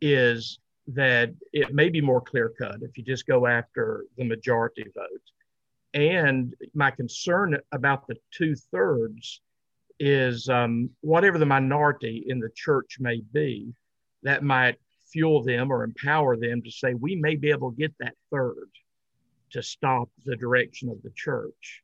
is 0.00 0.58
that 0.88 1.32
it 1.52 1.72
may 1.72 1.88
be 1.88 2.00
more 2.00 2.20
clear 2.20 2.52
cut 2.58 2.76
if 2.82 2.98
you 2.98 3.04
just 3.04 3.26
go 3.26 3.46
after 3.46 4.04
the 4.18 4.24
majority 4.24 4.84
vote. 4.94 5.22
And 5.94 6.54
my 6.74 6.90
concern 6.90 7.56
about 7.70 8.06
the 8.08 8.16
two 8.32 8.56
thirds 8.56 9.40
is 10.04 10.48
um, 10.48 10.90
whatever 11.00 11.38
the 11.38 11.46
minority 11.46 12.24
in 12.26 12.40
the 12.40 12.50
church 12.56 12.96
may 12.98 13.22
be, 13.32 13.72
that 14.24 14.42
might 14.42 14.76
fuel 15.12 15.44
them 15.44 15.70
or 15.70 15.84
empower 15.84 16.36
them 16.36 16.60
to 16.60 16.72
say, 16.72 16.94
we 16.94 17.14
may 17.14 17.36
be 17.36 17.50
able 17.50 17.70
to 17.70 17.76
get 17.76 17.94
that 18.00 18.14
third 18.32 18.68
to 19.52 19.62
stop 19.62 20.08
the 20.24 20.34
direction 20.34 20.88
of 20.88 21.00
the 21.04 21.12
church. 21.14 21.82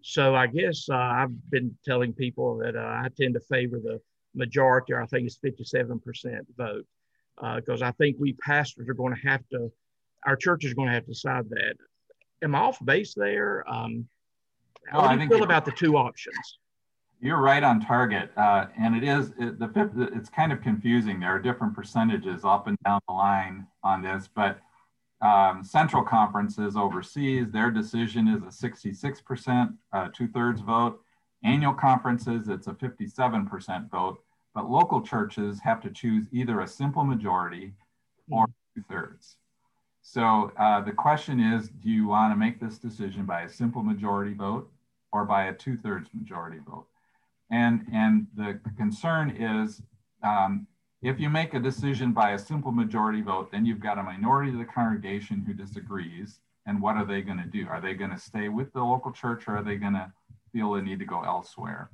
So 0.00 0.34
I 0.34 0.46
guess 0.46 0.86
uh, 0.90 0.96
I've 0.96 1.50
been 1.50 1.76
telling 1.84 2.14
people 2.14 2.56
that 2.58 2.74
uh, 2.74 2.80
I 2.80 3.08
tend 3.14 3.34
to 3.34 3.40
favor 3.40 3.78
the 3.78 4.00
majority, 4.34 4.94
or 4.94 5.02
I 5.02 5.06
think 5.06 5.26
it's 5.26 5.38
57% 5.38 6.00
vote, 6.56 6.86
because 7.36 7.82
uh, 7.82 7.86
I 7.86 7.90
think 7.92 8.16
we 8.18 8.32
pastors 8.32 8.88
are 8.88 8.94
going 8.94 9.14
to 9.14 9.28
have 9.28 9.46
to, 9.52 9.70
our 10.24 10.36
church 10.36 10.64
is 10.64 10.72
going 10.72 10.88
to 10.88 10.94
have 10.94 11.04
to 11.04 11.12
decide 11.12 11.50
that. 11.50 11.74
Am 12.42 12.54
I 12.54 12.60
off 12.60 12.82
base 12.82 13.12
there? 13.14 13.62
Um, 13.68 14.08
how 14.90 15.14
do 15.14 15.22
you 15.22 15.28
feel 15.28 15.42
about 15.42 15.66
the 15.66 15.72
two 15.72 15.98
options? 15.98 16.58
You're 17.20 17.40
right 17.40 17.64
on 17.64 17.80
target, 17.80 18.30
uh, 18.36 18.66
and 18.78 18.94
it 18.94 19.02
is 19.02 19.32
it, 19.38 19.58
the 19.58 19.68
fifth. 19.68 19.90
It's 19.96 20.28
kind 20.28 20.52
of 20.52 20.60
confusing. 20.60 21.18
There 21.18 21.34
are 21.34 21.40
different 21.40 21.74
percentages 21.74 22.44
up 22.44 22.68
and 22.68 22.78
down 22.84 23.00
the 23.08 23.14
line 23.14 23.66
on 23.82 24.02
this, 24.02 24.28
but 24.32 24.60
um, 25.20 25.64
central 25.64 26.04
conferences 26.04 26.76
overseas, 26.76 27.50
their 27.50 27.70
decision 27.72 28.28
is 28.28 28.42
a 28.42 28.68
66%, 28.68 29.74
uh, 29.92 30.08
two 30.14 30.28
thirds 30.28 30.60
vote. 30.60 31.00
Annual 31.42 31.74
conferences, 31.74 32.48
it's 32.48 32.68
a 32.68 32.72
57% 32.72 33.90
vote. 33.90 34.22
But 34.54 34.70
local 34.70 35.02
churches 35.02 35.60
have 35.60 35.80
to 35.82 35.90
choose 35.90 36.26
either 36.32 36.60
a 36.60 36.68
simple 36.68 37.04
majority 37.04 37.74
or 38.30 38.46
two 38.76 38.82
thirds. 38.88 39.36
So 40.02 40.52
uh, 40.58 40.80
the 40.80 40.92
question 40.92 41.40
is 41.40 41.68
do 41.68 41.90
you 41.90 42.06
want 42.08 42.32
to 42.32 42.36
make 42.36 42.60
this 42.60 42.78
decision 42.78 43.24
by 43.24 43.42
a 43.42 43.48
simple 43.48 43.82
majority 43.82 44.34
vote 44.34 44.70
or 45.12 45.24
by 45.24 45.44
a 45.44 45.52
two 45.52 45.76
thirds 45.76 46.10
majority 46.14 46.58
vote? 46.66 46.86
And, 47.50 47.86
and 47.92 48.26
the 48.36 48.60
concern 48.76 49.30
is 49.30 49.82
um, 50.22 50.66
if 51.00 51.20
you 51.20 51.30
make 51.30 51.54
a 51.54 51.60
decision 51.60 52.12
by 52.12 52.32
a 52.32 52.38
simple 52.38 52.72
majority 52.72 53.22
vote, 53.22 53.50
then 53.52 53.64
you've 53.64 53.80
got 53.80 53.98
a 53.98 54.02
minority 54.02 54.50
of 54.50 54.58
the 54.58 54.64
congregation 54.64 55.44
who 55.46 55.54
disagrees. 55.54 56.40
And 56.66 56.82
what 56.82 56.96
are 56.96 57.06
they 57.06 57.22
going 57.22 57.38
to 57.38 57.46
do? 57.46 57.66
Are 57.68 57.80
they 57.80 57.94
going 57.94 58.10
to 58.10 58.18
stay 58.18 58.48
with 58.48 58.72
the 58.72 58.82
local 58.82 59.12
church 59.12 59.48
or 59.48 59.56
are 59.56 59.62
they 59.62 59.76
going 59.76 59.94
to 59.94 60.12
feel 60.52 60.72
they 60.72 60.82
need 60.82 60.98
to 60.98 61.04
go 61.04 61.22
elsewhere? 61.22 61.90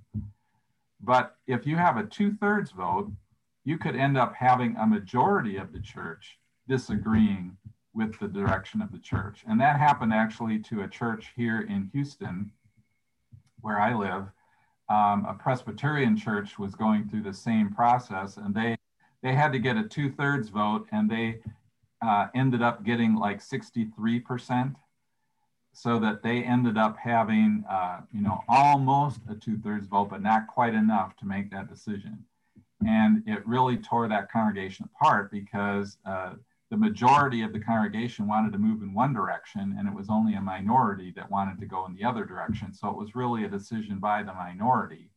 But 1.01 1.37
if 1.47 1.67
you 1.67 1.77
have 1.77 1.97
a 1.97 2.05
two 2.05 2.35
thirds 2.35 2.71
vote, 2.71 3.13
you 3.65 3.79
could 3.79 3.95
end 3.95 4.17
up 4.19 4.35
having 4.35 4.75
a 4.77 4.87
majority 4.87 5.57
of 5.57 5.73
the 5.73 5.81
church 5.81 6.39
disagreeing 6.67 7.57
with 7.95 8.19
the 8.19 8.29
direction 8.29 8.83
of 8.83 8.91
the 8.91 8.99
church. 8.99 9.45
And 9.47 9.61
that 9.61 9.79
happened 9.79 10.13
actually 10.13 10.59
to 10.61 10.83
a 10.83 10.89
church 10.89 11.33
here 11.37 11.61
in 11.61 11.91
Houston, 11.93 12.51
where 13.61 13.79
I 13.79 13.95
live. 13.95 14.27
Um, 14.89 15.25
a 15.27 15.35
Presbyterian 15.35 16.17
church 16.17 16.59
was 16.59 16.75
going 16.75 17.09
through 17.09 17.23
the 17.23 17.33
same 17.33 17.73
process, 17.73 18.37
and 18.37 18.55
they 18.55 18.77
they 19.23 19.35
had 19.35 19.53
to 19.53 19.59
get 19.59 19.79
a 19.79 19.85
two 19.85 20.11
thirds 20.11 20.51
vote 20.51 20.87
and 20.93 21.11
they 21.11 21.41
uh, 22.05 22.27
ended 22.35 22.61
up 22.61 22.85
getting 22.85 23.15
like 23.15 23.41
63%. 23.41 24.75
So 25.77 25.99
that 25.99 26.23
they 26.23 26.45
ended 26.45 26.79
up 26.79 26.97
having, 26.97 27.65
uh, 27.69 28.03
you 28.13 28.21
know, 28.21 28.45
almost 28.49 29.19
a 29.29 29.35
two 29.35 29.59
thirds 29.59 29.89
vote, 29.89 30.09
but 30.09 30.23
not 30.23 30.47
quite 30.47 30.73
enough 30.73 31.17
to 31.17 31.27
make 31.27 31.51
that 31.51 31.69
decision. 31.69 32.25
And 32.87 33.25
it 33.27 33.45
really 33.45 33.79
tore 33.79 34.07
that 34.07 34.31
congregation 34.31 34.89
apart 34.95 35.33
because 35.33 35.97
uh, 36.07 36.35
the 36.75 36.81
majority 36.81 37.43
of 37.43 37.53
the 37.53 37.61
congregation 37.61 38.27
wanted 38.27 38.53
to 38.53 38.59
move 38.59 38.83
in 38.83 38.93
one 38.93 39.15
direction 39.15 39.77
and 39.79 39.87
it 39.87 39.95
was 39.95 40.11
only 40.11 40.35
a 40.35 40.41
minority 40.41 41.13
that 41.15 41.31
wanted 41.31 41.61
to 41.61 41.67
go 41.67 41.87
in 41.87 41.95
the 41.95 42.03
other 42.03 42.25
direction. 42.25 42.75
So 42.75 42.89
it 42.89 42.97
was 42.97 43.15
really 43.15 43.45
a 43.45 43.49
decision 43.49 44.01
by 44.01 44.25
the 44.25 44.35
minority 44.35 45.09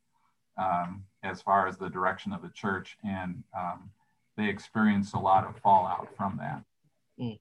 um, 0.55 1.03
as 1.23 1.41
far 1.41 1.67
as 1.67 1.75
the 1.75 1.89
direction 1.89 2.31
of 2.31 2.43
the 2.43 2.49
church. 2.49 2.95
And 3.03 3.43
um, 3.57 3.89
they 4.37 4.47
experienced 4.49 5.15
a 5.15 5.19
lot 5.19 5.47
of 5.47 5.57
fallout 5.57 6.09
from 6.15 6.37
that. 6.39 6.61
Mm. 7.19 7.39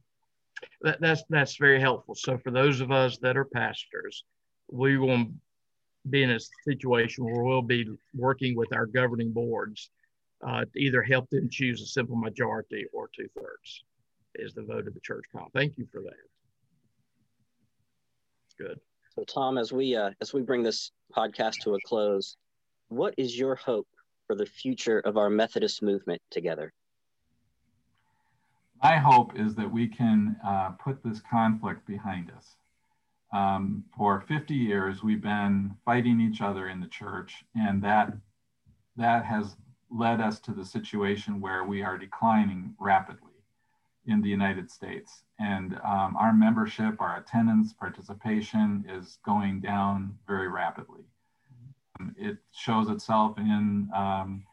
that. 0.81 0.99
That's 0.99 1.23
that's 1.29 1.57
very 1.57 1.79
helpful. 1.79 2.15
So 2.15 2.39
for 2.39 2.51
those 2.51 2.81
of 2.81 2.91
us 2.91 3.19
that 3.19 3.37
are 3.37 3.45
pastors, 3.45 4.25
we 4.73 4.97
will 4.97 5.27
be 6.09 6.23
in 6.23 6.31
a 6.31 6.41
situation 6.65 7.27
where 7.27 7.45
we'll 7.45 7.61
be 7.61 7.87
working 8.15 8.57
with 8.57 8.73
our 8.73 8.87
governing 8.87 9.33
boards 9.33 9.91
uh, 10.41 10.65
to 10.65 10.81
either 10.81 11.03
help 11.03 11.29
them 11.29 11.51
choose 11.51 11.83
a 11.83 11.87
simple 11.87 12.17
majority 12.17 12.87
or 12.95 13.11
two 13.15 13.29
thirds 13.39 13.85
is 14.39 14.55
the 14.55 14.63
vote 14.63 14.87
of 14.87 14.95
the 14.95 15.01
church 15.01 15.25
call. 15.33 15.49
Thank 15.55 15.79
you 15.79 15.87
for 15.91 16.01
that. 16.03 16.15
It's 18.47 18.55
good. 18.59 18.79
So 19.15 19.25
Tom, 19.25 19.59
as 19.59 19.73
we 19.73 19.97
uh, 19.97 20.11
as 20.21 20.33
we 20.33 20.43
bring 20.43 20.63
this 20.63 20.93
podcast 21.17 21.55
to 21.63 21.75
a 21.75 21.79
close, 21.87 22.37
what 22.89 23.15
is 23.17 23.39
your 23.39 23.55
hope 23.55 23.89
for 24.27 24.37
the 24.37 24.47
future 24.47 25.01
of 25.01 25.17
our 25.17 25.31
Methodist 25.31 25.83
movement 25.83 26.21
together? 26.31 26.73
my 28.83 28.97
hope 28.97 29.39
is 29.39 29.55
that 29.55 29.71
we 29.71 29.89
can 29.89 30.37
uh, 30.47 30.71
put 30.71 31.03
this 31.03 31.21
conflict 31.31 31.87
behind 31.87 32.31
us. 32.31 32.57
Um, 33.33 33.85
for 33.97 34.21
50 34.21 34.55
years, 34.55 35.03
we've 35.03 35.23
been 35.23 35.75
fighting 35.85 36.21
each 36.21 36.41
other 36.41 36.69
in 36.69 36.81
the 36.81 36.87
church, 36.87 37.45
and 37.55 37.83
that 37.83 38.13
that 38.97 39.25
has 39.25 39.57
led 39.91 40.21
us 40.21 40.41
to 40.41 40.53
the 40.53 40.65
situation 40.65 41.41
where 41.41 41.65
we 41.65 41.83
are 41.83 41.99
declining 41.99 42.75
rapidly 42.81 43.33
in 44.07 44.21
the 44.21 44.29
United 44.29 44.71
States. 44.71 45.23
And 45.39 45.75
um, 45.85 46.17
our 46.17 46.33
membership, 46.33 47.01
our 47.01 47.19
attendance, 47.19 47.73
participation 47.73 48.85
is 48.89 49.19
going 49.25 49.61
down 49.61 50.19
very 50.27 50.49
rapidly. 50.49 51.05
Um, 51.99 52.15
it 52.19 52.39
shows 52.53 52.89
itself 52.89 53.39
in 53.39 53.89
um, 53.95 54.45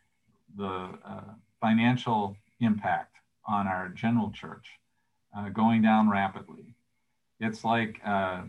the 0.58 0.90
uh, 1.06 1.34
financial 1.62 2.36
impact 2.60 3.16
on 3.48 3.68
our 3.68 3.90
general 3.90 4.32
church 4.32 4.68
uh, 5.38 5.50
going 5.50 5.82
down 5.82 6.10
rapidly. 6.10 6.76
It's 7.40 7.64
like 7.64 8.00
uh, 8.06 8.44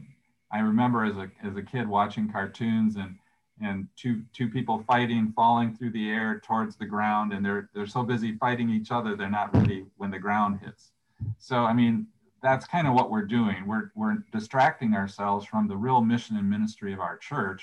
I 0.53 0.61
remember 0.61 1.05
as 1.05 1.17
a, 1.17 1.31
as 1.43 1.57
a 1.57 1.63
kid 1.63 1.89
watching 1.89 2.31
cartoons 2.31 2.97
and 2.97 3.17
and 3.61 3.87
two 3.97 4.23
two 4.33 4.49
people 4.49 4.83
fighting, 4.87 5.33
falling 5.35 5.75
through 5.75 5.91
the 5.91 6.11
air 6.11 6.41
towards 6.45 6.77
the 6.77 6.87
ground, 6.87 7.33
and 7.33 7.45
they're 7.45 7.71
they're 7.75 7.87
so 7.87 8.03
busy 8.03 8.37
fighting 8.37 8.71
each 8.71 8.91
other, 8.91 9.17
they're 9.17 9.31
not 9.31 9.55
ready 9.55 9.85
when 9.97 10.11
the 10.11 10.19
ground 10.19 10.61
hits. 10.65 10.93
So 11.39 11.59
I 11.59 11.73
mean, 11.73 12.07
that's 12.43 12.67
kind 12.67 12.87
of 12.87 12.95
what 12.95 13.11
we're 13.11 13.23
doing. 13.25 13.67
We're 13.67 13.91
we're 13.95 14.19
distracting 14.33 14.95
ourselves 14.95 15.47
from 15.47 15.69
the 15.69 15.77
real 15.77 16.01
mission 16.01 16.37
and 16.37 16.49
ministry 16.49 16.93
of 16.93 17.01
our 17.01 17.17
church 17.17 17.63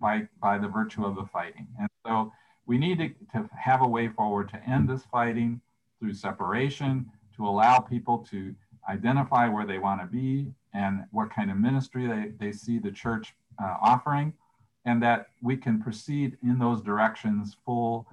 by 0.00 0.28
by 0.40 0.58
the 0.58 0.68
virtue 0.68 1.04
of 1.04 1.16
the 1.16 1.26
fighting. 1.26 1.66
And 1.78 1.88
so 2.06 2.32
we 2.66 2.78
need 2.78 2.98
to, 2.98 3.08
to 3.32 3.48
have 3.58 3.82
a 3.82 3.86
way 3.86 4.08
forward 4.08 4.48
to 4.50 4.62
end 4.68 4.88
this 4.88 5.02
fighting, 5.12 5.60
through 6.04 6.14
separation 6.14 7.06
to 7.36 7.46
allow 7.46 7.78
people 7.78 8.18
to 8.30 8.54
identify 8.88 9.48
where 9.48 9.66
they 9.66 9.78
want 9.78 10.00
to 10.00 10.06
be 10.06 10.52
and 10.74 11.04
what 11.12 11.30
kind 11.30 11.50
of 11.50 11.56
ministry 11.56 12.06
they, 12.06 12.32
they 12.38 12.52
see 12.52 12.78
the 12.78 12.90
church 12.90 13.34
uh, 13.62 13.76
offering 13.80 14.32
and 14.84 15.02
that 15.02 15.28
we 15.42 15.56
can 15.56 15.80
proceed 15.80 16.36
in 16.42 16.58
those 16.58 16.82
directions 16.82 17.56
full 17.64 18.06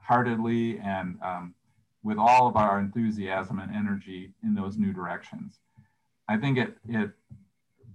heartedly 0.00 0.78
and 0.80 1.18
um, 1.22 1.54
with 2.02 2.18
all 2.18 2.48
of 2.48 2.56
our 2.56 2.80
enthusiasm 2.80 3.58
and 3.60 3.74
energy 3.74 4.32
in 4.42 4.54
those 4.54 4.76
new 4.76 4.92
directions. 4.92 5.60
I 6.28 6.36
think 6.36 6.58
it, 6.58 6.76
it 6.88 7.10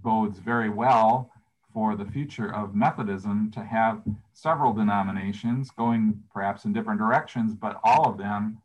bodes 0.03 0.39
very 0.39 0.69
well 0.69 1.31
for 1.73 1.95
the 1.95 2.05
future 2.05 2.53
of 2.53 2.73
Methodism 2.73 3.51
to 3.51 3.63
have 3.63 4.01
several 4.33 4.73
denominations 4.73 5.69
going 5.71 6.23
perhaps 6.33 6.65
in 6.65 6.73
different 6.73 6.99
directions, 6.99 7.53
but 7.53 7.79
all 7.83 8.09
of 8.09 8.17
them 8.17 8.61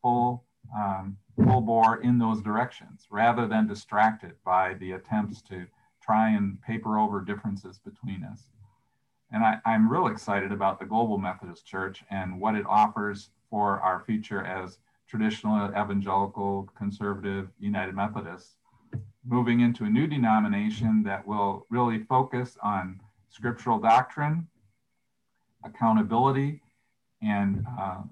full, 0.00 0.44
um, 0.76 1.16
full 1.36 1.60
bore 1.60 2.00
in 2.00 2.18
those 2.18 2.40
directions 2.40 3.06
rather 3.10 3.46
than 3.46 3.66
distracted 3.66 4.32
by 4.44 4.74
the 4.74 4.92
attempts 4.92 5.42
to 5.42 5.66
try 6.00 6.30
and 6.30 6.62
paper 6.62 6.98
over 6.98 7.20
differences 7.20 7.78
between 7.78 8.22
us. 8.24 8.44
And 9.34 9.42
I, 9.42 9.58
am 9.66 9.90
real 9.90 10.06
excited 10.06 10.52
about 10.52 10.78
the 10.78 10.86
Global 10.86 11.18
Methodist 11.18 11.66
Church 11.66 12.04
and 12.08 12.40
what 12.40 12.54
it 12.54 12.64
offers 12.68 13.30
for 13.50 13.80
our 13.80 14.04
future 14.06 14.44
as 14.44 14.78
traditional 15.08 15.70
evangelical 15.70 16.70
conservative 16.78 17.48
United 17.58 17.96
Methodists 17.96 18.54
moving 19.26 19.58
into 19.58 19.86
a 19.86 19.90
new 19.90 20.06
denomination 20.06 21.02
that 21.02 21.26
will 21.26 21.66
really 21.68 21.98
focus 22.04 22.56
on 22.62 23.00
scriptural 23.28 23.80
doctrine, 23.80 24.46
accountability, 25.64 26.60
and 27.20 27.66
uh, 27.76 28.02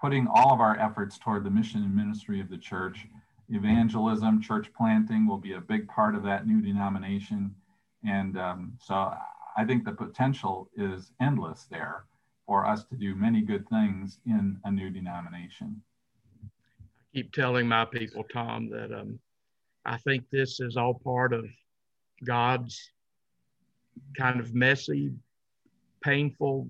putting 0.00 0.26
all 0.28 0.50
of 0.50 0.60
our 0.60 0.78
efforts 0.78 1.18
toward 1.18 1.44
the 1.44 1.50
mission 1.50 1.82
and 1.82 1.94
ministry 1.94 2.40
of 2.40 2.48
the 2.48 2.56
church. 2.56 3.06
Evangelism, 3.50 4.40
church 4.40 4.72
planting 4.74 5.26
will 5.26 5.36
be 5.36 5.52
a 5.52 5.60
big 5.60 5.86
part 5.88 6.14
of 6.14 6.22
that 6.22 6.46
new 6.46 6.62
denomination. 6.62 7.54
And 8.02 8.38
um, 8.38 8.78
so 8.80 9.12
I 9.56 9.64
think 9.64 9.84
the 9.84 9.92
potential 9.92 10.70
is 10.76 11.12
endless 11.20 11.66
there 11.70 12.04
for 12.46 12.66
us 12.66 12.84
to 12.84 12.96
do 12.96 13.14
many 13.14 13.42
good 13.42 13.68
things 13.68 14.18
in 14.26 14.58
a 14.64 14.70
new 14.70 14.90
denomination. 14.90 15.80
I 16.42 16.46
keep 17.14 17.32
telling 17.32 17.68
my 17.68 17.84
people, 17.84 18.24
Tom, 18.32 18.68
that 18.70 18.92
um, 18.92 19.18
I 19.84 19.96
think 19.98 20.24
this 20.30 20.60
is 20.60 20.76
all 20.76 20.94
part 20.94 21.32
of 21.32 21.46
God's 22.24 22.90
kind 24.16 24.40
of 24.40 24.54
messy, 24.54 25.12
painful, 26.02 26.68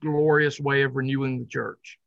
glorious 0.00 0.60
way 0.60 0.82
of 0.82 0.96
renewing 0.96 1.38
the 1.38 1.46
church. 1.46 1.98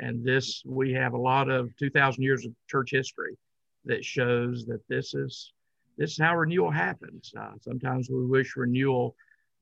And 0.00 0.24
this, 0.24 0.62
we 0.66 0.92
have 0.92 1.14
a 1.14 1.18
lot 1.18 1.48
of 1.48 1.74
2,000 1.76 2.22
years 2.22 2.44
of 2.44 2.52
church 2.68 2.90
history 2.90 3.36
that 3.84 4.04
shows 4.04 4.66
that 4.66 4.80
this 4.88 5.14
is 5.14 5.52
this 5.96 6.12
is 6.12 6.18
how 6.18 6.36
renewal 6.36 6.70
happens. 6.70 7.32
Uh, 7.38 7.52
sometimes 7.62 8.10
we 8.10 8.26
wish 8.26 8.54
renewal 8.54 9.16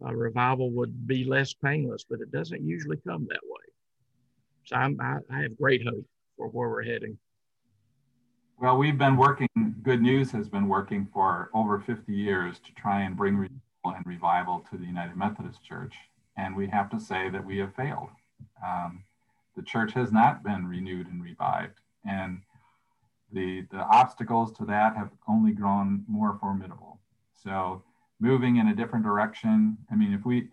uh, 0.06 0.12
revival 0.12 0.70
would 0.72 1.06
be 1.06 1.24
less 1.24 1.52
painless, 1.52 2.04
but 2.08 2.20
it 2.20 2.30
doesn't 2.30 2.62
usually 2.62 2.98
come 3.06 3.26
that 3.28 3.40
way. 3.44 3.64
So 4.64 4.76
I'm, 4.76 4.98
I, 5.00 5.16
I 5.30 5.42
have 5.42 5.58
great 5.58 5.84
hope 5.86 6.04
for 6.36 6.48
where 6.48 6.68
we're 6.68 6.84
heading. 6.84 7.18
Well, 8.58 8.76
we've 8.76 8.98
been 8.98 9.16
working, 9.16 9.48
Good 9.82 10.00
News 10.00 10.30
has 10.30 10.48
been 10.48 10.68
working 10.68 11.08
for 11.12 11.50
over 11.54 11.80
50 11.80 12.12
years 12.12 12.60
to 12.60 12.72
try 12.74 13.02
and 13.02 13.16
bring 13.16 13.34
renewal 13.34 13.60
and 13.84 14.06
revival 14.06 14.64
to 14.70 14.78
the 14.78 14.86
United 14.86 15.16
Methodist 15.16 15.62
Church. 15.64 15.94
And 16.36 16.56
we 16.56 16.68
have 16.68 16.88
to 16.90 17.00
say 17.00 17.28
that 17.30 17.44
we 17.44 17.58
have 17.58 17.74
failed. 17.74 18.10
Um, 18.64 19.04
the 19.56 19.62
church 19.62 19.92
has 19.92 20.12
not 20.12 20.42
been 20.42 20.66
renewed 20.66 21.08
and 21.08 21.22
revived. 21.22 21.80
And 22.08 22.42
the, 23.32 23.66
the 23.70 23.78
obstacles 23.78 24.52
to 24.58 24.64
that 24.66 24.96
have 24.96 25.10
only 25.28 25.52
grown 25.52 26.04
more 26.08 26.38
formidable. 26.40 27.00
So, 27.32 27.82
moving 28.20 28.56
in 28.56 28.68
a 28.68 28.74
different 28.74 29.04
direction, 29.04 29.76
I 29.90 29.96
mean, 29.96 30.12
if 30.12 30.24
we, 30.24 30.48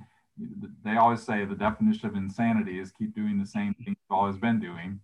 they 0.83 0.97
always 0.97 1.21
say 1.21 1.45
the 1.45 1.55
definition 1.55 2.07
of 2.07 2.15
insanity 2.15 2.79
is 2.79 2.91
keep 2.91 3.15
doing 3.15 3.39
the 3.39 3.45
same 3.45 3.73
thing 3.75 3.89
you've 3.89 4.17
always 4.17 4.37
been 4.37 4.59
doing 4.59 4.99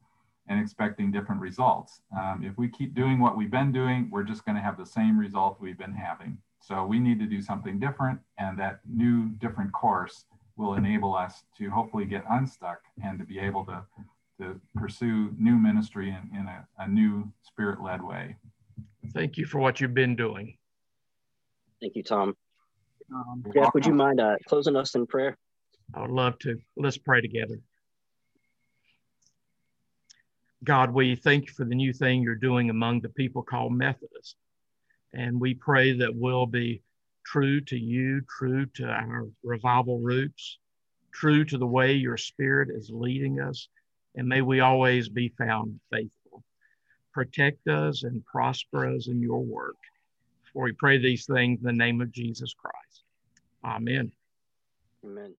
and 0.50 0.60
expecting 0.60 1.12
different 1.12 1.42
results. 1.42 2.02
Um, 2.18 2.42
if 2.44 2.58
we 2.58 2.70
keep 2.70 2.96
doing 2.96 3.20
what 3.20 3.38
we've 3.38 3.52
been 3.52 3.72
doing, 3.72 4.10
we're 4.10 4.24
just 4.24 4.46
going 4.46 4.56
to 4.56 4.62
have 4.62 4.78
the 4.78 4.86
same 4.86 5.20
result 5.20 5.58
we've 5.60 5.78
been 5.78 5.94
having. 5.94 6.38
So 6.60 6.86
we 6.86 7.00
need 7.00 7.20
to 7.20 7.26
do 7.26 7.42
something 7.42 7.80
different, 7.80 8.20
and 8.38 8.58
that 8.60 8.80
new, 8.90 9.30
different 9.40 9.72
course 9.72 10.26
will 10.56 10.74
enable 10.74 11.16
us 11.16 11.44
to 11.58 11.70
hopefully 11.70 12.06
get 12.06 12.24
unstuck 12.30 12.82
and 13.04 13.20
to 13.20 13.26
be 13.26 13.40
able 13.40 13.64
to, 13.66 13.84
to 14.40 14.60
pursue 14.76 15.34
new 15.38 15.56
ministry 15.56 16.10
in, 16.10 16.38
in 16.38 16.48
a, 16.48 16.68
a 16.80 16.88
new 16.88 17.32
spirit 17.44 17.82
led 17.82 18.02
way. 18.02 18.36
Thank 19.14 19.38
you 19.38 19.46
for 19.46 19.60
what 19.60 19.80
you've 19.80 19.94
been 19.94 20.16
doing. 20.16 20.58
Thank 21.80 21.96
you, 21.96 22.04
Tom. 22.04 22.36
Um, 23.14 23.44
Jeff, 23.54 23.74
would 23.74 23.86
you 23.86 23.94
mind 23.94 24.20
uh, 24.20 24.36
closing 24.48 24.76
us 24.76 24.96
in 24.96 25.08
prayer? 25.08 25.38
I 25.94 26.02
would 26.02 26.12
love 26.12 26.38
to. 26.40 26.58
Let's 26.76 26.98
pray 26.98 27.22
together. 27.22 27.60
God, 30.64 30.92
we 30.92 31.16
thank 31.16 31.48
you 31.48 31.54
for 31.54 31.66
the 31.66 31.76
new 31.76 31.94
thing 31.94 32.22
you're 32.22 32.36
doing 32.36 32.70
among 32.70 33.02
the 33.02 33.10
people 33.10 33.44
called 33.44 33.74
Methodists. 33.74 34.36
And 35.14 35.40
we 35.40 35.54
pray 35.54 35.94
that 35.94 36.14
we'll 36.14 36.48
be 36.48 36.82
true 37.26 37.62
to 37.62 37.78
you, 37.78 38.22
true 38.38 38.66
to 38.76 38.86
our 38.86 39.28
revival 39.44 40.00
roots, 40.00 40.60
true 41.14 41.46
to 41.46 41.58
the 41.58 41.68
way 41.68 41.94
your 41.94 42.18
spirit 42.18 42.70
is 42.70 42.90
leading 42.92 43.40
us. 43.40 43.70
And 44.16 44.28
may 44.28 44.42
we 44.42 44.60
always 44.60 45.10
be 45.10 45.30
found 45.38 45.80
faithful. 45.92 46.44
Protect 47.14 47.68
us 47.68 48.04
and 48.04 48.26
prosper 48.26 48.94
us 48.94 49.08
in 49.08 49.22
your 49.22 49.44
work. 49.44 49.78
For 50.58 50.64
we 50.64 50.72
pray 50.72 50.98
these 50.98 51.28
things 51.28 51.60
in 51.60 51.68
the 51.68 51.72
name 51.72 52.02
of 52.02 52.12
Jesus 52.12 52.52
Christ. 52.52 53.04
Amen. 53.64 54.12
Amen. 55.06 55.36